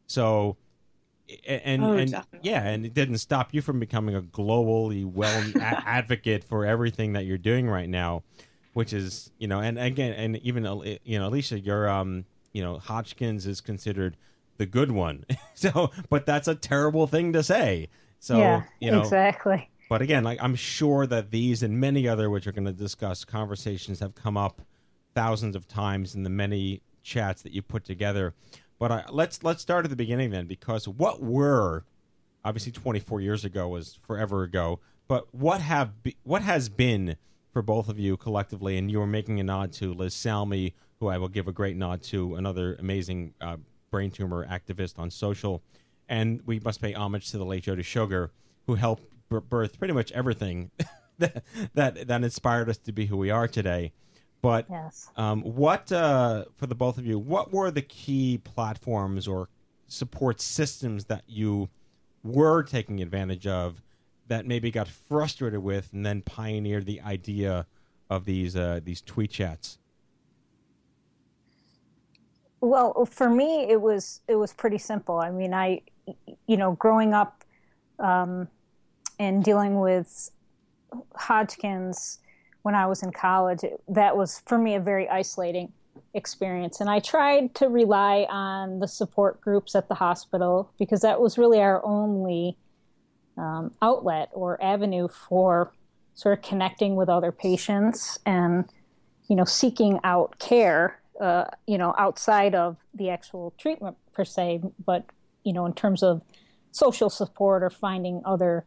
So, 0.05 0.57
and, 1.45 1.83
Oh, 1.83 1.93
and 1.93 2.09
yeah, 2.41 2.65
and 2.65 2.85
it 2.85 2.93
didn't 2.93 3.17
stop 3.17 3.53
you 3.53 3.61
from 3.61 3.79
becoming 3.79 4.15
a 4.15 4.21
globally 4.21 5.05
well 5.05 5.43
a- 5.55 5.59
advocate 5.61 6.43
for 6.43 6.65
everything 6.65 7.13
that 7.13 7.25
you're 7.25 7.37
doing 7.37 7.69
right 7.69 7.89
now, 7.89 8.23
which 8.77 8.93
is, 8.93 9.31
you 9.39 9.47
know, 9.47 9.59
and 9.59 9.79
again, 9.79 10.13
and 10.13 10.37
even, 10.43 10.63
uh, 10.67 10.75
you 11.03 11.17
know, 11.17 11.29
Alicia, 11.29 11.59
your, 11.59 11.89
um, 11.89 12.25
you 12.53 12.61
know, 12.61 12.77
Hodgkin's 12.77 13.47
is 13.47 13.59
considered 13.59 14.15
the 14.57 14.67
good 14.67 14.91
one. 14.91 15.25
so, 15.55 15.89
but 16.11 16.27
that's 16.27 16.47
a 16.47 16.53
terrible 16.53 17.07
thing 17.07 17.33
to 17.33 17.41
say. 17.41 17.89
So, 18.19 18.37
yeah, 18.37 18.63
you 18.79 18.91
know, 18.91 19.01
exactly. 19.01 19.71
but 19.89 20.03
again, 20.03 20.23
like 20.23 20.37
I'm 20.43 20.53
sure 20.53 21.07
that 21.07 21.31
these 21.31 21.63
and 21.63 21.79
many 21.79 22.07
other, 22.07 22.29
which 22.29 22.45
are 22.45 22.51
going 22.51 22.65
to 22.65 22.71
discuss 22.71 23.25
conversations, 23.25 23.99
have 23.99 24.13
come 24.13 24.37
up 24.37 24.61
thousands 25.15 25.55
of 25.55 25.67
times 25.67 26.13
in 26.13 26.21
the 26.21 26.29
many 26.29 26.83
chats 27.01 27.41
that 27.41 27.53
you 27.53 27.63
put 27.63 27.83
together. 27.83 28.35
But 28.77 28.91
I, 28.91 29.05
let's 29.09 29.41
let's 29.41 29.63
start 29.63 29.85
at 29.85 29.89
the 29.89 29.95
beginning 29.95 30.29
then, 30.29 30.45
because 30.45 30.87
what 30.87 31.19
were 31.19 31.83
obviously 32.45 32.73
24 32.73 33.21
years 33.21 33.43
ago 33.43 33.69
was 33.69 33.97
forever 34.05 34.43
ago. 34.43 34.81
But 35.07 35.33
what 35.33 35.61
have 35.61 36.03
be, 36.03 36.15
what 36.21 36.43
has 36.43 36.69
been 36.69 37.17
for 37.57 37.63
both 37.63 37.89
of 37.89 37.97
you 37.97 38.15
collectively, 38.17 38.77
and 38.77 38.91
you 38.91 38.99
were 38.99 39.07
making 39.07 39.39
a 39.39 39.43
nod 39.43 39.71
to 39.71 39.91
Liz 39.91 40.13
Salmi, 40.13 40.75
who 40.99 41.07
I 41.07 41.17
will 41.17 41.27
give 41.27 41.47
a 41.47 41.51
great 41.51 41.75
nod 41.75 42.03
to, 42.03 42.35
another 42.35 42.75
amazing 42.75 43.33
uh, 43.41 43.57
brain 43.89 44.11
tumor 44.11 44.45
activist 44.45 44.99
on 44.99 45.09
social, 45.09 45.63
and 46.07 46.39
we 46.45 46.59
must 46.59 46.79
pay 46.79 46.93
homage 46.93 47.31
to 47.31 47.39
the 47.39 47.45
late 47.45 47.63
Jody 47.63 47.81
Schoger, 47.81 48.29
who 48.67 48.75
helped 48.75 49.05
b- 49.31 49.39
birth 49.49 49.79
pretty 49.79 49.95
much 49.95 50.11
everything 50.11 50.69
that, 51.17 51.43
that 51.73 52.07
that 52.07 52.23
inspired 52.23 52.69
us 52.69 52.77
to 52.77 52.91
be 52.91 53.07
who 53.07 53.17
we 53.17 53.31
are 53.31 53.47
today. 53.47 53.91
But 54.43 54.67
Yes. 54.69 55.09
um, 55.15 55.41
what 55.41 55.91
uh, 55.91 56.45
for 56.57 56.67
the 56.67 56.75
both 56.75 56.99
of 56.99 57.07
you? 57.07 57.17
What 57.17 57.51
were 57.51 57.71
the 57.71 57.81
key 57.81 58.37
platforms 58.37 59.27
or 59.27 59.49
support 59.87 60.41
systems 60.41 61.05
that 61.05 61.23
you 61.25 61.69
were 62.23 62.61
taking 62.61 63.01
advantage 63.01 63.47
of 63.47 63.81
that 64.27 64.45
maybe 64.45 64.71
got 64.71 64.87
frustrated 64.87 65.61
with, 65.61 65.91
and 65.93 66.05
then 66.05 66.21
pioneered 66.21 66.85
the 66.85 67.01
idea 67.01 67.65
of 68.09 68.25
these 68.25 68.55
uh, 68.55 68.79
these 68.83 69.01
tweet 69.01 69.31
chats? 69.31 69.77
Well, 72.61 73.05
for 73.05 73.29
me, 73.29 73.69
it 73.69 73.81
was 73.81 74.21
it 74.27 74.35
was 74.35 74.53
pretty 74.53 74.77
simple. 74.77 75.19
I 75.19 75.31
mean, 75.31 75.53
I, 75.53 75.81
you 76.47 76.57
know, 76.57 76.73
growing 76.73 77.13
up 77.13 77.43
um, 77.99 78.47
and 79.19 79.43
dealing 79.43 79.79
with 79.79 80.31
Hodgkin's 81.15 82.19
when 82.63 82.75
I 82.75 82.85
was 82.87 83.03
in 83.03 83.11
college, 83.11 83.61
that 83.87 84.17
was 84.17 84.41
for 84.45 84.57
me 84.57 84.75
a 84.75 84.79
very 84.79 85.07
isolating 85.07 85.71
experience. 86.13 86.81
And 86.81 86.89
I 86.89 86.99
tried 86.99 87.55
to 87.55 87.69
rely 87.69 88.25
on 88.29 88.79
the 88.79 88.87
support 88.87 89.39
groups 89.39 89.75
at 89.75 89.87
the 89.87 89.95
hospital 89.95 90.71
because 90.77 91.01
that 91.01 91.21
was 91.21 91.37
really 91.37 91.61
our 91.61 91.85
only 91.85 92.57
um, 93.37 93.71
outlet 93.81 94.29
or 94.33 94.61
avenue 94.63 95.07
for 95.07 95.71
sort 96.15 96.37
of 96.37 96.43
connecting 96.43 96.95
with 96.95 97.09
other 97.09 97.31
patients 97.31 98.19
and 98.25 98.65
you 99.29 99.35
know 99.35 99.45
seeking 99.45 99.99
out 100.03 100.39
care 100.39 100.99
uh, 101.21 101.45
you 101.67 101.77
know 101.77 101.93
outside 101.97 102.55
of 102.55 102.77
the 102.93 103.09
actual 103.09 103.53
treatment 103.57 103.97
per 104.13 104.25
se 104.25 104.61
but 104.83 105.05
you 105.43 105.53
know 105.53 105.65
in 105.65 105.73
terms 105.73 106.01
of 106.01 106.21
social 106.71 107.09
support 107.09 107.63
or 107.63 107.69
finding 107.69 108.21
other 108.25 108.65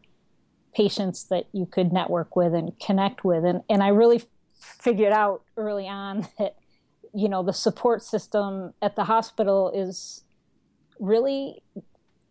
patients 0.75 1.25
that 1.25 1.47
you 1.53 1.67
could 1.67 1.93
network 1.93 2.37
with 2.37 2.55
and 2.55 2.79
connect 2.81 3.25
with. 3.25 3.45
And 3.45 3.63
and 3.69 3.83
I 3.83 3.89
really 3.89 4.23
figured 4.59 5.13
out 5.13 5.43
early 5.57 5.89
on 5.89 6.29
that 6.39 6.57
you 7.15 7.29
know 7.29 7.43
the 7.43 7.53
support 7.53 8.03
system 8.03 8.75
at 8.83 8.97
the 8.97 9.05
hospital 9.05 9.71
is 9.75 10.25
really 10.99 11.63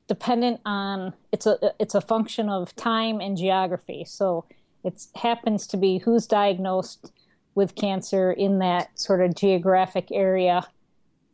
dependent 0.10 0.60
on 0.66 1.14
it's 1.32 1.46
a 1.46 1.58
it's 1.80 1.96
a 1.96 2.02
function 2.02 2.50
of 2.50 2.76
time 2.76 3.22
and 3.22 3.38
geography. 3.38 4.04
So 4.06 4.46
it 4.84 5.06
happens 5.16 5.68
to 5.68 5.78
be 5.78 6.00
who's 6.00 6.26
diagnosed 6.26 7.14
with 7.54 7.76
cancer 7.76 8.32
in 8.32 8.60
that 8.60 9.00
sort 9.00 9.22
of 9.22 9.36
geographic 9.36 10.08
area 10.12 10.68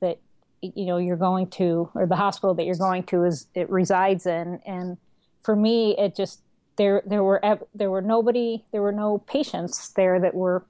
that 0.02 0.20
you 0.62 0.86
know 0.86 0.98
you're 0.98 1.16
going 1.16 1.48
to 1.52 1.90
or 1.96 2.06
the 2.06 2.18
hospital 2.18 2.54
that 2.56 2.66
you're 2.66 2.76
going 2.76 3.04
to 3.04 3.24
is 3.24 3.48
it 3.56 3.70
resides 3.70 4.26
in. 4.26 4.60
And 4.66 4.98
for 5.42 5.56
me 5.56 5.96
it 5.98 6.14
just 6.14 6.42
there 6.76 7.02
there 7.06 7.24
were 7.24 7.42
there 7.74 7.90
were 7.90 8.02
nobody 8.02 8.66
there 8.74 8.82
were 8.82 8.92
no 8.92 9.20
patients 9.20 9.90
there 9.96 10.20
that 10.20 10.36
were 10.36 10.66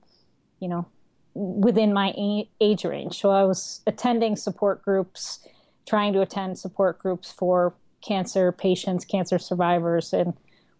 you 0.59 0.67
know 0.67 0.85
within 1.33 1.91
my 1.91 2.13
age 2.61 2.85
range. 2.85 3.19
So 3.19 3.31
i 3.31 3.43
was 3.43 3.81
attending 3.87 4.35
support 4.35 4.83
groups 4.83 5.39
trying 5.87 6.13
to 6.13 6.21
attend 6.21 6.59
support 6.59 6.99
groups 6.99 7.31
for 7.31 7.73
cancer 8.05 8.51
patients 8.51 9.05
cancer 9.05 9.39
survivors 9.39 10.13
and 10.13 10.33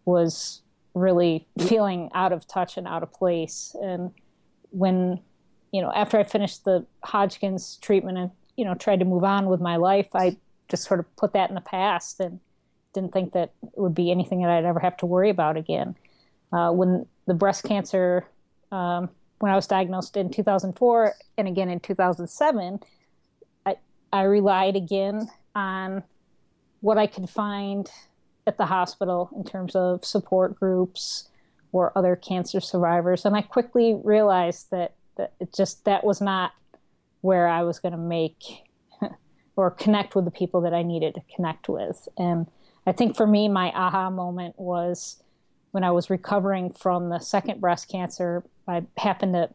was 0.05 0.61
really 0.93 1.47
feeling 1.67 2.09
out 2.13 2.31
of 2.31 2.47
touch 2.47 2.77
and 2.77 2.87
out 2.87 3.03
of 3.03 3.11
place. 3.11 3.75
And 3.81 4.11
when 4.69 5.19
you 5.71 5.81
know 5.81 5.91
after 5.93 6.17
i 6.17 6.23
finished 6.23 6.63
the 6.63 6.85
hodgkin's 7.03 7.77
treatment 7.77 8.17
and 8.17 8.31
you 8.55 8.65
know 8.65 8.73
tried 8.75 8.99
to 8.99 9.05
move 9.05 9.23
on 9.23 9.47
with 9.47 9.59
my 9.59 9.75
life 9.75 10.07
i 10.13 10.35
just 10.69 10.83
sort 10.83 10.99
of 10.99 11.15
put 11.15 11.33
that 11.33 11.49
in 11.49 11.55
the 11.55 11.61
past 11.61 12.19
and 12.19 12.39
didn't 12.93 13.11
think 13.11 13.33
that 13.33 13.51
it 13.61 13.77
would 13.77 13.95
be 13.95 14.09
anything 14.09 14.41
that 14.41 14.49
i'd 14.49 14.65
ever 14.65 14.79
have 14.79 14.97
to 14.97 15.05
worry 15.05 15.29
about 15.29 15.57
again. 15.57 15.95
Uh, 16.53 16.71
when 16.71 17.05
the 17.27 17.33
breast 17.33 17.63
cancer 17.63 18.25
um, 18.71 19.09
when 19.39 19.51
i 19.51 19.55
was 19.55 19.67
diagnosed 19.67 20.15
in 20.15 20.29
2004 20.29 21.13
and 21.37 21.47
again 21.47 21.69
in 21.69 21.79
2007 21.79 22.79
i, 23.65 23.75
I 24.13 24.21
relied 24.23 24.75
again 24.75 25.29
on 25.55 26.03
what 26.85 26.99
i 26.99 27.07
could 27.07 27.27
find 27.27 27.89
at 28.45 28.57
the 28.57 28.67
hospital 28.67 29.31
in 29.35 29.43
terms 29.43 29.75
of 29.75 30.05
support 30.05 30.55
groups 30.55 31.29
or 31.71 31.91
other 31.97 32.15
cancer 32.15 32.59
survivors. 32.59 33.25
And 33.25 33.35
i 33.35 33.41
quickly 33.41 33.99
realized 34.03 34.69
that, 34.69 34.93
that 35.17 35.33
it 35.39 35.51
just 35.51 35.83
that 35.85 36.03
was 36.03 36.21
not 36.21 36.53
where 37.21 37.47
i 37.47 37.63
was 37.63 37.79
going 37.79 37.91
to 37.91 37.97
make 37.97 38.43
or 39.55 39.71
connect 39.71 40.13
with 40.13 40.25
the 40.25 40.31
people 40.31 40.61
that 40.61 40.75
i 40.75 40.83
needed 40.83 41.15
to 41.15 41.21
connect 41.35 41.67
with. 41.67 42.07
And 42.17 42.45
i 42.85 42.91
think 42.91 43.15
for 43.15 43.25
me 43.25 43.47
my 43.47 43.71
aha 43.71 44.11
moment 44.11 44.53
was 44.59 45.23
when 45.71 45.83
i 45.83 45.89
was 45.89 46.11
recovering 46.11 46.69
from 46.69 47.09
the 47.09 47.19
second 47.19 47.59
breast 47.59 47.89
cancer 47.89 48.43
i 48.67 48.83
happened 48.97 49.33
to 49.33 49.49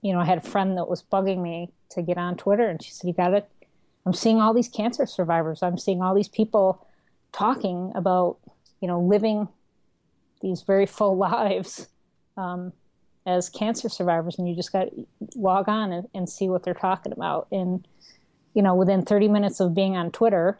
you 0.00 0.12
know 0.12 0.20
i 0.20 0.24
had 0.24 0.38
a 0.38 0.48
friend 0.52 0.78
that 0.78 0.88
was 0.88 1.02
bugging 1.02 1.42
me 1.42 1.72
to 1.90 2.02
get 2.02 2.16
on 2.16 2.36
twitter 2.36 2.68
and 2.68 2.82
she 2.82 2.92
said 2.92 3.08
you 3.08 3.12
got 3.12 3.34
it 3.34 3.48
i'm 4.08 4.14
seeing 4.14 4.40
all 4.40 4.54
these 4.54 4.68
cancer 4.68 5.06
survivors 5.06 5.62
i'm 5.62 5.78
seeing 5.78 6.02
all 6.02 6.14
these 6.14 6.28
people 6.28 6.84
talking 7.32 7.92
about, 7.94 8.38
you 8.80 8.88
know, 8.88 9.00
living 9.00 9.48
these 10.40 10.62
very 10.62 10.86
full 10.86 11.16
lives 11.30 11.88
um, 12.36 12.72
as 13.26 13.48
cancer 13.48 13.88
survivors, 13.88 14.38
and 14.38 14.48
you 14.48 14.54
just 14.54 14.72
got 14.72 14.84
to 14.84 15.06
log 15.36 15.68
on 15.68 15.92
and, 15.92 16.08
and 16.14 16.28
see 16.28 16.48
what 16.48 16.62
they're 16.62 16.74
talking 16.74 17.12
about. 17.12 17.48
And 17.50 17.86
you 18.54 18.62
know, 18.62 18.74
within 18.74 19.04
30 19.04 19.28
minutes 19.28 19.60
of 19.60 19.74
being 19.74 19.96
on 19.96 20.10
Twitter, 20.10 20.58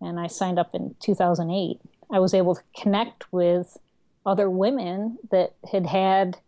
and 0.00 0.18
I 0.20 0.28
signed 0.28 0.58
up 0.58 0.74
in 0.74 0.94
2008, 1.00 1.80
I 2.10 2.18
was 2.20 2.32
able 2.32 2.54
to 2.54 2.62
connect 2.80 3.30
with 3.32 3.76
other 4.24 4.48
women 4.48 5.18
that 5.30 5.54
had 5.70 5.86
had 5.86 6.38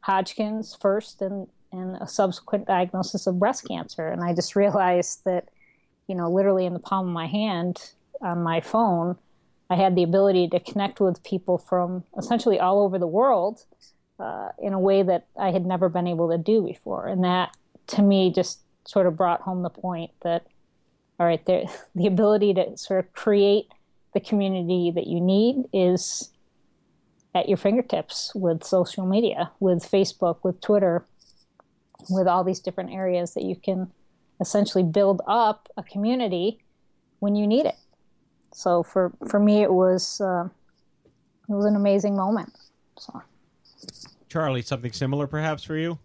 Hodgkin's 0.00 0.76
first 0.80 1.22
and, 1.22 1.48
and 1.72 1.96
a 1.96 2.06
subsequent 2.06 2.66
diagnosis 2.66 3.26
of 3.26 3.38
breast 3.38 3.66
cancer. 3.66 4.08
And 4.08 4.22
I 4.22 4.34
just 4.34 4.54
realized 4.54 5.24
that, 5.24 5.48
you 6.08 6.14
know, 6.14 6.30
literally 6.30 6.66
in 6.66 6.72
the 6.72 6.78
palm 6.78 7.08
of 7.08 7.12
my 7.12 7.26
hand 7.26 7.92
on 8.20 8.42
my 8.42 8.60
phone, 8.60 9.16
I 9.70 9.76
had 9.76 9.96
the 9.96 10.02
ability 10.02 10.48
to 10.48 10.60
connect 10.60 11.00
with 11.00 11.22
people 11.24 11.58
from 11.58 12.04
essentially 12.18 12.60
all 12.60 12.82
over 12.82 12.98
the 12.98 13.06
world 13.06 13.64
uh, 14.18 14.50
in 14.60 14.72
a 14.72 14.78
way 14.78 15.02
that 15.02 15.26
I 15.38 15.50
had 15.50 15.64
never 15.64 15.88
been 15.88 16.06
able 16.06 16.30
to 16.30 16.38
do 16.38 16.62
before. 16.62 17.06
And 17.06 17.24
that, 17.24 17.56
to 17.88 18.02
me, 18.02 18.32
just 18.32 18.60
sort 18.84 19.06
of 19.06 19.16
brought 19.16 19.40
home 19.40 19.62
the 19.62 19.70
point 19.70 20.10
that, 20.22 20.46
all 21.18 21.26
right, 21.26 21.44
there, 21.46 21.64
the 21.94 22.06
ability 22.06 22.54
to 22.54 22.76
sort 22.76 23.04
of 23.04 23.12
create 23.12 23.66
the 24.14 24.20
community 24.20 24.92
that 24.94 25.06
you 25.06 25.20
need 25.20 25.64
is 25.72 26.30
at 27.34 27.48
your 27.48 27.56
fingertips 27.56 28.32
with 28.34 28.62
social 28.62 29.06
media, 29.06 29.50
with 29.58 29.90
Facebook, 29.90 30.38
with 30.42 30.60
Twitter, 30.60 31.06
with 32.10 32.26
all 32.26 32.44
these 32.44 32.60
different 32.60 32.92
areas 32.92 33.34
that 33.34 33.44
you 33.44 33.56
can 33.56 33.90
essentially 34.42 34.84
build 34.84 35.22
up 35.26 35.68
a 35.78 35.82
community 35.82 36.58
when 37.20 37.34
you 37.34 37.46
need 37.46 37.64
it. 37.64 37.76
So 38.52 38.82
for 38.82 39.12
for 39.28 39.40
me, 39.40 39.62
it 39.62 39.72
was 39.72 40.20
uh, 40.20 40.48
it 41.48 41.52
was 41.52 41.64
an 41.64 41.76
amazing 41.76 42.16
moment. 42.16 42.52
So, 42.98 43.22
Charlie, 44.28 44.62
something 44.62 44.92
similar 44.92 45.26
perhaps 45.26 45.64
for 45.64 45.76
you? 45.76 45.98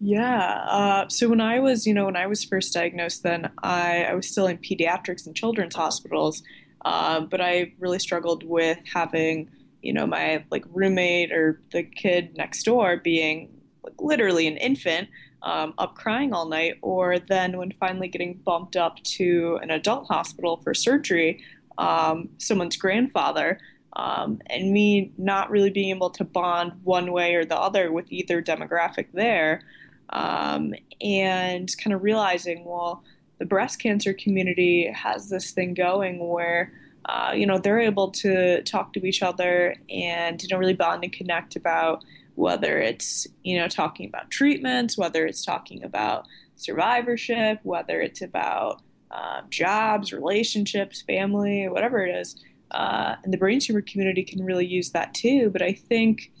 Yeah. 0.00 0.64
Uh, 0.68 1.08
so 1.08 1.28
when 1.28 1.40
I 1.40 1.60
was, 1.60 1.86
you 1.86 1.94
know, 1.94 2.06
when 2.06 2.16
I 2.16 2.26
was 2.26 2.42
first 2.42 2.74
diagnosed, 2.74 3.22
then 3.22 3.52
I, 3.62 4.04
I 4.04 4.14
was 4.14 4.28
still 4.28 4.48
in 4.48 4.58
pediatrics 4.58 5.26
and 5.26 5.36
children's 5.36 5.76
hospitals, 5.76 6.42
uh, 6.84 7.20
but 7.20 7.40
I 7.40 7.72
really 7.78 8.00
struggled 8.00 8.42
with 8.42 8.78
having, 8.92 9.48
you 9.80 9.92
know, 9.92 10.04
my 10.04 10.44
like 10.50 10.64
roommate 10.70 11.30
or 11.30 11.60
the 11.70 11.84
kid 11.84 12.36
next 12.36 12.64
door 12.64 12.96
being 12.96 13.52
like 13.84 13.94
literally 14.00 14.48
an 14.48 14.56
infant 14.56 15.08
um, 15.42 15.74
up 15.78 15.94
crying 15.94 16.32
all 16.32 16.46
night, 16.46 16.78
or 16.82 17.18
then 17.18 17.58
when 17.58 17.72
finally 17.72 18.08
getting 18.08 18.34
bumped 18.34 18.76
up 18.76 19.02
to 19.02 19.58
an 19.62 19.70
adult 19.70 20.06
hospital 20.06 20.60
for 20.62 20.74
surgery, 20.74 21.42
um, 21.78 22.28
someone's 22.38 22.76
grandfather. 22.76 23.58
Um, 23.94 24.40
and 24.46 24.72
me 24.72 25.12
not 25.18 25.50
really 25.50 25.68
being 25.68 25.90
able 25.90 26.08
to 26.10 26.24
bond 26.24 26.72
one 26.82 27.12
way 27.12 27.34
or 27.34 27.44
the 27.44 27.58
other 27.58 27.92
with 27.92 28.10
either 28.10 28.40
demographic 28.40 29.08
there 29.12 29.60
um, 30.08 30.74
and 31.02 31.70
kind 31.76 31.92
of 31.92 32.02
realizing, 32.02 32.64
well, 32.64 33.04
the 33.38 33.44
breast 33.44 33.80
cancer 33.80 34.14
community 34.14 34.90
has 34.90 35.28
this 35.28 35.50
thing 35.50 35.74
going 35.74 36.26
where, 36.26 36.72
uh, 37.04 37.32
you 37.34 37.44
know, 37.44 37.58
they're 37.58 37.80
able 37.80 38.10
to 38.12 38.62
talk 38.62 38.94
to 38.94 39.04
each 39.04 39.22
other 39.22 39.76
and, 39.90 40.42
you 40.42 40.48
know, 40.50 40.56
really 40.56 40.72
bond 40.72 41.04
and 41.04 41.12
connect 41.12 41.54
about 41.56 42.02
whether 42.34 42.78
it's, 42.78 43.26
you 43.42 43.58
know, 43.58 43.68
talking 43.68 44.08
about 44.08 44.30
treatments, 44.30 44.96
whether 44.96 45.26
it's 45.26 45.44
talking 45.44 45.82
about 45.84 46.26
survivorship, 46.56 47.60
whether 47.62 48.00
it's 48.00 48.22
about 48.22 48.80
uh, 49.10 49.42
jobs, 49.50 50.12
relationships, 50.12 51.02
family, 51.02 51.68
whatever 51.68 52.04
it 52.04 52.14
is. 52.14 52.42
Uh, 52.70 53.16
and 53.22 53.32
the 53.32 53.38
brain 53.38 53.60
tumor 53.60 53.82
community 53.82 54.22
can 54.22 54.42
really 54.44 54.66
use 54.66 54.90
that 54.90 55.12
too. 55.12 55.50
But 55.50 55.62
I 55.62 55.72
think 55.72 56.32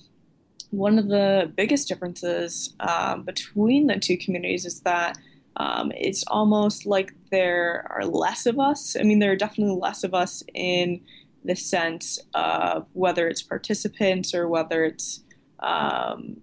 one 0.70 0.98
of 0.98 1.08
the 1.08 1.52
biggest 1.54 1.86
differences 1.88 2.74
um, 2.80 3.24
between 3.24 3.88
the 3.88 3.98
two 3.98 4.16
communities 4.16 4.64
is 4.64 4.80
that 4.80 5.18
um, 5.56 5.92
it's 5.94 6.24
almost 6.28 6.86
like 6.86 7.12
there 7.30 7.86
are 7.90 8.06
less 8.06 8.46
of 8.46 8.58
us. 8.58 8.96
I 8.98 9.02
mean, 9.02 9.18
there 9.18 9.32
are 9.32 9.36
definitely 9.36 9.78
less 9.78 10.02
of 10.02 10.14
us 10.14 10.42
in 10.54 11.02
the 11.44 11.56
sense 11.56 12.18
of 12.32 12.88
whether 12.94 13.28
it's 13.28 13.42
participants 13.42 14.34
or 14.34 14.48
whether 14.48 14.84
it's 14.84 15.21
um, 15.62 16.36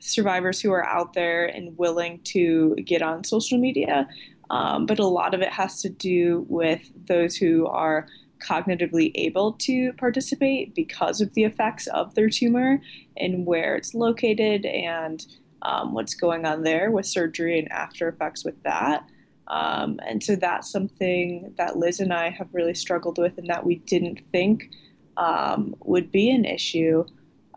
survivors 0.00 0.60
who 0.60 0.72
are 0.72 0.86
out 0.86 1.14
there 1.14 1.46
and 1.46 1.76
willing 1.78 2.20
to 2.24 2.74
get 2.76 3.02
on 3.02 3.24
social 3.24 3.58
media. 3.58 4.08
Um, 4.50 4.86
but 4.86 4.98
a 4.98 5.06
lot 5.06 5.34
of 5.34 5.40
it 5.40 5.52
has 5.52 5.80
to 5.82 5.88
do 5.88 6.46
with 6.48 6.82
those 7.06 7.36
who 7.36 7.66
are 7.66 8.06
cognitively 8.38 9.10
able 9.14 9.52
to 9.52 9.92
participate 9.94 10.74
because 10.74 11.20
of 11.20 11.34
the 11.34 11.44
effects 11.44 11.86
of 11.88 12.14
their 12.14 12.28
tumor 12.28 12.80
and 13.16 13.46
where 13.46 13.74
it's 13.76 13.94
located 13.94 14.66
and 14.66 15.26
um, 15.62 15.94
what's 15.94 16.14
going 16.14 16.44
on 16.44 16.62
there 16.62 16.90
with 16.90 17.06
surgery 17.06 17.58
and 17.58 17.70
after 17.72 18.08
effects 18.08 18.44
with 18.44 18.62
that. 18.62 19.04
Um, 19.48 20.00
and 20.06 20.22
so 20.22 20.36
that's 20.36 20.70
something 20.70 21.54
that 21.56 21.76
Liz 21.76 22.00
and 22.00 22.12
I 22.12 22.30
have 22.30 22.48
really 22.52 22.74
struggled 22.74 23.18
with 23.18 23.38
and 23.38 23.48
that 23.48 23.64
we 23.64 23.76
didn't 23.76 24.20
think 24.32 24.70
um, 25.16 25.74
would 25.84 26.12
be 26.12 26.30
an 26.30 26.44
issue. 26.44 27.04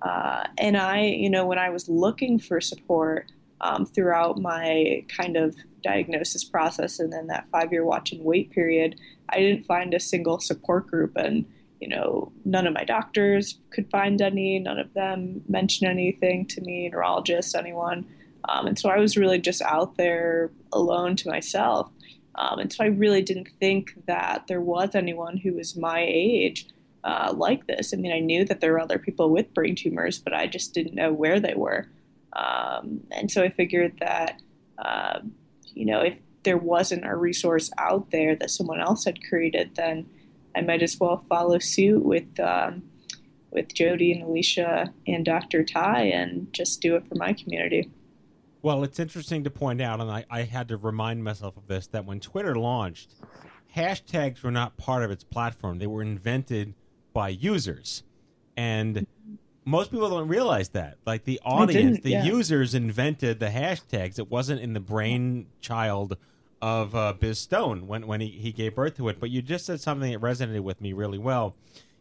Uh, 0.02 0.44
and 0.58 0.78
I, 0.78 1.02
you 1.04 1.30
know, 1.30 1.46
when 1.46 1.60
I 1.60 1.70
was 1.70 1.90
looking 1.90 2.40
for 2.40 2.62
support 2.62 3.32
um, 3.62 3.86
throughout 3.86 4.40
my 4.40 5.04
kind 5.10 5.36
of 5.36 5.56
diagnosis 5.84 6.44
process 6.44 7.00
and 7.00 7.12
then 7.12 7.28
that 7.28 7.48
five 7.50 7.72
year 7.72 7.84
watch 7.84 8.12
and 8.12 8.24
wait 8.24 8.52
period, 8.52 9.00
I 9.30 9.40
didn't 9.40 9.66
find 9.66 9.94
a 9.94 10.00
single 10.00 10.40
support 10.40 10.88
group. 10.88 11.16
And, 11.16 11.46
you 11.80 11.88
know, 11.88 12.32
none 12.46 12.68
of 12.68 12.74
my 12.74 12.84
doctors 12.84 13.60
could 13.72 13.90
find 13.90 14.22
any, 14.22 14.60
none 14.60 14.80
of 14.80 14.94
them 14.94 15.42
mentioned 15.48 15.90
anything 15.90 16.46
to 16.48 16.62
me, 16.62 16.90
neurologists, 16.90 17.56
anyone. 17.56 18.06
Um, 18.48 18.68
and 18.68 18.80
so 18.80 18.90
I 18.90 18.98
was 18.98 19.18
really 19.18 19.40
just 19.40 19.62
out 19.62 19.98
there 19.98 20.52
alone 20.72 21.16
to 21.18 21.30
myself. 21.30 21.92
Um, 22.36 22.60
and 22.60 22.72
so 22.72 22.84
I 22.84 22.88
really 22.88 23.22
didn't 23.22 23.50
think 23.60 24.06
that 24.08 24.48
there 24.48 24.62
was 24.62 24.96
anyone 24.96 25.38
who 25.38 25.54
was 25.54 25.76
my 25.76 26.06
age 26.08 26.68
uh, 27.04 27.34
like 27.36 27.68
this. 27.68 27.94
I 27.94 27.98
mean, 27.98 28.12
I 28.12 28.20
knew 28.20 28.46
that 28.46 28.62
there 28.62 28.74
were 28.74 28.80
other 28.80 29.00
people 29.00 29.30
with 29.30 29.54
brain 29.54 29.76
tumors, 29.76 30.20
but 30.20 30.34
I 30.34 30.48
just 30.48 30.74
didn't 30.74 30.96
know 30.96 31.14
where 31.14 31.40
they 31.40 31.54
were. 31.56 31.88
Um, 32.34 33.02
and 33.12 33.32
so 33.32 33.44
I 33.44 33.50
figured 33.50 33.98
that, 34.00 34.42
uh, 34.78 35.20
you 35.74 35.86
know, 35.86 36.02
if 36.02 36.18
there 36.44 36.58
wasn't 36.58 37.06
a 37.06 37.16
resource 37.16 37.72
out 37.78 38.12
there 38.12 38.36
that 38.36 38.52
someone 38.52 38.80
else 38.80 39.06
had 39.06 39.24
created, 39.28 39.76
then 39.76 40.08
I 40.56 40.62
might 40.62 40.82
as 40.82 41.00
well 41.00 41.24
follow 41.30 41.60
suit 41.60 42.04
with 42.04 42.40
um, 42.40 42.84
with 43.52 43.74
Jody 43.74 44.12
and 44.12 44.24
Alicia 44.24 44.94
and 45.08 45.26
Dr. 45.26 45.64
Attai 45.64 46.14
and 46.14 46.54
just 46.54 46.82
do 46.82 46.96
it 46.96 47.08
for 47.08 47.16
my 47.16 47.34
community. 47.34 47.90
Well, 48.62 48.84
it's 48.84 49.00
interesting 49.00 49.44
to 49.46 49.50
point 49.50 49.82
out, 49.82 50.02
and 50.02 50.12
I, 50.12 50.26
I 50.30 50.44
had 50.44 50.68
to 50.68 50.78
remind 50.78 51.24
myself 51.24 51.56
of 51.58 51.68
this, 51.68 51.88
that 51.88 52.06
when 52.06 52.20
Twitter 52.20 52.56
launched, 52.56 53.16
hashtags 53.76 54.44
were 54.44 54.52
not 54.52 54.78
part 54.78 55.04
of 55.04 55.12
its 55.12 55.24
platform. 55.24 55.80
They 55.80 55.88
were 55.88 56.02
invented 56.02 56.76
by 57.14 57.30
users. 57.30 58.04
And 58.56 59.08
most 59.66 59.92
people 59.92 60.10
don't 60.10 60.28
realize 60.28 60.70
that. 60.70 60.98
Like 61.06 61.26
the 61.26 61.40
audience, 61.46 62.02
the 62.02 62.12
yeah. 62.12 62.24
users 62.24 62.74
invented 62.74 63.40
the 63.40 63.48
hashtags. 63.48 64.20
It 64.20 64.30
wasn't 64.30 64.62
in 64.62 64.74
the 64.74 64.80
brainchild 64.80 66.18
of 66.62 66.96
uh, 66.96 67.14
Biz 67.14 67.40
Stone 67.40 67.88
when 67.88 68.08
when 68.08 68.22
he, 68.22 68.28
he 68.30 68.52
gave 68.52 68.76
birth 68.76 68.98
to 68.98 69.08
it. 69.10 69.20
But 69.20 69.30
you 69.30 69.42
just 69.42 69.66
said 69.66 69.80
something 69.80 70.12
that 70.12 70.22
resonated 70.22 70.62
with 70.62 70.82
me 70.82 70.94
really 70.94 71.18
well, 71.18 71.56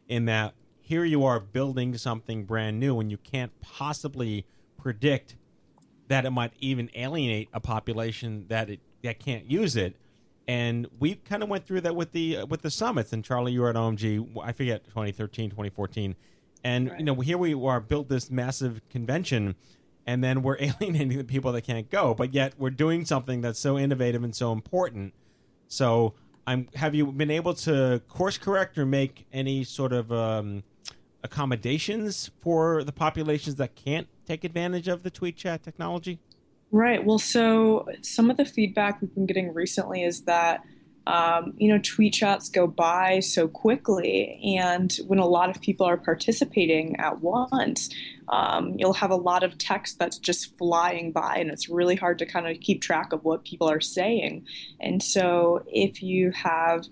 in 0.09 0.25
that 0.25 0.55
here 0.81 1.05
you 1.05 1.25
are 1.25 1.41
building 1.41 1.97
something 1.99 2.45
brand 2.45 2.81
new, 2.81 2.99
and 2.99 3.11
you 3.11 3.19
can't 3.19 3.53
possibly 3.61 4.47
predict 4.77 5.37
that 6.09 6.25
it 6.25 6.31
might 6.31 6.53
even 6.61 6.91
alienate 6.95 7.49
a 7.53 7.61
population 7.61 8.47
that 8.49 8.71
it 8.71 8.81
that 9.03 9.21
can't 9.21 9.51
use 9.51 9.77
it. 9.77 9.95
And 10.49 10.89
we 10.99 11.15
kind 11.15 11.43
of 11.43 11.49
went 11.49 11.67
through 11.67 11.83
that 11.83 11.95
with 11.95 12.13
the 12.13 12.39
uh, 12.39 12.47
with 12.47 12.63
the 12.63 12.71
summits. 12.71 13.13
And 13.13 13.23
Charlie, 13.23 13.53
you 13.53 13.61
were 13.61 13.69
at 13.69 13.77
OMG. 13.77 14.37
I 14.43 14.53
forget 14.53 14.85
2013, 14.87 15.51
2014 15.51 16.17
and 16.65 16.91
right. 16.91 16.99
you 16.99 17.05
know, 17.05 17.15
here 17.15 17.39
we 17.39 17.55
are 17.55 17.81
built 17.81 18.09
this 18.09 18.31
massive 18.31 18.81
convention, 18.91 19.55
and 20.07 20.23
then 20.23 20.43
we're 20.43 20.57
alienating 20.61 21.19
the 21.19 21.25
people 21.25 21.53
that 21.53 21.63
can't 21.63 21.91
go. 21.91 22.15
But 22.15 22.35
yet 22.35 22.55
we're 22.59 22.71
doing 22.71 23.05
something 23.05 23.41
that's 23.41 23.59
so 23.59 23.79
innovative 23.79 24.25
and 24.25 24.35
so 24.35 24.53
important. 24.53 25.15
So, 25.69 26.15
I'm. 26.47 26.69
Have 26.75 26.95
you 26.95 27.07
been 27.07 27.31
able 27.31 27.55
to 27.55 28.03
course 28.09 28.39
correct 28.39 28.79
or 28.79 28.87
make 28.87 29.27
any 29.33 29.65
sort 29.65 29.93
of 29.93 30.11
um, 30.11 30.63
accommodations 31.23 32.31
for 32.39 32.85
the 32.85 32.93
populations 32.93 33.57
that 33.57 33.75
can't 33.75 34.09
take 34.27 34.45
advantage 34.45 34.89
of 34.89 35.03
the 35.03 35.11
tweet 35.11 35.37
chat 35.37 35.63
technology? 35.63 36.19
Right. 36.71 37.05
Well, 37.05 37.19
so 37.19 37.87
some 38.03 38.31
of 38.31 38.37
the 38.37 38.45
feedback 38.45 39.01
we've 39.01 39.15
been 39.15 39.27
getting 39.27 39.55
recently 39.55 40.03
is 40.03 40.23
that 40.23 40.63
um, 41.09 41.55
you 41.57 41.73
know, 41.73 41.81
tweet 41.83 42.13
chats 42.13 42.51
go 42.51 42.67
by 42.67 43.21
so 43.21 43.49
quickly. 43.49 44.39
And 44.59 44.95
when 45.07 45.19
a 45.19 45.27
lot 45.27 45.49
of 45.49 45.59
people 45.63 45.87
are 45.87 45.97
participating 45.97 46.97
at 46.97 47.23
once, 47.23 47.89
um, 48.29 48.75
you'll 48.77 48.93
have 48.93 49.11
a 49.11 49.17
lot 49.17 49.43
of 49.43 49.57
text 49.57 49.99
that's 49.99 50.19
just 50.19 50.59
flying 50.59 51.11
by, 51.11 51.37
and 51.37 51.51
it's 51.51 51.71
really 51.71 51.97
hard 51.97 52.19
to 52.19 52.27
kind 52.27 52.47
of 52.47 52.61
keep 52.61 52.83
track 52.83 53.15
of 53.15 53.25
what 53.25 53.43
people 53.43 53.71
are 53.71 53.81
saying. 53.81 54.45
And 54.81 55.03
so 55.03 55.65
if 55.67 56.03
you 56.03 56.31
have 56.33 56.85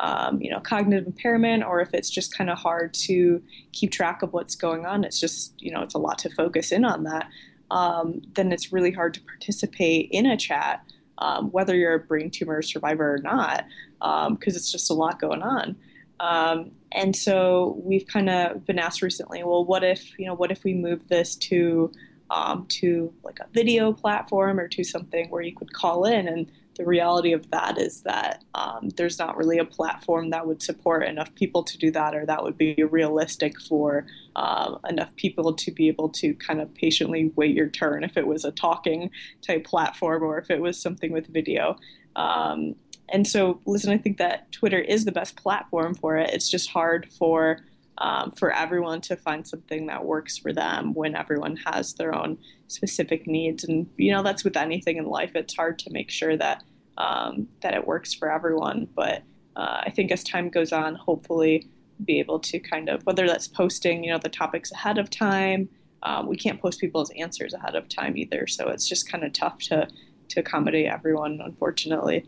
um, 0.00 0.40
you 0.40 0.50
know, 0.50 0.60
cognitive 0.60 1.06
impairment, 1.06 1.64
or 1.64 1.80
if 1.80 1.94
it's 1.94 2.10
just 2.10 2.36
kind 2.36 2.50
of 2.50 2.58
hard 2.58 2.92
to 2.94 3.42
keep 3.72 3.90
track 3.92 4.22
of 4.22 4.32
what's 4.32 4.56
going 4.56 4.84
on. 4.84 5.04
It's 5.04 5.20
just, 5.20 5.54
you 5.62 5.70
know, 5.70 5.82
it's 5.82 5.94
a 5.94 5.98
lot 5.98 6.18
to 6.18 6.30
focus 6.30 6.72
in 6.72 6.84
on 6.84 7.04
that. 7.04 7.28
Um, 7.74 8.22
then 8.34 8.52
it's 8.52 8.72
really 8.72 8.92
hard 8.92 9.12
to 9.14 9.20
participate 9.20 10.08
in 10.12 10.26
a 10.26 10.36
chat, 10.36 10.84
um, 11.18 11.50
whether 11.50 11.74
you're 11.74 11.94
a 11.94 11.98
brain 11.98 12.30
tumor 12.30 12.62
survivor 12.62 13.14
or 13.14 13.18
not, 13.18 13.64
because 13.98 14.26
um, 14.28 14.38
it's 14.58 14.70
just 14.70 14.90
a 14.90 14.94
lot 14.94 15.20
going 15.20 15.42
on. 15.42 15.76
Um, 16.20 16.70
and 16.92 17.16
so 17.16 17.80
we've 17.82 18.06
kind 18.06 18.30
of 18.30 18.64
been 18.64 18.78
asked 18.78 19.02
recently, 19.02 19.42
well, 19.42 19.64
what 19.64 19.82
if, 19.82 20.16
you 20.18 20.26
know, 20.26 20.34
what 20.34 20.52
if 20.52 20.62
we 20.62 20.72
move 20.72 21.08
this 21.08 21.34
to 21.48 21.90
um, 22.30 22.66
to 22.80 23.12
like 23.22 23.38
a 23.40 23.46
video 23.52 23.92
platform 23.92 24.58
or 24.58 24.68
to 24.68 24.84
something 24.84 25.28
where 25.30 25.42
you 25.42 25.54
could 25.54 25.72
call 25.72 26.04
in 26.04 26.26
and 26.28 26.50
the 26.76 26.84
reality 26.84 27.32
of 27.32 27.50
that 27.50 27.78
is 27.78 28.02
that 28.02 28.44
um, 28.54 28.90
there's 28.96 29.18
not 29.18 29.36
really 29.36 29.58
a 29.58 29.64
platform 29.64 30.30
that 30.30 30.46
would 30.46 30.62
support 30.62 31.04
enough 31.04 31.34
people 31.34 31.62
to 31.62 31.78
do 31.78 31.90
that, 31.92 32.14
or 32.14 32.26
that 32.26 32.42
would 32.42 32.58
be 32.58 32.74
realistic 32.90 33.60
for 33.60 34.06
um, 34.36 34.78
enough 34.88 35.14
people 35.16 35.52
to 35.54 35.70
be 35.70 35.88
able 35.88 36.08
to 36.08 36.34
kind 36.34 36.60
of 36.60 36.74
patiently 36.74 37.32
wait 37.36 37.54
your 37.54 37.68
turn 37.68 38.04
if 38.04 38.16
it 38.16 38.26
was 38.26 38.44
a 38.44 38.50
talking 38.52 39.10
type 39.42 39.64
platform 39.64 40.22
or 40.22 40.38
if 40.38 40.50
it 40.50 40.60
was 40.60 40.80
something 40.80 41.12
with 41.12 41.26
video. 41.28 41.76
Um, 42.16 42.74
and 43.08 43.26
so, 43.26 43.60
listen, 43.66 43.92
I 43.92 43.98
think 43.98 44.16
that 44.18 44.50
Twitter 44.50 44.78
is 44.78 45.04
the 45.04 45.12
best 45.12 45.36
platform 45.36 45.94
for 45.94 46.16
it. 46.16 46.30
It's 46.32 46.50
just 46.50 46.70
hard 46.70 47.08
for 47.18 47.58
um, 47.98 48.32
for 48.32 48.52
everyone 48.52 49.00
to 49.02 49.16
find 49.16 49.46
something 49.46 49.86
that 49.86 50.04
works 50.04 50.36
for 50.36 50.52
them 50.52 50.94
when 50.94 51.14
everyone 51.14 51.56
has 51.56 51.94
their 51.94 52.14
own 52.14 52.38
specific 52.68 53.26
needs. 53.26 53.64
And 53.64 53.88
you 53.96 54.12
know, 54.12 54.22
that's 54.22 54.44
with 54.44 54.56
anything 54.56 54.96
in 54.96 55.06
life. 55.06 55.32
It's 55.34 55.54
hard 55.54 55.78
to 55.80 55.90
make 55.90 56.10
sure 56.10 56.36
that 56.36 56.62
um, 56.98 57.48
that 57.62 57.74
it 57.74 57.86
works 57.86 58.12
for 58.14 58.30
everyone. 58.30 58.88
But 58.94 59.22
uh, 59.56 59.82
I 59.82 59.90
think 59.90 60.10
as 60.10 60.24
time 60.24 60.48
goes 60.48 60.72
on, 60.72 60.94
hopefully, 60.94 61.68
be 62.04 62.18
able 62.18 62.40
to 62.40 62.58
kind 62.58 62.88
of 62.88 63.04
whether 63.06 63.26
that's 63.26 63.46
posting, 63.46 64.04
you 64.04 64.10
know, 64.10 64.18
the 64.18 64.28
topics 64.28 64.72
ahead 64.72 64.98
of 64.98 65.10
time. 65.10 65.68
Um, 66.02 66.26
we 66.26 66.36
can't 66.36 66.60
post 66.60 66.80
people's 66.80 67.10
answers 67.12 67.54
ahead 67.54 67.74
of 67.74 67.88
time 67.88 68.16
either, 68.16 68.46
so 68.46 68.68
it's 68.68 68.86
just 68.86 69.10
kind 69.10 69.24
of 69.24 69.32
tough 69.32 69.58
to 69.60 69.88
to 70.28 70.40
accommodate 70.40 70.86
everyone, 70.86 71.40
unfortunately. 71.42 72.26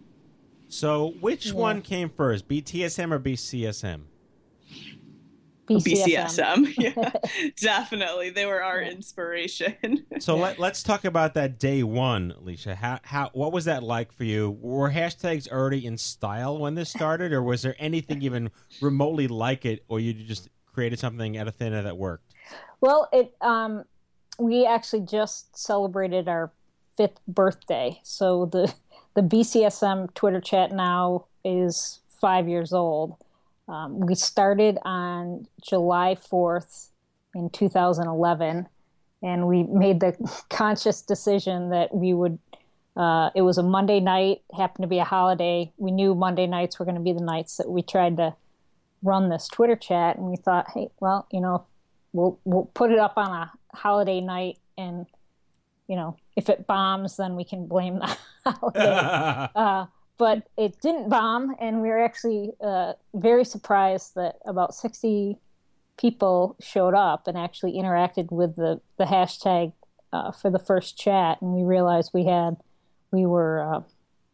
So, 0.68 1.14
which 1.20 1.46
yeah. 1.46 1.54
one 1.54 1.82
came 1.82 2.08
first, 2.08 2.48
BTSM 2.48 3.12
or 3.12 3.18
BCSM? 3.18 4.02
BCSM. 5.66 6.74
yeah, 6.78 7.50
definitely. 7.60 8.30
They 8.30 8.46
were 8.46 8.62
our 8.62 8.80
inspiration. 8.80 10.06
so 10.18 10.36
let, 10.36 10.58
let's 10.58 10.82
talk 10.82 11.04
about 11.04 11.34
that 11.34 11.58
day 11.58 11.82
one, 11.82 12.34
Alicia. 12.38 12.76
How, 12.76 13.00
how, 13.02 13.30
what 13.32 13.52
was 13.52 13.64
that 13.66 13.82
like 13.82 14.12
for 14.12 14.24
you? 14.24 14.56
Were 14.60 14.90
hashtags 14.90 15.50
already 15.50 15.86
in 15.86 15.98
style 15.98 16.58
when 16.58 16.74
this 16.74 16.90
started, 16.90 17.32
or 17.32 17.42
was 17.42 17.62
there 17.62 17.76
anything 17.78 18.22
even 18.22 18.50
remotely 18.80 19.28
like 19.28 19.64
it, 19.64 19.84
or 19.88 20.00
you 20.00 20.12
just 20.12 20.48
created 20.72 20.98
something 20.98 21.36
out 21.36 21.48
of 21.48 21.54
thin 21.56 21.72
air 21.72 21.82
that 21.82 21.96
worked? 21.96 22.34
Well, 22.80 23.08
it 23.12 23.34
um, 23.40 23.84
we 24.38 24.66
actually 24.66 25.02
just 25.02 25.56
celebrated 25.58 26.28
our 26.28 26.52
fifth 26.96 27.20
birthday, 27.26 28.00
so 28.02 28.46
the 28.46 28.72
the 29.14 29.22
BCSM 29.22 30.12
Twitter 30.14 30.40
chat 30.40 30.72
now 30.72 31.26
is 31.44 32.00
five 32.20 32.48
years 32.48 32.72
old 32.72 33.16
um, 33.68 34.00
we 34.00 34.14
started 34.14 34.78
on 34.82 35.46
July 35.60 36.16
4th 36.16 36.88
in 37.34 37.50
2011, 37.50 38.68
and 39.22 39.46
we 39.46 39.64
made 39.64 40.00
the 40.00 40.16
conscious 40.50 41.02
decision 41.02 41.70
that 41.70 41.94
we 41.94 42.14
would. 42.14 42.38
Uh, 42.96 43.30
it 43.34 43.42
was 43.42 43.58
a 43.58 43.62
Monday 43.62 44.00
night, 44.00 44.42
happened 44.56 44.84
to 44.84 44.88
be 44.88 44.98
a 44.98 45.04
holiday. 45.04 45.70
We 45.76 45.90
knew 45.90 46.14
Monday 46.14 46.46
nights 46.46 46.78
were 46.78 46.84
going 46.84 46.94
to 46.96 47.02
be 47.02 47.12
the 47.12 47.20
nights 47.20 47.58
that 47.58 47.68
we 47.68 47.82
tried 47.82 48.16
to 48.16 48.34
run 49.02 49.28
this 49.28 49.48
Twitter 49.48 49.76
chat, 49.76 50.16
and 50.16 50.26
we 50.26 50.36
thought, 50.36 50.66
hey, 50.72 50.88
well, 51.00 51.26
you 51.30 51.40
know, 51.40 51.66
we'll 52.12 52.38
we'll 52.44 52.66
put 52.66 52.92
it 52.92 52.98
up 52.98 53.14
on 53.16 53.30
a 53.30 53.52
holiday 53.76 54.20
night, 54.20 54.58
and 54.78 55.06
you 55.88 55.96
know, 55.96 56.16
if 56.36 56.48
it 56.48 56.66
bombs, 56.66 57.16
then 57.16 57.36
we 57.36 57.44
can 57.44 57.66
blame 57.66 57.98
the 57.98 58.16
holiday. 58.46 59.50
uh, 59.54 59.86
but 60.18 60.48
it 60.56 60.80
didn't 60.80 61.08
bomb, 61.08 61.54
and 61.60 61.82
we 61.82 61.88
were 61.88 62.02
actually 62.02 62.52
uh, 62.60 62.94
very 63.14 63.44
surprised 63.44 64.14
that 64.14 64.36
about 64.46 64.74
60 64.74 65.38
people 65.98 66.56
showed 66.60 66.94
up 66.94 67.26
and 67.26 67.36
actually 67.36 67.72
interacted 67.72 68.30
with 68.30 68.56
the, 68.56 68.80
the 68.98 69.04
hashtag 69.04 69.72
uh, 70.12 70.30
for 70.30 70.50
the 70.50 70.58
first 70.58 70.98
chat, 70.98 71.40
and 71.40 71.52
we 71.52 71.62
realized 71.62 72.10
we 72.14 72.24
had 72.24 72.56
we 73.10 73.26
were 73.26 73.60
uh, 73.60 73.80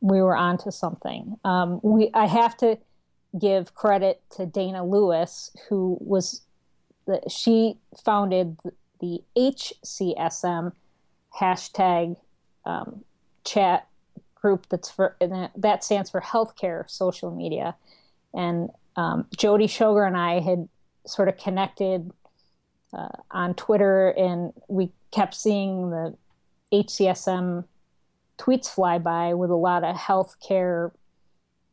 we 0.01 0.21
were 0.21 0.37
onto 0.37 0.71
something. 0.71 1.37
Um, 1.45 1.81
we 1.83 2.11
I 2.15 2.27
have 2.27 2.57
to 2.59 2.79
give 3.39 3.75
credit 3.75 4.23
to 4.37 4.47
Dana 4.47 4.85
Lewis, 4.85 5.51
who 5.69 5.97
was 6.01 6.43
the, 7.07 7.21
she 7.29 7.79
founded 8.05 8.59
the 9.01 9.23
HCSM 9.37 10.73
hashtag 11.41 12.17
um, 12.65 13.05
chat 13.45 13.89
group 14.43 14.67
that's 14.69 14.91
for 14.91 15.17
that 15.57 15.85
stands 15.85 16.11
for 16.11 16.21
healthcare 16.21 16.91
social 16.91 17.31
media, 17.31 17.77
and 18.35 18.69
um, 18.97 19.27
Jody 19.37 19.67
Schoger 19.67 20.07
and 20.07 20.17
I 20.17 20.41
had 20.41 20.69
sort 21.07 21.29
of 21.29 21.39
connected 21.39 22.11
uh, 22.93 23.09
on 23.31 23.55
Twitter, 23.55 24.11
and 24.11 24.53
we 24.69 24.91
kept 25.13 25.35
seeing 25.35 25.91
the 25.91 26.17
HCSM 26.73 27.65
tweets 28.39 28.69
fly 28.69 28.99
by 28.99 29.35
with 29.35 29.51
a 29.51 29.57
lot 29.57 29.85
of 29.85 29.95
healthcare, 29.97 30.91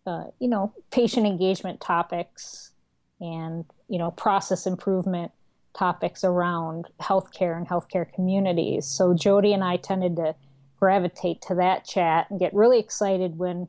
uh, 0.05 0.25
you 0.39 0.47
know, 0.47 0.73
patient 0.91 1.25
engagement 1.25 1.81
topics 1.81 2.71
and 3.19 3.65
you 3.89 3.97
know 3.97 4.11
process 4.11 4.65
improvement 4.65 5.31
topics 5.73 6.23
around 6.23 6.87
healthcare 7.01 7.57
and 7.57 7.67
healthcare 7.67 8.11
communities. 8.13 8.85
So 8.85 9.13
Jody 9.13 9.53
and 9.53 9.63
I 9.63 9.77
tended 9.77 10.15
to 10.17 10.35
gravitate 10.79 11.41
to 11.41 11.55
that 11.55 11.85
chat 11.85 12.29
and 12.29 12.39
get 12.39 12.53
really 12.53 12.79
excited 12.79 13.37
when 13.37 13.67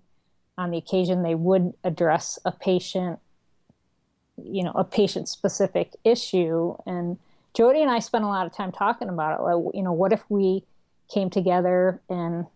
on 0.57 0.71
the 0.71 0.79
occasion 0.79 1.23
they 1.23 1.35
would 1.35 1.73
address 1.83 2.39
a 2.45 2.53
patient 2.53 3.19
you 4.43 4.63
know 4.63 4.73
a 4.73 4.85
patient 4.85 5.29
specific 5.29 5.95
issue. 6.05 6.75
And 6.87 7.19
jody 7.55 7.83
and 7.83 7.91
i 7.91 7.99
spent 7.99 8.25
a 8.25 8.29
lot 8.29 8.47
of 8.47 8.55
time 8.55 8.73
talking 8.73 9.09
about 9.09 9.39
it 9.39 9.43
like, 9.43 9.75
you 9.75 9.83
know 9.83 9.93
what 9.93 10.13
if 10.13 10.23
we 10.29 10.65
came 11.13 11.29
together 11.31 12.01
and 12.09 12.47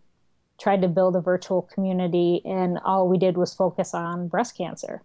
tried 0.58 0.80
to 0.82 0.88
build 0.88 1.16
a 1.16 1.20
virtual 1.20 1.62
community 1.62 2.40
and 2.44 2.78
all 2.84 3.08
we 3.08 3.18
did 3.18 3.36
was 3.36 3.52
focus 3.52 3.92
on 3.92 4.28
breast 4.28 4.56
cancer 4.56 5.02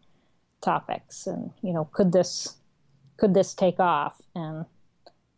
topics? 0.62 1.26
And 1.28 1.52
you 1.62 1.74
know 1.74 1.86
could 1.92 2.12
this 2.12 2.56
could 3.18 3.34
this 3.34 3.54
take 3.54 3.80
off? 3.80 4.22
And 4.36 4.66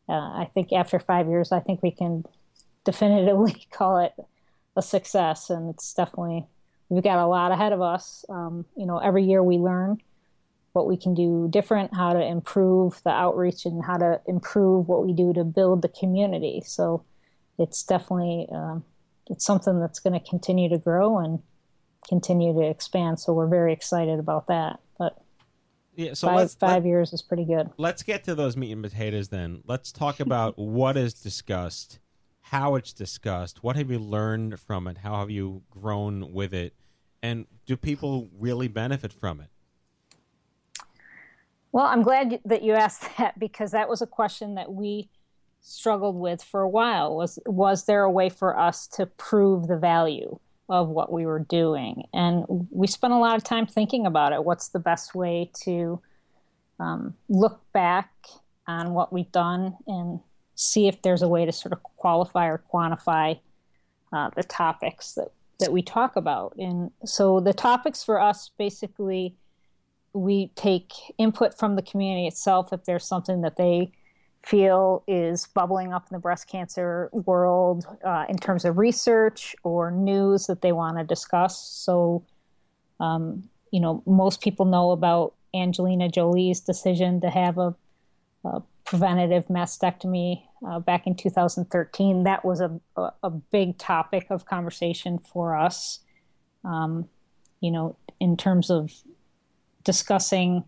uh, 0.09 0.13
i 0.13 0.49
think 0.53 0.73
after 0.73 0.99
five 0.99 1.27
years 1.27 1.51
i 1.51 1.59
think 1.59 1.81
we 1.81 1.91
can 1.91 2.25
definitively 2.83 3.67
call 3.71 3.99
it 3.99 4.13
a 4.75 4.81
success, 4.81 5.49
and 5.49 5.69
it's 5.73 5.93
definitely 5.93 6.47
we've 6.89 7.03
got 7.03 7.19
a 7.19 7.27
lot 7.27 7.51
ahead 7.51 7.73
of 7.73 7.81
us. 7.81 8.25
Um, 8.29 8.65
you 8.75 8.85
know, 8.85 8.97
every 8.97 9.23
year 9.23 9.43
we 9.43 9.57
learn 9.57 10.01
what 10.73 10.87
we 10.87 10.95
can 10.95 11.13
do 11.13 11.49
different, 11.51 11.93
how 11.93 12.13
to 12.13 12.23
improve 12.23 13.01
the 13.03 13.09
outreach, 13.09 13.65
and 13.65 13.83
how 13.83 13.97
to 13.97 14.21
improve 14.27 14.87
what 14.87 15.05
we 15.05 15.13
do 15.13 15.33
to 15.33 15.43
build 15.43 15.81
the 15.81 15.89
community. 15.89 16.61
So 16.65 17.03
it's 17.57 17.83
definitely 17.83 18.47
um, 18.51 18.83
it's 19.29 19.45
something 19.45 19.79
that's 19.79 19.99
going 19.99 20.19
to 20.19 20.29
continue 20.29 20.69
to 20.69 20.77
grow 20.77 21.19
and 21.19 21.39
continue 22.07 22.53
to 22.53 22.67
expand. 22.67 23.19
So 23.19 23.33
we're 23.33 23.47
very 23.47 23.73
excited 23.73 24.19
about 24.19 24.47
that. 24.47 24.79
But 24.97 25.17
yeah, 25.95 26.13
so 26.13 26.27
5 26.27 26.53
five 26.53 26.83
let, 26.83 26.85
years 26.85 27.13
is 27.13 27.21
pretty 27.21 27.45
good. 27.45 27.69
Let's 27.77 28.03
get 28.03 28.23
to 28.25 28.35
those 28.35 28.57
meat 28.57 28.71
and 28.71 28.83
potatoes 28.83 29.29
then. 29.29 29.61
Let's 29.65 29.91
talk 29.91 30.19
about 30.19 30.57
what 30.57 30.97
is 30.97 31.13
discussed 31.13 31.99
how 32.51 32.75
it's 32.75 32.91
discussed. 32.91 33.63
What 33.63 33.77
have 33.77 33.89
you 33.89 33.97
learned 33.97 34.59
from 34.59 34.85
it? 34.85 34.97
How 34.97 35.19
have 35.19 35.29
you 35.29 35.61
grown 35.69 36.33
with 36.33 36.53
it? 36.53 36.73
And 37.23 37.45
do 37.65 37.77
people 37.77 38.27
really 38.37 38.67
benefit 38.67 39.13
from 39.13 39.39
it? 39.39 39.47
Well, 41.71 41.85
I'm 41.85 42.03
glad 42.03 42.41
that 42.43 42.61
you 42.61 42.73
asked 42.73 43.07
that 43.17 43.39
because 43.39 43.71
that 43.71 43.87
was 43.87 44.01
a 44.01 44.05
question 44.05 44.55
that 44.55 44.73
we 44.73 45.07
struggled 45.61 46.17
with 46.17 46.43
for 46.43 46.59
a 46.59 46.67
while. 46.67 47.15
Was 47.15 47.39
was 47.45 47.85
there 47.85 48.03
a 48.03 48.11
way 48.11 48.27
for 48.27 48.59
us 48.59 48.85
to 48.87 49.05
prove 49.05 49.69
the 49.69 49.77
value 49.77 50.37
of 50.67 50.89
what 50.89 51.09
we 51.09 51.25
were 51.25 51.39
doing? 51.39 52.03
And 52.13 52.67
we 52.69 52.85
spent 52.85 53.13
a 53.13 53.17
lot 53.17 53.37
of 53.37 53.45
time 53.45 53.65
thinking 53.65 54.05
about 54.05 54.33
it. 54.33 54.43
What's 54.43 54.67
the 54.67 54.79
best 54.79 55.15
way 55.15 55.51
to 55.63 56.01
um, 56.81 57.15
look 57.29 57.61
back 57.71 58.11
on 58.67 58.93
what 58.93 59.13
we've 59.13 59.31
done 59.31 59.77
and 59.87 60.19
see 60.61 60.87
if 60.87 61.01
there's 61.01 61.21
a 61.21 61.27
way 61.27 61.45
to 61.45 61.51
sort 61.51 61.73
of 61.73 61.81
qualify 61.81 62.45
or 62.47 62.61
quantify 62.71 63.39
uh, 64.13 64.29
the 64.35 64.43
topics 64.43 65.13
that, 65.13 65.29
that 65.59 65.71
we 65.71 65.81
talk 65.81 66.15
about. 66.15 66.55
And 66.57 66.91
so 67.03 67.39
the 67.39 67.53
topics 67.53 68.03
for 68.03 68.19
us 68.19 68.51
basically, 68.57 69.35
we 70.13 70.47
take 70.55 70.91
input 71.17 71.57
from 71.57 71.75
the 71.77 71.81
community 71.81 72.27
itself 72.27 72.73
if 72.73 72.83
there's 72.83 73.05
something 73.05 73.41
that 73.41 73.55
they 73.55 73.91
feel 74.45 75.03
is 75.07 75.47
bubbling 75.47 75.93
up 75.93 76.07
in 76.11 76.15
the 76.15 76.19
breast 76.19 76.47
cancer 76.47 77.09
world 77.13 77.85
uh, 78.03 78.25
in 78.27 78.37
terms 78.37 78.65
of 78.65 78.77
research 78.77 79.55
or 79.63 79.89
news 79.89 80.47
that 80.47 80.61
they 80.61 80.71
want 80.71 80.97
to 80.97 81.03
discuss. 81.03 81.57
So 81.57 82.23
um, 82.99 83.49
you 83.71 83.79
know, 83.79 84.03
most 84.05 84.41
people 84.41 84.65
know 84.65 84.91
about 84.91 85.33
Angelina 85.55 86.09
Jolie's 86.09 86.59
decision 86.59 87.21
to 87.21 87.29
have 87.29 87.57
a, 87.57 87.73
a 88.43 88.61
preventative 88.85 89.47
mastectomy 89.47 90.43
uh, 90.65 90.79
back 90.79 91.07
in 91.07 91.15
2013. 91.15 92.23
That 92.23 92.45
was 92.45 92.61
a, 92.61 92.79
a, 92.95 93.29
big 93.29 93.77
topic 93.77 94.27
of 94.29 94.45
conversation 94.45 95.17
for 95.17 95.55
us, 95.55 95.99
um, 96.63 97.09
you 97.59 97.71
know, 97.71 97.95
in 98.19 98.37
terms 98.37 98.69
of 98.69 98.91
discussing 99.83 100.63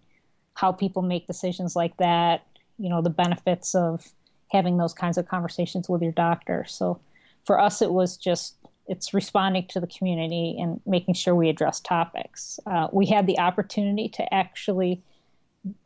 how 0.56 0.72
people 0.72 1.02
make 1.02 1.28
decisions 1.28 1.76
like 1.76 1.98
that, 1.98 2.46
you 2.78 2.90
know, 2.90 3.02
the 3.02 3.10
benefits 3.10 3.76
of 3.76 4.12
having 4.52 4.78
those 4.78 4.94
kinds 4.94 5.18
of 5.18 5.28
conversations 5.28 5.90
with 5.90 6.02
your 6.02 6.12
doctor. 6.12 6.66
So 6.68 7.00
for 7.46 7.60
us, 7.60 7.82
it 7.82 7.92
was 7.92 8.18
just 8.18 8.56
it's 8.88 9.14
responding 9.14 9.66
to 9.70 9.80
the 9.80 9.88
community 9.88 10.58
and 10.60 10.82
making 10.86 11.14
sure 11.14 11.34
we 11.34 11.50
address 11.50 11.80
topics. 11.80 12.60
Uh, 12.66 12.88
we 12.92 13.06
had 13.06 13.28
the 13.28 13.40
opportunity 13.40 14.10
to 14.10 14.34
actually 14.34 15.02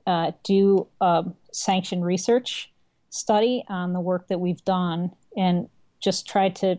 uh, 0.08 0.32
do 0.44 0.88
a 1.00 1.24
sanctioned 1.52 2.04
research 2.04 2.72
study 3.18 3.64
on 3.68 3.94
the 3.94 4.00
work 4.00 4.28
that 4.28 4.40
we've 4.40 4.64
done 4.64 5.12
and 5.36 5.70
just 6.00 6.28
try 6.28 6.50
to 6.50 6.78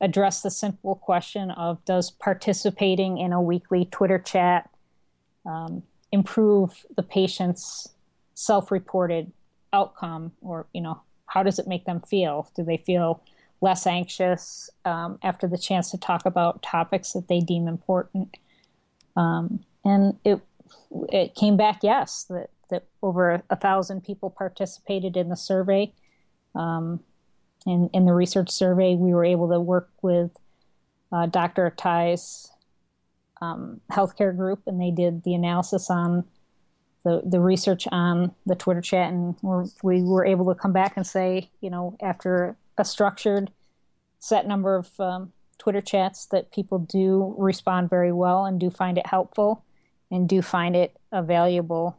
address 0.00 0.42
the 0.42 0.50
simple 0.50 0.94
question 0.94 1.50
of 1.50 1.84
does 1.84 2.10
participating 2.10 3.18
in 3.18 3.32
a 3.32 3.42
weekly 3.42 3.86
Twitter 3.86 4.18
chat 4.18 4.70
um, 5.44 5.82
improve 6.12 6.86
the 6.96 7.02
patient's 7.02 7.88
self-reported 8.34 9.32
outcome 9.72 10.32
or 10.40 10.66
you 10.72 10.80
know 10.80 11.00
how 11.26 11.42
does 11.42 11.58
it 11.58 11.66
make 11.66 11.84
them 11.84 12.00
feel 12.00 12.50
do 12.54 12.62
they 12.62 12.76
feel 12.76 13.22
less 13.60 13.86
anxious 13.86 14.70
um, 14.84 15.18
after 15.22 15.46
the 15.46 15.58
chance 15.58 15.90
to 15.90 15.98
talk 15.98 16.24
about 16.26 16.62
topics 16.62 17.12
that 17.12 17.28
they 17.28 17.40
deem 17.40 17.66
important. 17.66 18.36
Um, 19.16 19.64
and 19.84 20.16
it 20.24 20.40
it 21.10 21.34
came 21.34 21.56
back 21.56 21.80
yes 21.82 22.24
that 22.28 22.50
that 22.70 22.84
over 23.02 23.42
a, 23.50 23.56
thousand 23.56 24.04
people 24.04 24.30
participated 24.30 25.16
in 25.16 25.28
the 25.28 25.36
survey. 25.36 25.92
Um, 26.54 27.00
in, 27.66 27.90
in 27.92 28.06
the 28.06 28.14
research 28.14 28.50
survey, 28.50 28.94
we 28.94 29.12
were 29.12 29.24
able 29.24 29.48
to 29.50 29.60
work 29.60 29.90
with 30.02 30.30
uh, 31.12 31.26
Dr. 31.26 31.66
Attai's 31.66 32.50
um, 33.40 33.80
healthcare 33.90 34.36
group, 34.36 34.62
and 34.66 34.80
they 34.80 34.90
did 34.90 35.24
the 35.24 35.34
analysis 35.34 35.90
on 35.90 36.24
the, 37.04 37.22
the 37.24 37.40
research 37.40 37.86
on 37.90 38.34
the 38.46 38.54
Twitter 38.54 38.80
chat, 38.80 39.12
and 39.12 39.36
we're, 39.42 39.66
we 39.82 40.02
were 40.02 40.26
able 40.26 40.52
to 40.52 40.60
come 40.60 40.72
back 40.72 40.96
and 40.96 41.06
say, 41.06 41.50
you 41.60 41.70
know, 41.70 41.96
after 42.00 42.56
a 42.76 42.84
structured 42.84 43.50
set 44.18 44.46
number 44.46 44.76
of 44.76 45.00
um, 45.00 45.32
Twitter 45.58 45.80
chats 45.80 46.26
that 46.26 46.52
people 46.52 46.78
do 46.78 47.34
respond 47.38 47.90
very 47.90 48.12
well 48.12 48.44
and 48.44 48.58
do 48.58 48.70
find 48.70 48.98
it 48.98 49.06
helpful 49.06 49.64
and 50.10 50.28
do 50.28 50.42
find 50.42 50.74
it 50.74 50.96
a 51.12 51.22
valuable 51.22 51.98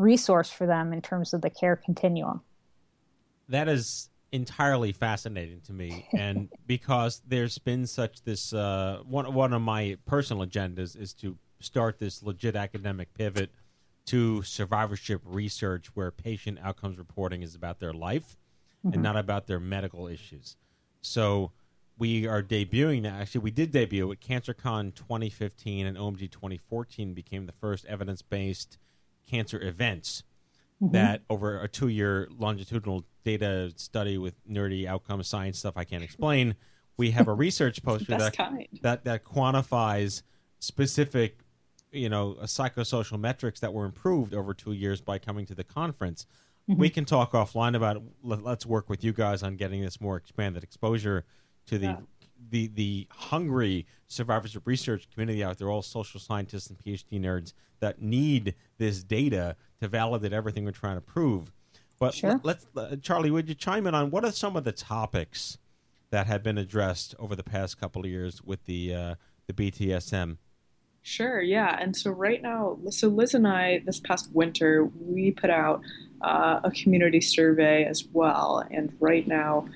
resource 0.00 0.50
for 0.50 0.66
them 0.66 0.92
in 0.92 1.02
terms 1.02 1.32
of 1.32 1.42
the 1.42 1.50
care 1.50 1.76
continuum. 1.76 2.40
That 3.48 3.68
is 3.68 4.08
entirely 4.32 4.92
fascinating 4.92 5.60
to 5.60 5.72
me 5.72 6.08
and 6.12 6.48
because 6.66 7.20
there's 7.26 7.58
been 7.58 7.86
such 7.86 8.22
this 8.22 8.52
uh, 8.52 9.00
one 9.04 9.34
one 9.34 9.52
of 9.52 9.60
my 9.60 9.96
personal 10.06 10.46
agendas 10.46 10.96
is 10.96 11.12
to 11.12 11.36
start 11.58 11.98
this 11.98 12.22
legit 12.22 12.54
academic 12.54 13.12
pivot 13.14 13.50
to 14.06 14.42
survivorship 14.42 15.20
research 15.24 15.88
where 15.94 16.10
patient 16.10 16.58
outcomes 16.62 16.96
reporting 16.96 17.42
is 17.42 17.54
about 17.54 17.80
their 17.80 17.92
life 17.92 18.36
mm-hmm. 18.84 18.94
and 18.94 19.02
not 19.02 19.16
about 19.16 19.46
their 19.46 19.60
medical 19.60 20.06
issues. 20.06 20.56
So 21.02 21.52
we 21.98 22.26
are 22.26 22.42
debuting 22.42 23.02
now. 23.02 23.16
Actually, 23.16 23.42
we 23.42 23.50
did 23.50 23.72
debut 23.72 24.10
at 24.10 24.20
CancerCon 24.20 24.94
2015 24.94 25.86
and 25.86 25.96
OMG 25.96 26.30
2014 26.30 27.12
became 27.12 27.46
the 27.46 27.52
first 27.52 27.84
evidence-based 27.86 28.78
cancer 29.26 29.60
events 29.62 30.22
mm-hmm. 30.82 30.92
that 30.92 31.22
over 31.28 31.60
a 31.60 31.68
two-year 31.68 32.28
longitudinal 32.36 33.04
data 33.24 33.72
study 33.76 34.18
with 34.18 34.34
nerdy 34.48 34.86
outcome 34.86 35.22
science 35.22 35.58
stuff 35.58 35.74
I 35.76 35.84
can't 35.84 36.02
explain. 36.02 36.56
We 36.96 37.12
have 37.12 37.28
a 37.28 37.34
research 37.34 37.82
poster 37.84 38.16
that, 38.18 38.36
that 38.82 39.04
that 39.04 39.24
quantifies 39.24 40.22
specific, 40.58 41.40
you 41.92 42.08
know, 42.08 42.36
psychosocial 42.42 43.18
metrics 43.18 43.60
that 43.60 43.72
were 43.72 43.84
improved 43.84 44.34
over 44.34 44.54
two 44.54 44.72
years 44.72 45.00
by 45.00 45.18
coming 45.18 45.46
to 45.46 45.54
the 45.54 45.64
conference. 45.64 46.26
Mm-hmm. 46.68 46.80
We 46.80 46.90
can 46.90 47.04
talk 47.04 47.32
offline 47.32 47.74
about 47.74 47.96
it. 47.96 48.02
Let's 48.22 48.66
work 48.66 48.88
with 48.88 49.02
you 49.02 49.12
guys 49.12 49.42
on 49.42 49.56
getting 49.56 49.80
this 49.80 50.00
more 50.00 50.16
expanded 50.16 50.62
exposure 50.62 51.24
to 51.66 51.78
the 51.78 51.86
yeah. 51.86 51.96
The 52.50 52.68
the 52.68 53.06
hungry 53.10 53.86
survivorship 54.06 54.66
research 54.66 55.08
community 55.12 55.42
out 55.44 55.58
there, 55.58 55.68
all 55.68 55.82
social 55.82 56.20
scientists 56.20 56.68
and 56.68 56.78
PhD 56.78 57.20
nerds 57.20 57.52
that 57.80 58.00
need 58.00 58.54
this 58.78 59.02
data 59.02 59.56
to 59.80 59.88
validate 59.88 60.32
everything 60.32 60.64
we're 60.64 60.72
trying 60.72 60.96
to 60.96 61.00
prove. 61.00 61.52
But 61.98 62.14
sure. 62.14 62.40
let, 62.42 62.56
us 62.56 62.66
uh, 62.76 62.96
Charlie, 63.02 63.30
would 63.30 63.48
you 63.48 63.54
chime 63.54 63.86
in 63.86 63.94
on 63.94 64.10
what 64.10 64.24
are 64.24 64.32
some 64.32 64.56
of 64.56 64.64
the 64.64 64.72
topics 64.72 65.58
that 66.10 66.26
have 66.26 66.42
been 66.42 66.58
addressed 66.58 67.14
over 67.18 67.36
the 67.36 67.44
past 67.44 67.78
couple 67.78 68.02
of 68.02 68.10
years 68.10 68.42
with 68.42 68.64
the 68.64 68.94
uh, 68.94 69.14
the 69.46 69.52
BTSM? 69.52 70.38
Sure, 71.02 71.40
yeah. 71.40 71.78
And 71.80 71.96
so 71.96 72.10
right 72.10 72.42
now, 72.42 72.78
so 72.90 73.08
Liz 73.08 73.34
and 73.34 73.48
I, 73.48 73.82
this 73.86 74.00
past 74.00 74.30
winter, 74.32 74.90
we 75.00 75.30
put 75.30 75.48
out 75.48 75.82
uh, 76.20 76.60
a 76.62 76.70
community 76.70 77.22
survey 77.22 77.84
as 77.84 78.04
well. 78.12 78.62
And 78.70 78.94
right 79.00 79.26
now, 79.26 79.66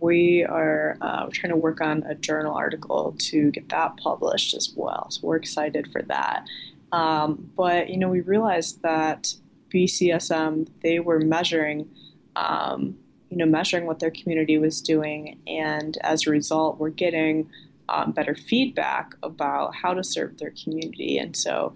we 0.00 0.44
are 0.44 0.96
uh, 1.00 1.28
trying 1.32 1.50
to 1.50 1.56
work 1.56 1.80
on 1.80 2.02
a 2.04 2.14
journal 2.14 2.54
article 2.54 3.14
to 3.18 3.50
get 3.50 3.68
that 3.68 3.96
published 3.96 4.54
as 4.54 4.72
well. 4.74 5.08
So 5.10 5.20
we're 5.26 5.36
excited 5.36 5.92
for 5.92 6.02
that. 6.02 6.46
Um, 6.92 7.50
but 7.56 7.90
you 7.90 7.96
know, 7.96 8.08
we 8.08 8.20
realized 8.20 8.82
that 8.82 9.34
BCSM 9.72 10.68
they 10.82 10.98
were 10.98 11.20
measuring, 11.20 11.88
um, 12.34 12.98
you 13.28 13.36
know, 13.36 13.46
measuring 13.46 13.86
what 13.86 14.00
their 14.00 14.10
community 14.10 14.58
was 14.58 14.80
doing, 14.80 15.38
and 15.46 15.96
as 16.02 16.26
a 16.26 16.30
result, 16.30 16.78
we're 16.78 16.90
getting 16.90 17.48
um, 17.88 18.12
better 18.12 18.34
feedback 18.34 19.14
about 19.22 19.74
how 19.74 19.94
to 19.94 20.02
serve 20.02 20.38
their 20.38 20.52
community. 20.62 21.18
And 21.18 21.36
so, 21.36 21.72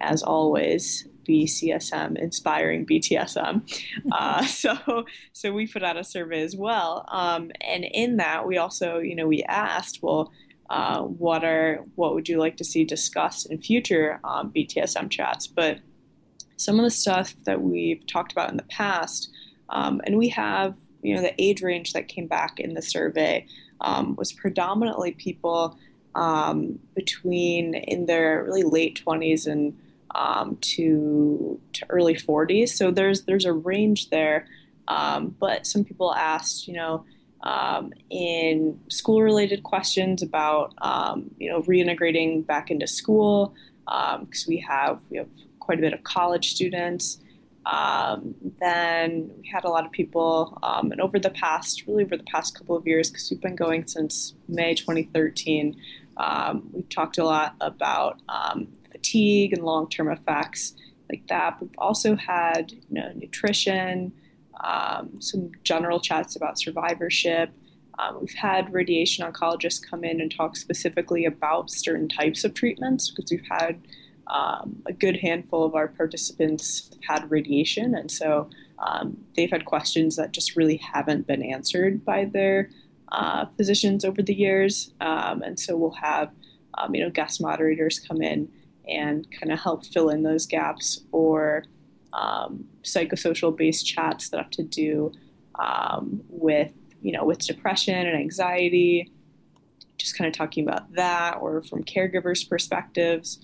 as 0.00 0.22
always, 0.22 1.07
BCSM 1.28 2.18
inspiring 2.18 2.86
BTSM. 2.86 3.62
Uh, 4.12 4.44
so, 4.46 5.04
so 5.32 5.52
we 5.52 5.66
put 5.66 5.82
out 5.82 5.96
a 5.96 6.04
survey 6.04 6.42
as 6.42 6.56
well, 6.56 7.04
um, 7.08 7.50
and 7.60 7.84
in 7.84 8.16
that 8.16 8.46
we 8.46 8.56
also, 8.56 8.98
you 8.98 9.14
know, 9.14 9.26
we 9.26 9.42
asked, 9.44 10.00
well, 10.02 10.32
uh, 10.70 11.00
what 11.02 11.44
are 11.44 11.84
what 11.94 12.14
would 12.14 12.28
you 12.28 12.38
like 12.38 12.56
to 12.56 12.64
see 12.64 12.84
discussed 12.84 13.50
in 13.50 13.60
future 13.60 14.20
um, 14.24 14.52
BTSM 14.54 15.10
chats? 15.10 15.46
But 15.46 15.78
some 16.56 16.78
of 16.78 16.84
the 16.84 16.90
stuff 16.90 17.34
that 17.44 17.62
we've 17.62 18.06
talked 18.06 18.32
about 18.32 18.50
in 18.50 18.56
the 18.56 18.64
past, 18.64 19.30
um, 19.70 20.00
and 20.04 20.18
we 20.18 20.28
have, 20.28 20.74
you 21.02 21.14
know, 21.14 21.22
the 21.22 21.34
age 21.42 21.62
range 21.62 21.92
that 21.92 22.08
came 22.08 22.26
back 22.26 22.58
in 22.60 22.74
the 22.74 22.82
survey 22.82 23.46
um, 23.80 24.16
was 24.16 24.32
predominantly 24.32 25.12
people 25.12 25.78
um, 26.14 26.78
between 26.94 27.74
in 27.74 28.06
their 28.06 28.42
really 28.44 28.64
late 28.64 29.02
20s 29.06 29.46
and 29.46 29.78
um, 30.14 30.56
to 30.60 31.60
to 31.74 31.86
early 31.88 32.14
40s. 32.14 32.70
So 32.70 32.90
there's 32.90 33.22
there's 33.22 33.44
a 33.44 33.52
range 33.52 34.10
there. 34.10 34.46
Um, 34.88 35.36
but 35.38 35.66
some 35.66 35.84
people 35.84 36.14
asked, 36.14 36.66
you 36.66 36.74
know, 36.74 37.04
um, 37.42 37.92
in 38.10 38.80
school-related 38.88 39.62
questions 39.62 40.22
about 40.22 40.74
um, 40.78 41.30
you 41.38 41.50
know 41.50 41.62
reintegrating 41.62 42.46
back 42.46 42.70
into 42.70 42.86
school 42.86 43.54
because 43.84 44.44
um, 44.44 44.48
we 44.48 44.58
have 44.58 45.00
we 45.10 45.18
have 45.18 45.28
quite 45.60 45.78
a 45.78 45.82
bit 45.82 45.92
of 45.92 46.02
college 46.02 46.50
students. 46.50 47.20
Um, 47.66 48.34
then 48.60 49.30
we 49.42 49.48
had 49.48 49.64
a 49.64 49.68
lot 49.68 49.84
of 49.84 49.92
people, 49.92 50.58
and 50.62 51.00
over 51.02 51.18
the 51.18 51.30
past, 51.30 51.84
really 51.86 52.02
over 52.02 52.16
the 52.16 52.24
past 52.24 52.56
couple 52.56 52.74
of 52.76 52.86
years, 52.86 53.10
because 53.10 53.30
we've 53.30 53.42
been 53.42 53.56
going 53.56 53.86
since 53.86 54.34
May 54.48 54.74
2013, 54.74 55.76
we've 56.72 56.88
talked 56.88 57.18
a 57.18 57.24
lot 57.24 57.54
about 57.60 58.20
fatigue 58.98 59.52
and 59.52 59.64
long 59.64 59.88
term 59.88 60.10
effects 60.10 60.74
like 61.10 61.26
that. 61.28 61.60
We've 61.60 61.70
also 61.78 62.16
had 62.16 62.72
you 62.72 62.78
know 62.90 63.12
nutrition, 63.14 64.12
um, 64.62 65.20
some 65.20 65.52
general 65.62 66.00
chats 66.00 66.36
about 66.36 66.58
survivorship. 66.58 67.50
Um, 67.98 68.18
we've 68.20 68.34
had 68.34 68.72
radiation 68.72 69.30
oncologists 69.30 69.80
come 69.84 70.04
in 70.04 70.20
and 70.20 70.30
talk 70.30 70.56
specifically 70.56 71.24
about 71.24 71.68
certain 71.70 72.08
types 72.08 72.44
of 72.44 72.54
treatments 72.54 73.10
because 73.10 73.30
we've 73.30 73.48
had 73.50 73.80
um, 74.28 74.82
a 74.86 74.92
good 74.92 75.16
handful 75.16 75.64
of 75.64 75.74
our 75.74 75.88
participants 75.88 76.90
had 77.08 77.30
radiation, 77.30 77.94
and 77.94 78.10
so 78.10 78.50
um, 78.78 79.16
they've 79.34 79.50
had 79.50 79.64
questions 79.64 80.16
that 80.16 80.32
just 80.32 80.56
really 80.56 80.76
haven't 80.76 81.26
been 81.26 81.42
answered 81.42 82.04
by 82.04 82.24
their 82.24 82.70
uh, 83.10 83.46
physicians 83.56 84.04
over 84.04 84.22
the 84.22 84.34
years. 84.34 84.92
Um, 85.00 85.42
and 85.42 85.58
so 85.58 85.76
we'll 85.76 85.90
have 85.92 86.30
um, 86.74 86.94
you 86.94 87.02
know 87.02 87.10
guest 87.10 87.40
moderators 87.40 87.98
come 87.98 88.20
in 88.22 88.48
and 88.88 89.26
kind 89.38 89.52
of 89.52 89.60
help 89.60 89.84
fill 89.86 90.08
in 90.08 90.22
those 90.22 90.46
gaps 90.46 91.00
or 91.12 91.64
um, 92.12 92.64
psychosocial 92.82 93.56
based 93.56 93.86
chats 93.86 94.30
that 94.30 94.38
have 94.38 94.50
to 94.50 94.62
do 94.62 95.12
um, 95.58 96.22
with 96.28 96.72
you 97.02 97.12
know 97.12 97.24
with 97.24 97.38
depression 97.38 97.94
and 97.94 98.16
anxiety 98.16 99.12
just 99.98 100.16
kind 100.16 100.28
of 100.28 100.34
talking 100.34 100.66
about 100.66 100.92
that 100.94 101.36
or 101.40 101.60
from 101.62 101.82
caregivers 101.82 102.48
perspectives 102.48 103.40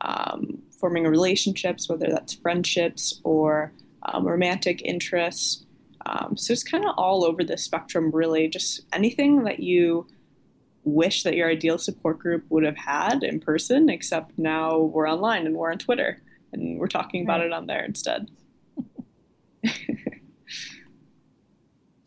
um, 0.00 0.62
forming 0.78 1.04
relationships, 1.04 1.88
whether 1.88 2.08
that's 2.08 2.34
friendships 2.34 3.20
or 3.24 3.72
um, 4.02 4.26
romantic 4.26 4.82
interests. 4.82 5.64
Um, 6.06 6.36
so 6.36 6.52
it's 6.52 6.62
kind 6.62 6.84
of 6.84 6.94
all 6.96 7.24
over 7.24 7.44
the 7.44 7.58
spectrum, 7.58 8.10
really. 8.12 8.48
Just 8.48 8.82
anything 8.92 9.44
that 9.44 9.60
you 9.60 10.06
wish 10.84 11.22
that 11.22 11.34
your 11.34 11.48
ideal 11.48 11.78
support 11.78 12.18
group 12.18 12.44
would 12.48 12.64
have 12.64 12.76
had 12.76 13.22
in 13.22 13.40
person, 13.40 13.88
except 13.88 14.38
now 14.38 14.78
we're 14.78 15.08
online 15.08 15.46
and 15.46 15.56
we're 15.56 15.70
on 15.70 15.78
Twitter 15.78 16.20
and 16.52 16.78
we're 16.78 16.86
talking 16.86 17.22
about 17.22 17.40
it 17.40 17.52
on 17.52 17.66
there 17.66 17.84
instead. 17.84 18.30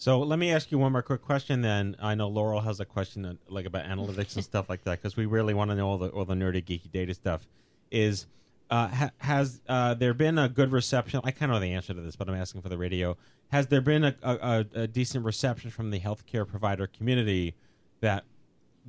So 0.01 0.17
let 0.21 0.39
me 0.39 0.51
ask 0.51 0.71
you 0.71 0.79
one 0.79 0.93
more 0.93 1.03
quick 1.03 1.21
question. 1.21 1.61
Then 1.61 1.95
I 2.01 2.15
know 2.15 2.27
Laurel 2.27 2.61
has 2.61 2.79
a 2.79 2.85
question 2.85 3.23
uh, 3.23 3.33
like 3.47 3.67
about 3.67 3.85
analytics 3.85 4.33
and 4.33 4.43
stuff 4.43 4.67
like 4.67 4.83
that 4.85 4.99
because 4.99 5.15
we 5.15 5.27
really 5.27 5.53
want 5.53 5.69
to 5.69 5.75
know 5.75 5.87
all 5.87 5.99
the 5.99 6.07
all 6.09 6.25
the 6.25 6.33
nerdy 6.33 6.63
geeky 6.65 6.91
data 6.91 7.13
stuff. 7.13 7.47
Is 7.91 8.25
uh, 8.71 8.87
ha- 8.87 9.11
has 9.19 9.61
uh, 9.69 9.93
there 9.93 10.15
been 10.15 10.39
a 10.39 10.49
good 10.49 10.71
reception? 10.71 11.21
I 11.23 11.29
kind 11.29 11.51
of 11.51 11.57
know 11.57 11.59
the 11.59 11.73
answer 11.73 11.93
to 11.93 12.01
this, 12.01 12.15
but 12.15 12.27
I'm 12.27 12.33
asking 12.33 12.63
for 12.63 12.69
the 12.69 12.79
radio. 12.79 13.15
Has 13.51 13.67
there 13.67 13.79
been 13.79 14.03
a, 14.03 14.15
a, 14.23 14.65
a 14.73 14.87
decent 14.87 15.23
reception 15.23 15.69
from 15.69 15.91
the 15.91 15.99
healthcare 15.99 16.47
provider 16.47 16.87
community 16.87 17.53
that 17.99 18.23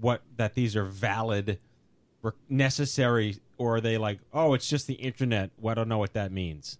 what 0.00 0.22
that 0.36 0.54
these 0.54 0.76
are 0.76 0.84
valid, 0.84 1.58
necessary, 2.48 3.36
or 3.58 3.76
are 3.76 3.80
they 3.80 3.98
like, 3.98 4.20
oh, 4.32 4.54
it's 4.54 4.68
just 4.68 4.86
the 4.86 4.94
internet? 4.94 5.50
Well, 5.60 5.72
I 5.72 5.74
don't 5.74 5.88
know 5.88 5.98
what 5.98 6.12
that 6.14 6.32
means 6.32 6.78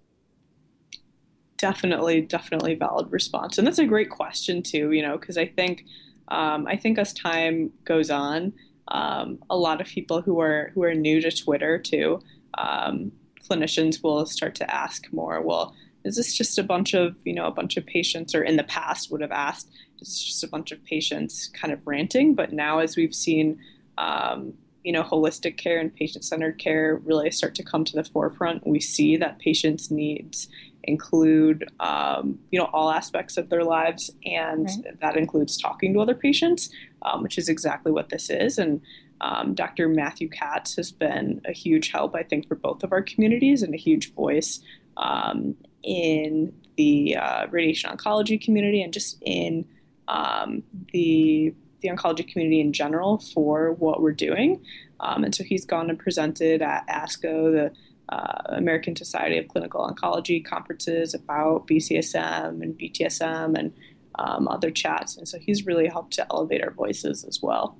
definitely 1.63 2.21
definitely 2.21 2.75
valid 2.75 3.07
response 3.13 3.57
and 3.57 3.65
that's 3.65 3.79
a 3.79 3.87
great 3.87 4.11
question 4.11 4.65
too 4.65 4.91
you 4.91 5.01
know 5.01 5.17
because 5.17 5.39
i 5.39 5.47
think 5.47 5.85
um, 6.27 6.67
i 6.67 6.75
think 6.75 6.99
as 6.99 7.13
time 7.13 7.71
goes 7.85 8.11
on 8.11 8.53
um, 8.89 9.39
a 9.49 9.57
lot 9.57 9.81
of 9.81 9.87
people 9.87 10.21
who 10.21 10.41
are 10.41 10.73
who 10.75 10.83
are 10.83 10.93
new 10.93 11.21
to 11.21 11.31
twitter 11.31 11.79
too 11.79 12.21
um, 12.59 13.13
clinicians 13.49 14.03
will 14.03 14.27
start 14.27 14.57
to 14.57 14.69
ask 14.75 15.07
more 15.13 15.41
well 15.41 15.73
is 16.05 16.17
this 16.17 16.37
just 16.37 16.59
a 16.59 16.65
bunch 16.65 16.95
of 16.95 17.15
you 17.23 17.33
know 17.33 17.47
a 17.47 17.53
bunch 17.53 17.77
of 17.77 17.87
patients 17.87 18.35
or 18.35 18.43
in 18.43 18.57
the 18.57 18.65
past 18.65 19.13
would 19.13 19.21
have 19.21 19.31
asked 19.31 19.71
is 20.03 20.09
this 20.09 20.23
just 20.23 20.45
a 20.45 20.49
bunch 20.49 20.73
of 20.73 20.85
patients 20.85 21.49
kind 21.49 21.73
of 21.73 21.87
ranting 21.87 22.35
but 22.35 22.53
now 22.53 22.79
as 22.79 22.97
we've 22.97 23.15
seen 23.15 23.59
um, 23.99 24.53
you 24.85 24.93
know 24.93 25.03
holistic 25.03 25.57
care 25.57 25.79
and 25.79 25.95
patient-centered 25.95 26.59
care 26.59 26.97
really 27.05 27.31
start 27.31 27.55
to 27.55 27.63
come 27.63 27.85
to 27.85 27.95
the 27.95 28.05
forefront 28.05 28.67
we 28.67 28.81
see 28.81 29.17
that 29.17 29.39
patients 29.39 29.91
needs 29.91 30.49
include 30.85 31.71
um, 31.81 32.39
you 32.51 32.59
know 32.59 32.69
all 32.73 32.91
aspects 32.91 33.37
of 33.37 33.49
their 33.49 33.65
lives, 33.65 34.11
and 34.25 34.67
right. 34.67 35.01
that 35.01 35.17
includes 35.17 35.57
talking 35.57 35.93
to 35.95 36.01
other 36.01 36.15
patients, 36.15 36.71
um, 37.03 37.23
which 37.23 37.39
is 37.39 37.49
exactly 37.49 37.93
what 37.93 38.09
this 38.09 38.31
is. 38.31 38.59
And 38.59 38.81
um, 39.21 39.55
Dr. 39.55 39.89
Matthew 39.89 40.29
Katz 40.29 40.77
has 40.77 40.91
been 40.91 41.41
a 41.45 41.53
huge 41.53 41.91
help, 41.91 42.15
I 42.15 42.23
think, 42.23 42.49
for 42.49 42.57
both 42.57 42.83
of 42.83 42.93
our 42.93 43.03
communities 43.03 43.63
and 43.63 43.73
a 43.75 43.79
huge 43.79 44.13
voice 44.15 44.61
um, 44.97 45.55
in 45.83 46.53
the 46.77 47.17
uh, 47.17 47.47
radiation 47.49 47.91
oncology 47.91 48.43
community 48.43 48.83
and 48.83 48.93
just 48.93 49.19
in 49.23 49.65
um, 50.13 50.63
the 50.93 51.55
the 51.81 51.89
oncology 51.89 52.31
community 52.31 52.61
in 52.61 52.73
general 52.73 53.19
for 53.19 53.73
what 53.73 54.01
we're 54.01 54.13
doing. 54.13 54.65
Um, 55.01 55.25
and 55.25 55.35
so 55.35 55.43
he's 55.43 55.65
gone 55.65 55.91
and 55.91 55.99
presented 55.99 56.63
at 56.63 56.87
ASCO, 56.87 57.53
the 57.53 57.73
uh, 58.09 58.43
American 58.51 58.95
Society 58.95 59.37
of 59.39 59.49
Clinical 59.49 59.89
Oncology 59.91 60.45
conferences 60.45 61.13
about 61.13 61.67
BCSM 61.67 62.63
and 62.63 62.79
BTSM 62.79 63.59
and 63.59 63.73
um, 64.17 64.47
other 64.47 64.71
chats. 64.71 65.17
And 65.17 65.27
so 65.27 65.41
he's 65.41 65.67
really 65.67 65.89
helped 65.89 66.13
to 66.15 66.27
elevate 66.31 66.63
our 66.63 66.71
voices 66.71 67.25
as 67.25 67.43
well. 67.43 67.77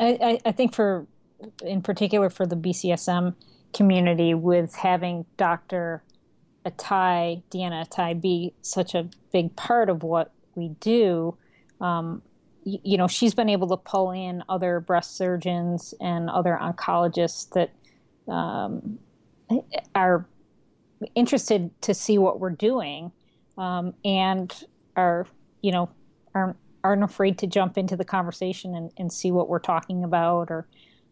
I, 0.00 0.40
I 0.44 0.50
think 0.52 0.74
for, 0.74 1.06
in 1.62 1.82
particular 1.82 2.30
for 2.30 2.46
the 2.46 2.56
BCSM 2.56 3.34
community, 3.72 4.34
with 4.34 4.74
having 4.74 5.24
Dr. 5.36 6.02
Attai, 6.64 7.42
Deanna 7.50 7.88
Attai, 7.88 8.20
be 8.20 8.54
such 8.62 8.94
a 8.94 9.08
big 9.32 9.54
part 9.56 9.88
of 9.88 10.02
what 10.02 10.32
we 10.54 10.68
do, 10.80 11.36
um, 11.80 12.22
you, 12.64 12.78
you 12.84 12.96
know, 12.96 13.08
she's 13.08 13.34
been 13.34 13.48
able 13.48 13.68
to 13.68 13.76
pull 13.76 14.10
in 14.10 14.42
other 14.48 14.80
breast 14.80 15.16
surgeons 15.16 15.94
and 16.00 16.30
other 16.30 16.58
oncologists 16.60 17.50
that 17.50 17.72
um, 18.32 18.98
are 19.94 20.26
interested 21.14 21.70
to 21.82 21.94
see 21.94 22.18
what 22.18 22.40
we're 22.40 22.50
doing 22.50 23.12
um, 23.58 23.94
and 24.04 24.64
are 24.96 25.26
you 25.62 25.72
know 25.72 25.90
aren't 26.34 26.56
aren't 26.84 27.02
afraid 27.02 27.38
to 27.38 27.46
jump 27.46 27.78
into 27.78 27.96
the 27.96 28.04
conversation 28.04 28.74
and, 28.74 28.90
and 28.96 29.12
see 29.12 29.30
what 29.30 29.48
we're 29.48 29.58
talking 29.58 30.04
about 30.04 30.50
or 30.50 30.66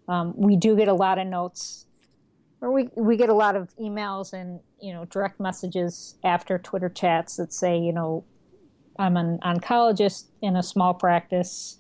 um, 0.09 0.33
we 0.37 0.57
do 0.57 0.77
get 0.77 0.89
a 0.89 0.95
lot 0.95 1.19
of 1.19 1.27
notes 1.27 1.87
or 2.61 2.71
we, 2.71 2.89
we 2.95 3.17
get 3.17 3.29
a 3.29 3.35
lot 3.35 3.57
of 3.57 3.69
emails 3.81 4.33
and 4.33 4.61
you 4.81 4.93
know 4.93 5.05
direct 5.07 5.41
messages 5.41 6.17
after 6.25 6.59
twitter 6.59 6.89
chats 6.89 7.37
that 7.37 7.53
say 7.53 7.79
you 7.79 7.93
know 7.93 8.25
i'm 8.99 9.17
an 9.17 9.39
oncologist 9.43 10.27
in 10.43 10.57
a 10.57 10.63
small 10.63 10.95
practice 10.95 11.79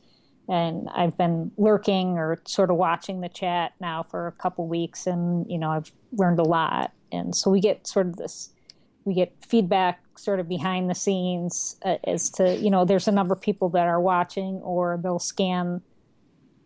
and 0.50 0.88
I've 0.92 1.16
been 1.16 1.52
lurking 1.56 2.18
or 2.18 2.42
sort 2.44 2.70
of 2.70 2.76
watching 2.76 3.20
the 3.20 3.28
chat 3.28 3.72
now 3.80 4.02
for 4.02 4.26
a 4.26 4.32
couple 4.32 4.66
weeks, 4.66 5.06
and 5.06 5.48
you 5.48 5.58
know 5.58 5.70
I've 5.70 5.92
learned 6.12 6.40
a 6.40 6.44
lot, 6.44 6.92
and 7.12 7.34
so 7.34 7.50
we 7.50 7.60
get 7.60 7.86
sort 7.86 8.08
of 8.08 8.16
this, 8.16 8.50
we 9.04 9.14
get 9.14 9.32
feedback 9.46 10.02
sort 10.18 10.40
of 10.40 10.48
behind 10.48 10.90
the 10.90 10.94
scenes 10.94 11.76
uh, 11.84 11.96
as 12.04 12.30
to 12.30 12.56
you 12.56 12.68
know 12.68 12.84
there's 12.84 13.06
a 13.06 13.12
number 13.12 13.32
of 13.32 13.40
people 13.40 13.68
that 13.70 13.86
are 13.86 14.00
watching, 14.00 14.56
or 14.56 14.98
they'll 15.00 15.20
scan 15.20 15.82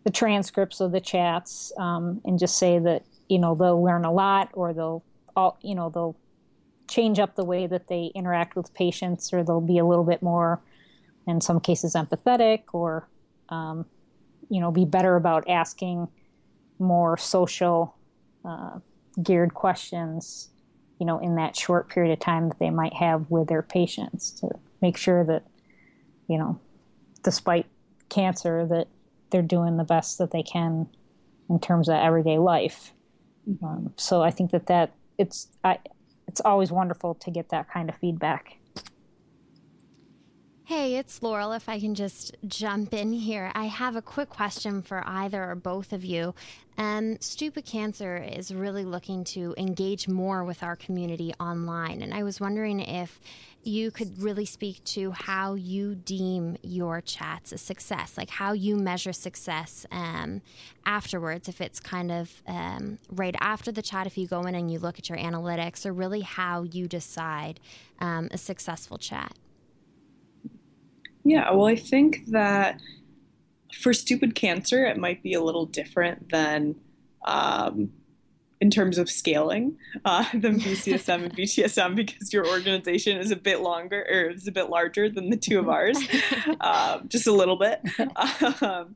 the 0.03 0.11
transcripts 0.11 0.81
of 0.81 0.91
the 0.91 0.99
chats 0.99 1.71
um, 1.77 2.21
and 2.25 2.39
just 2.39 2.57
say 2.57 2.79
that 2.79 3.03
you 3.27 3.39
know 3.39 3.55
they'll 3.55 3.83
learn 3.83 4.05
a 4.05 4.11
lot, 4.11 4.49
or 4.53 4.73
they'll 4.73 5.03
all 5.35 5.57
you 5.61 5.75
know 5.75 5.89
they'll 5.89 6.15
change 6.87 7.19
up 7.19 7.35
the 7.35 7.43
way 7.43 7.65
that 7.67 7.87
they 7.87 8.11
interact 8.13 8.55
with 8.55 8.73
patients, 8.73 9.33
or 9.33 9.43
they'll 9.43 9.61
be 9.61 9.79
a 9.79 9.85
little 9.85 10.03
bit 10.03 10.21
more, 10.21 10.61
in 11.27 11.41
some 11.41 11.59
cases, 11.59 11.95
empathetic, 11.95 12.63
or 12.73 13.07
um, 13.49 13.85
you 14.49 14.59
know, 14.59 14.71
be 14.71 14.85
better 14.85 15.15
about 15.15 15.49
asking 15.49 16.07
more 16.79 17.17
social 17.17 17.95
uh, 18.43 18.79
geared 19.21 19.53
questions, 19.53 20.49
you 20.99 21.05
know, 21.05 21.19
in 21.19 21.35
that 21.35 21.55
short 21.55 21.89
period 21.89 22.11
of 22.11 22.19
time 22.19 22.49
that 22.49 22.59
they 22.59 22.69
might 22.69 22.93
have 22.93 23.29
with 23.31 23.47
their 23.47 23.61
patients 23.61 24.31
to 24.31 24.49
make 24.81 24.97
sure 24.97 25.23
that, 25.23 25.43
you 26.27 26.37
know, 26.37 26.59
despite 27.23 27.65
cancer, 28.09 28.65
that 28.65 28.87
they're 29.31 29.41
doing 29.41 29.77
the 29.77 29.83
best 29.83 30.17
that 30.17 30.31
they 30.31 30.43
can 30.43 30.87
in 31.49 31.59
terms 31.59 31.89
of 31.89 31.95
everyday 31.95 32.37
life. 32.37 32.93
Um, 33.63 33.93
so 33.97 34.21
I 34.21 34.31
think 34.31 34.51
that 34.51 34.67
that 34.67 34.91
it's 35.17 35.47
I, 35.63 35.79
it's 36.27 36.41
always 36.41 36.71
wonderful 36.71 37.15
to 37.15 37.31
get 37.31 37.49
that 37.49 37.69
kind 37.69 37.89
of 37.89 37.95
feedback. 37.97 38.57
Hey, 40.67 40.95
it's 40.95 41.21
Laurel. 41.21 41.51
If 41.51 41.69
I 41.69 41.79
can 41.79 41.93
just 41.93 42.35
jump 42.47 42.91
in 42.91 43.13
here, 43.13 43.51
I 43.53 43.65
have 43.65 43.95
a 43.95 44.01
quick 44.01 44.29
question 44.29 44.81
for 44.81 45.03
either 45.05 45.51
or 45.51 45.53
both 45.53 45.93
of 45.93 46.03
you. 46.03 46.33
Um, 46.79 47.21
Stupid 47.21 47.65
Cancer 47.65 48.17
is 48.17 48.51
really 48.51 48.83
looking 48.83 49.23
to 49.25 49.53
engage 49.59 50.07
more 50.07 50.43
with 50.43 50.63
our 50.63 50.75
community 50.75 51.35
online, 51.39 52.01
and 52.01 52.15
I 52.15 52.23
was 52.23 52.41
wondering 52.41 52.79
if 52.79 53.19
you 53.61 53.91
could 53.91 54.19
really 54.19 54.45
speak 54.45 54.83
to 54.85 55.11
how 55.11 55.53
you 55.53 55.93
deem 55.93 56.57
your 56.63 56.99
chats 56.99 57.51
a 57.51 57.59
success, 57.59 58.17
like 58.17 58.31
how 58.31 58.53
you 58.53 58.75
measure 58.75 59.13
success 59.13 59.85
um, 59.91 60.41
afterwards. 60.83 61.47
If 61.47 61.61
it's 61.61 61.79
kind 61.79 62.11
of 62.11 62.41
um, 62.47 62.97
right 63.11 63.35
after 63.39 63.71
the 63.71 63.83
chat, 63.83 64.07
if 64.07 64.17
you 64.17 64.25
go 64.25 64.41
in 64.41 64.55
and 64.55 64.71
you 64.71 64.79
look 64.79 64.97
at 64.97 65.09
your 65.09 65.19
analytics, 65.19 65.85
or 65.85 65.93
really 65.93 66.21
how 66.21 66.63
you 66.63 66.87
decide 66.87 67.59
um, 67.99 68.29
a 68.31 68.37
successful 68.39 68.97
chat. 68.97 69.31
Yeah, 71.25 71.51
well, 71.51 71.65
I 71.65 71.75
think 71.75 72.27
that 72.27 72.79
for 73.73 73.93
stupid 73.93 74.35
cancer, 74.35 74.85
it 74.85 74.97
might 74.97 75.23
be 75.23 75.33
a 75.33 75.41
little 75.41 75.65
different 75.65 76.29
than 76.29 76.75
um, 77.25 77.91
in 78.61 78.69
terms 78.69 78.99
of 78.99 79.09
scaling 79.09 79.75
uh, 80.05 80.23
than 80.33 80.59
BCSM 80.59 81.25
and 81.25 81.35
BTSM 81.35 81.95
because 81.95 82.31
your 82.31 82.47
organization 82.47 83.17
is 83.17 83.31
a 83.31 83.35
bit 83.35 83.61
longer 83.61 84.05
or 84.09 84.29
is 84.29 84.47
a 84.47 84.51
bit 84.51 84.69
larger 84.69 85.09
than 85.09 85.31
the 85.31 85.35
two 85.35 85.59
of 85.59 85.67
ours, 85.67 85.97
um, 86.61 87.05
just 87.07 87.27
a 87.27 87.33
little 87.33 87.57
bit. 87.57 87.81
Um, 88.61 88.95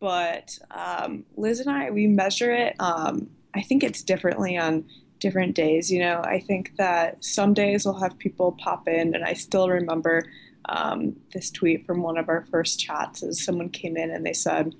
but 0.00 0.58
um, 0.70 1.24
Liz 1.36 1.60
and 1.60 1.70
I, 1.70 1.90
we 1.90 2.06
measure 2.06 2.50
it. 2.50 2.76
Um, 2.80 3.28
I 3.54 3.60
think 3.60 3.84
it's 3.84 4.02
differently 4.02 4.56
on 4.56 4.86
different 5.20 5.54
days. 5.54 5.92
You 5.92 6.00
know, 6.00 6.22
I 6.22 6.40
think 6.40 6.76
that 6.76 7.22
some 7.22 7.52
days 7.52 7.84
we'll 7.84 8.00
have 8.00 8.18
people 8.18 8.52
pop 8.52 8.88
in, 8.88 9.14
and 9.14 9.24
I 9.24 9.34
still 9.34 9.68
remember 9.68 10.24
um, 10.68 11.16
this 11.32 11.50
tweet 11.50 11.86
from 11.86 12.02
one 12.02 12.18
of 12.18 12.28
our 12.28 12.44
first 12.50 12.78
chats 12.78 13.22
as 13.22 13.42
someone 13.42 13.70
came 13.70 13.96
in 13.96 14.10
and 14.10 14.24
they 14.24 14.32
said, 14.32 14.74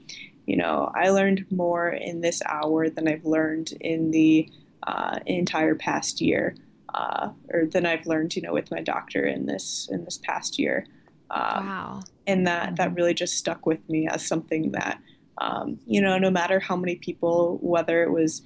you 0.46 0.56
know, 0.56 0.90
I 0.94 1.10
learned 1.10 1.46
more 1.50 1.88
in 1.90 2.20
this 2.20 2.42
hour 2.46 2.88
than 2.88 3.08
I've 3.08 3.24
learned 3.24 3.72
in 3.80 4.10
the 4.10 4.50
uh, 4.86 5.18
entire 5.26 5.74
past 5.74 6.20
year, 6.20 6.54
uh, 6.94 7.30
or 7.52 7.66
than 7.66 7.84
I've 7.84 8.06
learned, 8.06 8.34
you 8.34 8.42
know, 8.42 8.54
with 8.54 8.70
my 8.70 8.80
doctor 8.80 9.26
in 9.26 9.46
this 9.46 9.88
in 9.90 10.04
this 10.04 10.18
past 10.18 10.58
year. 10.58 10.86
Um, 11.30 11.66
wow! 11.66 12.00
And 12.26 12.46
that 12.46 12.76
that 12.76 12.94
really 12.94 13.12
just 13.12 13.36
stuck 13.36 13.66
with 13.66 13.86
me 13.90 14.08
as 14.08 14.26
something 14.26 14.72
that 14.72 15.00
um, 15.40 15.78
you 15.86 16.00
know, 16.00 16.18
no 16.18 16.30
matter 16.30 16.60
how 16.60 16.76
many 16.76 16.96
people, 16.96 17.58
whether 17.60 18.02
it 18.02 18.10
was 18.10 18.42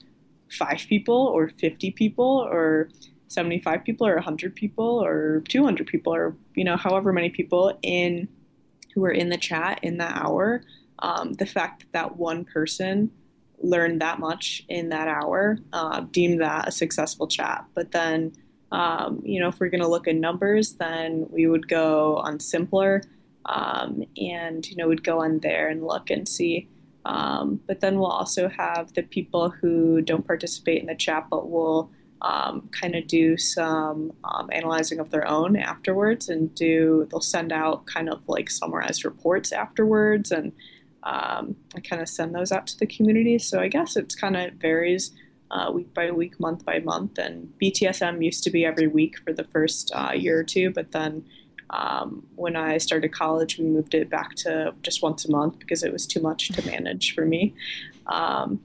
five 0.50 0.84
people 0.88 1.14
or 1.14 1.48
50 1.48 1.90
people 1.92 2.46
or 2.50 2.90
75 3.32 3.84
people 3.84 4.06
or 4.06 4.14
100 4.14 4.54
people 4.54 5.02
or 5.04 5.42
200 5.48 5.86
people 5.86 6.14
or, 6.14 6.36
you 6.54 6.64
know, 6.64 6.76
however 6.76 7.12
many 7.12 7.30
people 7.30 7.78
in 7.82 8.28
who 8.94 9.00
were 9.00 9.10
in 9.10 9.28
the 9.28 9.36
chat 9.36 9.80
in 9.82 9.98
that 9.98 10.16
hour, 10.16 10.62
um, 10.98 11.32
the 11.34 11.46
fact 11.46 11.80
that 11.80 11.92
that 11.92 12.16
one 12.16 12.44
person 12.44 13.10
learned 13.62 14.00
that 14.00 14.18
much 14.18 14.64
in 14.68 14.88
that 14.90 15.08
hour, 15.08 15.58
uh, 15.72 16.00
deemed 16.10 16.40
that 16.40 16.68
a 16.68 16.72
successful 16.72 17.26
chat. 17.26 17.64
But 17.74 17.92
then, 17.92 18.32
um, 18.70 19.20
you 19.24 19.40
know, 19.40 19.48
if 19.48 19.60
we're 19.60 19.68
going 19.68 19.82
to 19.82 19.88
look 19.88 20.08
at 20.08 20.16
numbers, 20.16 20.74
then 20.74 21.26
we 21.30 21.46
would 21.46 21.68
go 21.68 22.16
on 22.16 22.38
Symplur 22.38 23.02
um, 23.46 24.04
and, 24.16 24.68
you 24.68 24.76
know, 24.76 24.88
we'd 24.88 25.04
go 25.04 25.22
on 25.22 25.38
there 25.40 25.68
and 25.68 25.84
look 25.84 26.10
and 26.10 26.28
see. 26.28 26.68
Um, 27.04 27.60
but 27.66 27.80
then 27.80 27.98
we'll 27.98 28.06
also 28.06 28.48
have 28.48 28.92
the 28.94 29.02
people 29.02 29.50
who 29.50 30.00
don't 30.02 30.26
participate 30.26 30.80
in 30.80 30.86
the 30.86 30.94
chat 30.94 31.26
but 31.30 31.50
will 31.50 31.90
um, 32.22 32.68
kind 32.70 32.94
of 32.94 33.06
do 33.06 33.36
some 33.36 34.12
um, 34.24 34.48
analyzing 34.52 35.00
of 35.00 35.10
their 35.10 35.26
own 35.26 35.56
afterwards 35.56 36.28
and 36.28 36.54
do, 36.54 37.06
they'll 37.10 37.20
send 37.20 37.52
out 37.52 37.84
kind 37.86 38.08
of 38.08 38.26
like 38.28 38.48
summarized 38.48 39.04
reports 39.04 39.52
afterwards 39.52 40.30
and 40.30 40.52
um, 41.02 41.56
I 41.74 41.80
kind 41.80 42.00
of 42.00 42.08
send 42.08 42.32
those 42.32 42.52
out 42.52 42.68
to 42.68 42.78
the 42.78 42.86
community. 42.86 43.38
So 43.40 43.60
I 43.60 43.66
guess 43.66 43.96
it's 43.96 44.14
kind 44.14 44.36
of 44.36 44.54
varies 44.54 45.10
uh, 45.50 45.72
week 45.72 45.92
by 45.92 46.12
week, 46.12 46.38
month 46.38 46.64
by 46.64 46.78
month. 46.78 47.18
And 47.18 47.52
BTSM 47.60 48.24
used 48.24 48.44
to 48.44 48.50
be 48.50 48.64
every 48.64 48.86
week 48.86 49.18
for 49.18 49.32
the 49.32 49.44
first 49.44 49.90
uh, 49.92 50.12
year 50.14 50.38
or 50.38 50.44
two, 50.44 50.70
but 50.70 50.92
then 50.92 51.24
um, 51.70 52.26
when 52.36 52.54
I 52.54 52.78
started 52.78 53.12
college, 53.12 53.58
we 53.58 53.64
moved 53.64 53.94
it 53.94 54.08
back 54.08 54.34
to 54.36 54.74
just 54.82 55.02
once 55.02 55.24
a 55.24 55.30
month 55.30 55.58
because 55.58 55.82
it 55.82 55.92
was 55.92 56.06
too 56.06 56.20
much 56.20 56.48
to 56.48 56.66
manage 56.66 57.14
for 57.14 57.24
me. 57.24 57.54
Um, 58.06 58.60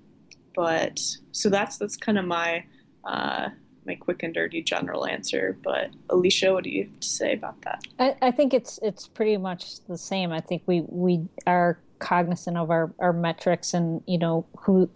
but 0.53 0.99
so 1.32 1.49
that's 1.49 1.78
that's 1.78 1.95
kind 1.95 2.18
of 2.18 2.26
my 2.26 2.66
uh, 3.08 3.49
my 3.88 3.95
quick 3.95 4.22
and 4.22 4.34
dirty 4.34 4.62
general 4.62 5.08
answer. 5.08 5.58
But 5.64 5.91
Alicia, 6.10 6.53
what 6.53 6.66
do 6.66 6.70
you 6.70 6.84
have 6.84 6.99
to 6.99 7.08
say 7.08 7.34
about 7.34 7.62
that? 7.62 7.82
I, 7.97 8.16
I 8.22 8.32
think 8.32 8.53
it's 8.53 8.80
it's 8.84 9.08
pretty 9.08 9.38
much 9.38 9.84
the 9.86 9.97
same. 9.97 10.32
I 10.32 10.41
think 10.41 10.64
we 10.68 10.82
we 10.88 11.28
are 11.47 11.80
cognizant 11.99 12.58
of 12.58 12.70
our, 12.70 12.93
our 12.99 13.14
metrics 13.14 13.74
and 13.74 14.03
you 14.05 14.20
know 14.20 14.45
who 14.60 14.89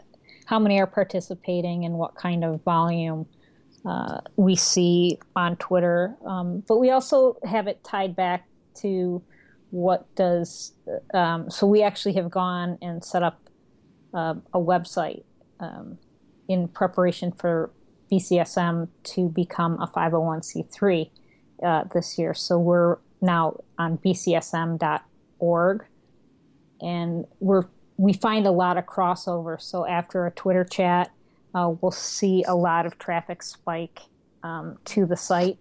how 0.45 0.59
many 0.59 0.79
are 0.79 0.87
participating 0.87 1.85
and 1.85 1.95
what 1.95 2.13
kind 2.15 2.43
of 2.43 2.61
volume 2.63 3.25
uh, 3.85 4.19
we 4.35 4.55
see 4.55 5.17
on 5.35 5.55
Twitter. 5.55 6.15
Um, 6.25 6.63
but 6.67 6.77
we 6.77 6.91
also 6.91 7.37
have 7.45 7.67
it 7.67 7.83
tied 7.83 8.15
back 8.15 8.45
to 8.81 9.23
what 9.71 10.13
does 10.15 10.73
um, 11.13 11.49
so 11.49 11.65
we 11.65 11.81
actually 11.81 12.13
have 12.13 12.29
gone 12.29 12.77
and 12.81 13.03
set 13.03 13.23
up 13.23 13.49
uh, 14.13 14.35
a 14.53 14.59
website 14.59 15.23
um, 15.61 15.97
in 16.49 16.67
preparation 16.67 17.31
for 17.31 17.71
BCSM 18.11 18.87
to 19.03 19.29
become 19.29 19.79
a 19.81 19.87
501c3 19.87 21.09
uh, 21.63 21.83
this 21.93 22.17
year. 22.17 22.33
So 22.33 22.59
we're 22.59 22.97
now 23.21 23.61
on 23.77 23.97
bcsm.org 23.99 25.85
and 26.81 27.25
we're 27.39 27.63
we 27.97 28.13
find 28.13 28.47
a 28.47 28.51
lot 28.51 28.77
of 28.77 28.85
crossover. 28.87 29.61
So 29.61 29.85
after 29.85 30.25
a 30.25 30.31
Twitter 30.31 30.63
chat, 30.63 31.11
uh, 31.53 31.71
we'll 31.81 31.91
see 31.91 32.43
a 32.47 32.55
lot 32.55 32.87
of 32.87 32.97
traffic 32.97 33.43
spike 33.43 33.99
um, 34.41 34.79
to 34.85 35.05
the 35.05 35.15
site, 35.15 35.59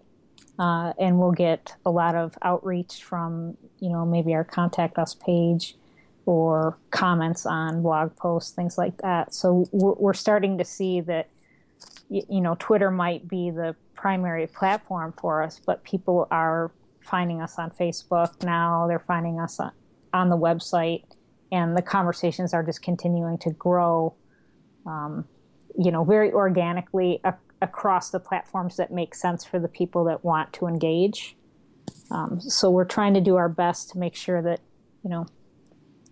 uh, 0.57 0.93
and 0.99 1.19
we'll 1.19 1.33
get 1.33 1.75
a 1.85 1.91
lot 1.91 2.15
of 2.15 2.35
outreach 2.41 3.03
from 3.03 3.57
you 3.79 3.89
know 3.89 4.05
maybe 4.05 4.33
our 4.33 4.43
contact 4.43 4.97
us 4.97 5.13
page 5.13 5.75
or 6.25 6.77
comments 6.89 7.45
on 7.45 7.83
blog 7.83 8.15
posts, 8.15 8.51
things 8.51 8.77
like 8.77 8.97
that. 9.01 9.33
So 9.33 9.67
we're, 9.71 9.93
we're 9.93 10.13
starting 10.13 10.57
to 10.57 10.65
see 10.65 11.01
that 11.01 11.27
you 12.11 12.41
know 12.41 12.55
Twitter 12.59 12.91
might 12.91 13.27
be 13.27 13.51
the 13.51 13.75
primary 13.95 14.47
platform 14.47 15.13
for 15.13 15.41
us, 15.41 15.61
but 15.65 15.83
people 15.83 16.27
are 16.29 16.71
finding 16.99 17.41
us 17.41 17.57
on 17.57 17.71
Facebook 17.71 18.43
now. 18.43 18.85
They're 18.87 18.99
finding 18.99 19.39
us 19.39 19.59
on, 19.59 19.71
on 20.13 20.29
the 20.29 20.37
website, 20.37 21.03
and 21.51 21.77
the 21.77 21.81
conversations 21.81 22.53
are 22.53 22.63
just 22.63 22.81
continuing 22.81 23.37
to 23.39 23.51
grow, 23.51 24.15
um, 24.85 25.25
you 25.77 25.91
know, 25.91 26.03
very 26.03 26.31
organically 26.33 27.21
a- 27.23 27.33
across 27.61 28.09
the 28.09 28.19
platforms 28.19 28.75
that 28.75 28.91
make 28.91 29.15
sense 29.15 29.45
for 29.45 29.59
the 29.59 29.69
people 29.69 30.03
that 30.05 30.23
want 30.25 30.51
to 30.53 30.67
engage. 30.67 31.37
Um, 32.09 32.41
so 32.41 32.69
we're 32.69 32.85
trying 32.85 33.13
to 33.13 33.21
do 33.21 33.37
our 33.37 33.47
best 33.49 33.91
to 33.91 33.97
make 33.97 34.15
sure 34.15 34.41
that, 34.41 34.59
you 35.03 35.09
know, 35.09 35.27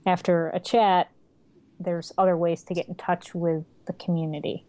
after 0.06 0.50
a 0.52 0.60
chat, 0.60 1.12
there's 1.78 2.14
other 2.18 2.38
ways 2.38 2.64
to 2.64 2.74
get 2.74 2.88
in 2.88 2.96
touch 2.96 3.36
with 3.36 3.66
the 3.86 3.94
community. 3.94 4.66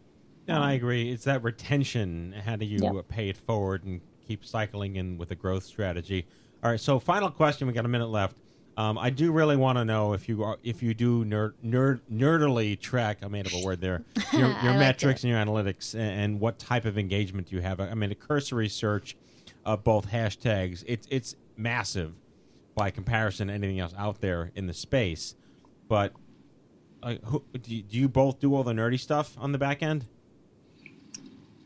Yeah, 0.50 0.56
and 0.56 0.64
I 0.64 0.72
agree. 0.72 1.10
It's 1.12 1.24
that 1.24 1.42
retention. 1.42 2.32
How 2.44 2.56
do 2.56 2.64
you 2.64 2.80
Yep. 2.82 3.08
pay 3.08 3.28
it 3.28 3.36
forward 3.36 3.84
and 3.84 4.00
keep 4.26 4.44
cycling 4.44 4.96
in 4.96 5.16
with 5.18 5.30
a 5.30 5.34
growth 5.34 5.64
strategy? 5.64 6.26
All 6.62 6.70
right. 6.70 6.80
So, 6.80 6.98
final 6.98 7.30
question. 7.30 7.66
We 7.66 7.72
got 7.72 7.84
a 7.84 7.88
minute 7.88 8.08
left. 8.08 8.36
Um, 8.76 8.98
I 8.98 9.10
do 9.10 9.30
really 9.32 9.56
want 9.56 9.78
to 9.78 9.84
know 9.84 10.12
if 10.12 10.28
you 10.28 10.42
are 10.42 10.56
if 10.62 10.82
you 10.82 10.94
do 10.94 11.24
nerd, 11.24 11.52
nerd 11.64 12.00
nerdily 12.10 12.78
track. 12.78 13.18
I 13.22 13.28
made 13.28 13.46
up 13.46 13.52
a 13.52 13.64
word 13.64 13.80
there. 13.80 14.02
Your, 14.32 14.48
your 14.62 14.74
metrics 14.74 15.22
and 15.24 15.30
your 15.30 15.38
analytics, 15.44 15.94
and, 15.94 16.02
and 16.20 16.40
what 16.40 16.58
type 16.58 16.84
of 16.84 16.96
engagement 16.96 17.52
you 17.52 17.60
have. 17.60 17.80
I 17.80 17.94
mean, 17.94 18.10
a 18.10 18.14
cursory 18.14 18.68
search 18.68 19.16
of 19.66 19.84
both 19.84 20.10
hashtags. 20.10 20.82
It's 20.86 21.06
it's 21.10 21.34
massive 21.56 22.14
by 22.74 22.90
comparison 22.90 23.48
to 23.48 23.54
anything 23.54 23.78
else 23.80 23.92
out 23.98 24.20
there 24.20 24.50
in 24.54 24.66
the 24.66 24.72
space. 24.74 25.34
But 25.88 26.12
uh, 27.02 27.16
who, 27.24 27.42
do, 27.60 27.74
you, 27.74 27.82
do 27.82 27.98
you 27.98 28.08
both 28.08 28.38
do 28.40 28.54
all 28.54 28.62
the 28.62 28.72
nerdy 28.72 28.98
stuff 28.98 29.36
on 29.38 29.52
the 29.52 29.58
back 29.58 29.82
end? 29.82 30.06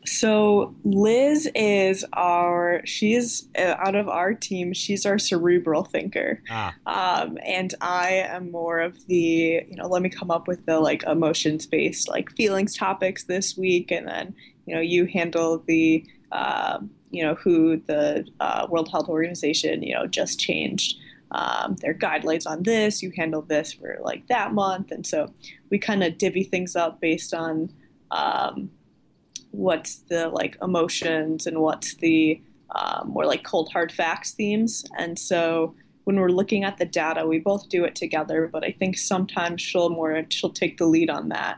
So 0.05 0.75
Liz 0.83 1.49
is 1.55 2.05
our 2.13 2.81
she's 2.85 3.47
uh, 3.57 3.75
out 3.77 3.95
of 3.95 4.07
our 4.07 4.33
team. 4.33 4.73
She's 4.73 5.05
our 5.05 5.17
cerebral 5.17 5.83
thinker, 5.83 6.41
Ah. 6.49 6.75
um, 6.85 7.37
and 7.43 7.73
I 7.81 8.11
am 8.11 8.51
more 8.51 8.79
of 8.79 9.05
the 9.07 9.63
you 9.67 9.75
know 9.75 9.87
let 9.87 10.01
me 10.01 10.09
come 10.09 10.31
up 10.31 10.47
with 10.47 10.65
the 10.65 10.79
like 10.79 11.03
emotions 11.03 11.65
based 11.65 12.07
like 12.07 12.31
feelings 12.35 12.75
topics 12.75 13.23
this 13.23 13.57
week, 13.57 13.91
and 13.91 14.07
then 14.07 14.35
you 14.65 14.75
know 14.75 14.81
you 14.81 15.05
handle 15.05 15.63
the 15.65 16.05
um, 16.31 16.89
you 17.09 17.23
know 17.23 17.35
who 17.35 17.77
the 17.87 18.27
uh, 18.39 18.67
World 18.69 18.89
Health 18.89 19.09
Organization 19.09 19.81
you 19.81 19.95
know 19.95 20.05
just 20.07 20.39
changed 20.39 20.97
um, 21.31 21.77
their 21.81 21.93
guidelines 21.93 22.45
on 22.45 22.63
this. 22.63 23.01
You 23.01 23.11
handle 23.15 23.41
this 23.41 23.73
for 23.73 23.97
like 24.03 24.27
that 24.27 24.53
month, 24.53 24.91
and 24.91 25.05
so 25.05 25.33
we 25.69 25.79
kind 25.79 26.03
of 26.03 26.17
divvy 26.17 26.43
things 26.43 26.75
up 26.75 27.01
based 27.01 27.33
on. 27.33 27.71
Um, 28.11 28.69
what's 29.55 29.97
the 30.09 30.29
like 30.29 30.57
emotions 30.61 31.47
and 31.47 31.59
what's 31.59 31.95
the 31.95 32.41
um, 32.75 33.09
more 33.09 33.25
like 33.25 33.43
cold 33.43 33.69
hard 33.71 33.91
facts 33.91 34.31
themes. 34.31 34.85
And 34.97 35.17
so 35.17 35.75
when 36.03 36.19
we're 36.19 36.29
looking 36.29 36.63
at 36.63 36.77
the 36.77 36.85
data 36.85 37.25
we 37.25 37.39
both 37.39 37.67
do 37.67 37.83
it 37.83 37.95
together 37.95 38.47
but 38.51 38.63
i 38.63 38.69
think 38.69 38.95
sometimes 38.95 39.59
she'll 39.59 39.89
more 39.89 40.23
she'll 40.29 40.51
take 40.51 40.77
the 40.77 40.85
lead 40.85 41.09
on 41.09 41.29
that. 41.29 41.57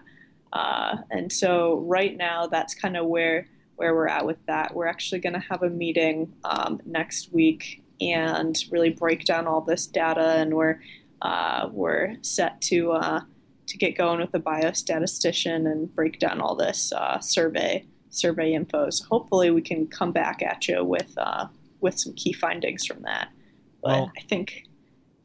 Uh, 0.53 0.97
and 1.11 1.31
so 1.31 1.79
right 1.81 2.15
now 2.15 2.47
that's 2.47 2.73
kind 2.73 2.95
of 2.97 3.05
where 3.05 3.47
where 3.75 3.93
we're 3.93 4.07
at 4.07 4.25
with 4.25 4.43
that. 4.47 4.73
We're 4.73 4.87
actually 4.87 5.19
going 5.19 5.33
to 5.33 5.39
have 5.51 5.61
a 5.61 5.69
meeting 5.69 6.33
um, 6.43 6.81
next 6.85 7.31
week 7.31 7.83
and 8.01 8.57
really 8.71 8.89
break 8.89 9.23
down 9.23 9.47
all 9.47 9.61
this 9.61 9.85
data 9.85 10.35
and 10.37 10.53
we're 10.53 10.79
uh, 11.21 11.69
we're 11.71 12.15
set 12.21 12.61
to 12.61 12.91
uh, 12.91 13.21
to 13.67 13.77
get 13.77 13.97
going 13.97 14.19
with 14.19 14.31
the 14.31 14.39
biostatistician 14.39 15.69
and 15.71 15.93
break 15.93 16.19
down 16.19 16.41
all 16.41 16.55
this 16.55 16.91
uh, 16.93 17.19
survey 17.19 17.85
survey 18.09 18.53
info. 18.53 18.89
So 18.89 19.05
hopefully 19.05 19.51
we 19.51 19.61
can 19.61 19.87
come 19.87 20.11
back 20.11 20.41
at 20.41 20.67
you 20.67 20.83
with 20.83 21.13
uh, 21.17 21.47
with 21.81 21.99
some 21.99 22.13
key 22.13 22.33
findings 22.33 22.85
from 22.85 23.01
that. 23.03 23.29
But 23.83 23.89
Well- 23.91 24.11
I 24.17 24.21
think 24.21 24.63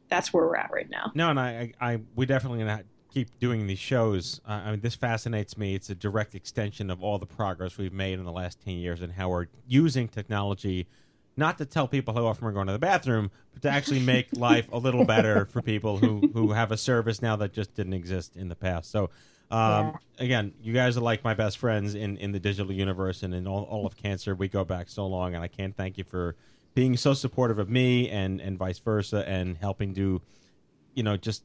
that's 0.09 0.31
where 0.31 0.45
we're 0.45 0.57
at 0.57 0.71
right 0.71 0.89
now. 0.89 1.11
No, 1.15 1.29
and 1.31 1.39
I, 1.39 1.73
I, 1.81 1.93
I 1.93 1.99
we 2.15 2.25
definitely 2.25 2.59
gonna 2.59 2.83
keep 3.11 3.39
doing 3.39 3.67
these 3.67 3.79
shows. 3.79 4.41
Uh, 4.47 4.61
I 4.65 4.71
mean, 4.71 4.81
this 4.81 4.95
fascinates 4.95 5.57
me. 5.57 5.75
It's 5.75 5.89
a 5.89 5.95
direct 5.95 6.35
extension 6.35 6.89
of 6.89 7.01
all 7.01 7.17
the 7.17 7.25
progress 7.25 7.77
we've 7.77 7.93
made 7.93 8.19
in 8.19 8.25
the 8.25 8.31
last 8.31 8.59
ten 8.59 8.75
years 8.75 9.01
and 9.01 9.13
how 9.13 9.29
we're 9.29 9.47
using 9.67 10.07
technology, 10.07 10.87
not 11.35 11.57
to 11.57 11.65
tell 11.65 11.87
people 11.87 12.13
how 12.13 12.25
often 12.25 12.45
we're 12.45 12.51
going 12.51 12.67
to 12.67 12.73
the 12.73 12.79
bathroom, 12.79 13.31
but 13.53 13.61
to 13.63 13.69
actually 13.69 13.99
make 13.99 14.27
life 14.33 14.67
a 14.71 14.77
little 14.77 15.05
better 15.05 15.45
for 15.45 15.61
people 15.61 15.97
who 15.97 16.29
who 16.33 16.51
have 16.51 16.71
a 16.71 16.77
service 16.77 17.21
now 17.21 17.35
that 17.37 17.53
just 17.53 17.73
didn't 17.75 17.93
exist 17.93 18.35
in 18.35 18.49
the 18.49 18.55
past. 18.55 18.91
So. 18.91 19.09
Um, 19.51 19.99
Again, 20.17 20.53
you 20.63 20.73
guys 20.73 20.97
are 20.97 21.01
like 21.01 21.23
my 21.23 21.35
best 21.35 21.59
friends 21.59 21.93
in, 21.93 22.17
in 22.17 22.31
the 22.31 22.39
digital 22.39 22.71
universe 22.71 23.21
and 23.21 23.35
in 23.35 23.45
all, 23.45 23.63
all 23.63 23.85
of 23.85 23.95
cancer. 23.95 24.33
We 24.33 24.47
go 24.47 24.63
back 24.63 24.89
so 24.89 25.05
long, 25.05 25.35
and 25.35 25.43
I 25.43 25.47
can't 25.47 25.77
thank 25.77 25.99
you 25.99 26.03
for 26.03 26.35
being 26.73 26.97
so 26.97 27.13
supportive 27.13 27.59
of 27.59 27.69
me 27.69 28.09
and, 28.09 28.41
and 28.41 28.57
vice 28.57 28.79
versa, 28.79 29.27
and 29.27 29.57
helping 29.57 29.93
do, 29.93 30.21
you 30.95 31.03
know, 31.03 31.17
just 31.17 31.43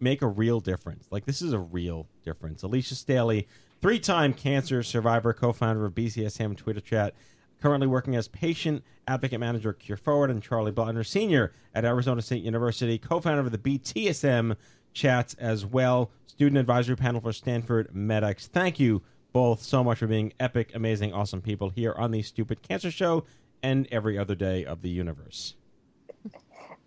make 0.00 0.22
a 0.22 0.26
real 0.26 0.60
difference. 0.60 1.06
Like 1.10 1.26
this 1.26 1.42
is 1.42 1.52
a 1.52 1.58
real 1.58 2.06
difference. 2.24 2.62
Alicia 2.62 2.94
Staley, 2.94 3.46
three-time 3.80 4.32
cancer 4.32 4.82
survivor, 4.82 5.32
co-founder 5.32 5.84
of 5.84 5.94
BCSM 5.94 6.56
Twitter 6.56 6.80
Chat, 6.80 7.14
currently 7.60 7.86
working 7.86 8.16
as 8.16 8.28
patient 8.28 8.82
advocate 9.06 9.40
manager 9.40 9.70
at 9.70 9.78
Cure 9.78 9.96
Forward, 9.96 10.30
and 10.30 10.42
Charlie 10.42 10.72
Blotner, 10.72 11.06
senior 11.06 11.52
at 11.74 11.84
Arizona 11.84 12.22
State 12.22 12.42
University, 12.42 12.98
co-founder 12.98 13.40
of 13.40 13.52
the 13.52 13.58
BTSM 13.58 14.56
chats 14.92 15.34
as 15.34 15.66
well. 15.66 16.10
Student 16.26 16.58
advisory 16.58 16.96
panel 16.96 17.20
for 17.20 17.32
Stanford 17.32 17.92
MedX. 17.94 18.46
Thank 18.46 18.80
you 18.80 19.02
both 19.32 19.62
so 19.62 19.84
much 19.84 19.98
for 19.98 20.06
being 20.06 20.32
epic, 20.40 20.72
amazing, 20.74 21.12
awesome 21.12 21.40
people 21.40 21.70
here 21.70 21.94
on 21.96 22.10
the 22.10 22.22
Stupid 22.22 22.62
Cancer 22.62 22.90
Show 22.90 23.24
and 23.62 23.86
every 23.92 24.18
other 24.18 24.34
day 24.34 24.64
of 24.64 24.82
the 24.82 24.90
universe. 24.90 25.54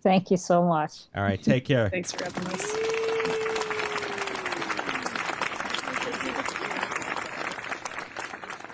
Thank 0.02 0.30
you 0.30 0.36
so 0.36 0.62
much. 0.62 1.04
All 1.16 1.22
right, 1.22 1.42
take 1.42 1.64
care. 1.64 1.88
Thanks 1.88 2.12
for 2.12 2.24
having 2.24 2.46
us. 2.48 2.83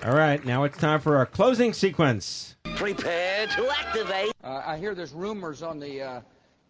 All 0.02 0.14
right, 0.14 0.42
now 0.46 0.64
it's 0.64 0.78
time 0.78 0.98
for 0.98 1.18
our 1.18 1.26
closing 1.26 1.74
sequence. 1.74 2.56
Prepare 2.76 3.46
to 3.48 3.68
activate. 3.68 4.32
Uh, 4.42 4.62
I 4.64 4.78
hear 4.78 4.94
there's 4.94 5.12
rumors 5.12 5.62
on 5.62 5.78
the 5.78 6.02
uh, 6.02 6.20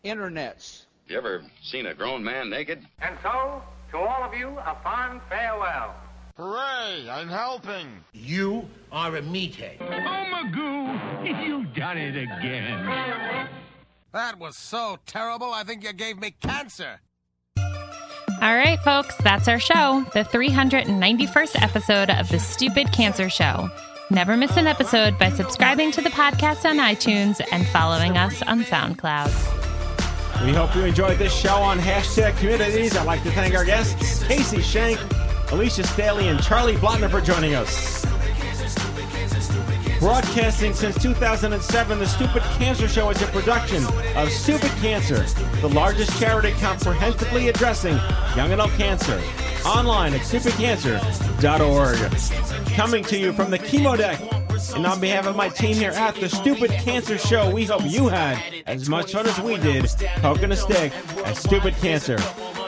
internets. 0.04 0.86
You 1.06 1.16
ever 1.16 1.44
seen 1.62 1.86
a 1.86 1.94
grown 1.94 2.24
man 2.24 2.50
naked? 2.50 2.84
And 3.00 3.16
so, 3.22 3.62
to 3.92 3.98
all 3.98 4.24
of 4.24 4.34
you, 4.34 4.48
a 4.48 4.76
fond 4.82 5.20
farewell. 5.28 5.94
Hooray! 6.36 7.08
I'm 7.08 7.28
helping. 7.28 8.02
You 8.12 8.68
are 8.90 9.14
a 9.14 9.22
meathead. 9.22 9.76
Oh, 9.80 9.84
Magoo, 9.84 11.46
you've 11.46 11.72
done 11.72 11.98
it 11.98 12.16
again. 12.16 13.48
That 14.12 14.40
was 14.40 14.56
so 14.56 14.98
terrible, 15.06 15.52
I 15.52 15.62
think 15.62 15.84
you 15.84 15.92
gave 15.92 16.18
me 16.18 16.32
cancer. 16.32 16.98
All 18.42 18.54
right, 18.56 18.80
folks, 18.80 19.14
that's 19.16 19.48
our 19.48 19.60
show, 19.60 20.02
the 20.14 20.24
391st 20.24 21.60
episode 21.60 22.08
of 22.08 22.26
The 22.30 22.40
Stupid 22.40 22.90
Cancer 22.90 23.28
Show. 23.28 23.70
Never 24.08 24.34
miss 24.34 24.56
an 24.56 24.66
episode 24.66 25.18
by 25.18 25.28
subscribing 25.28 25.92
to 25.92 26.00
the 26.00 26.08
podcast 26.08 26.64
on 26.64 26.78
iTunes 26.78 27.38
and 27.52 27.66
following 27.66 28.16
us 28.16 28.40
on 28.42 28.62
SoundCloud. 28.62 29.26
We 30.46 30.54
hope 30.54 30.74
you 30.74 30.84
enjoyed 30.84 31.18
this 31.18 31.38
show 31.38 31.56
on 31.56 31.78
hashtag 31.78 32.34
communities. 32.38 32.96
I'd 32.96 33.04
like 33.04 33.22
to 33.24 33.30
thank 33.32 33.54
our 33.54 33.64
guests, 33.64 34.24
Casey 34.24 34.62
Shank, 34.62 34.98
Alicia 35.52 35.84
Staley, 35.84 36.28
and 36.28 36.42
Charlie 36.42 36.76
Blotner 36.76 37.10
for 37.10 37.20
joining 37.20 37.54
us. 37.54 38.06
Broadcasting 40.00 40.72
since 40.72 41.00
2007, 41.02 41.98
the 41.98 42.06
Stupid 42.06 42.42
Cancer 42.58 42.88
Show 42.88 43.10
is 43.10 43.20
a 43.20 43.26
production 43.26 43.84
of 44.16 44.30
Stupid 44.30 44.70
Cancer, 44.80 45.22
the 45.60 45.68
largest 45.68 46.18
charity 46.18 46.52
comprehensively 46.52 47.48
addressing 47.48 47.98
young 48.34 48.50
adult 48.50 48.70
cancer. 48.78 49.20
Online 49.66 50.14
at 50.14 50.22
stupidcancer.org. 50.22 52.74
Coming 52.74 53.04
to 53.04 53.18
you 53.18 53.34
from 53.34 53.50
the 53.50 53.58
chemo 53.58 53.94
deck. 53.94 54.18
And 54.74 54.86
on 54.86 55.00
behalf 55.00 55.26
of 55.26 55.36
my 55.36 55.50
team 55.50 55.76
here 55.76 55.90
at 55.90 56.14
the 56.14 56.30
Stupid 56.30 56.70
Cancer 56.70 57.18
Show, 57.18 57.50
we 57.50 57.66
hope 57.66 57.82
you 57.84 58.08
had 58.08 58.42
as 58.66 58.88
much 58.88 59.12
fun 59.12 59.26
as 59.26 59.38
we 59.38 59.58
did 59.58 59.84
poking 60.22 60.50
a 60.50 60.56
stick 60.56 60.94
at 61.26 61.36
Stupid 61.36 61.74
Cancer. 61.74 62.16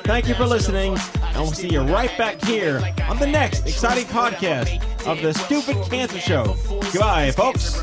Thank 0.05 0.29
you 0.29 0.35
for 0.35 0.47
listening, 0.47 0.97
and 1.23 1.37
we'll 1.37 1.53
see 1.53 1.69
you 1.69 1.81
right 1.81 2.17
back 2.19 2.43
here 2.45 2.83
on 3.09 3.19
the 3.19 3.27
next 3.27 3.67
exciting 3.67 4.05
podcast 4.07 4.83
of 5.07 5.23
the 5.23 5.33
Stupid 5.33 5.77
Cancer 5.91 6.19
Show. 6.19 6.57
Goodbye, 6.93 7.31
folks. 7.31 7.81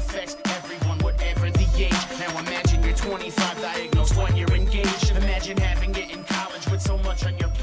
Imagine 5.39 5.57
having 5.57 5.95
it 5.95 6.11
in 6.11 6.23
college 6.25 6.67
with 6.69 6.81
so 6.81 6.97
much 6.99 7.25
on 7.25 7.37
your 7.39 7.49
plate. 7.49 7.58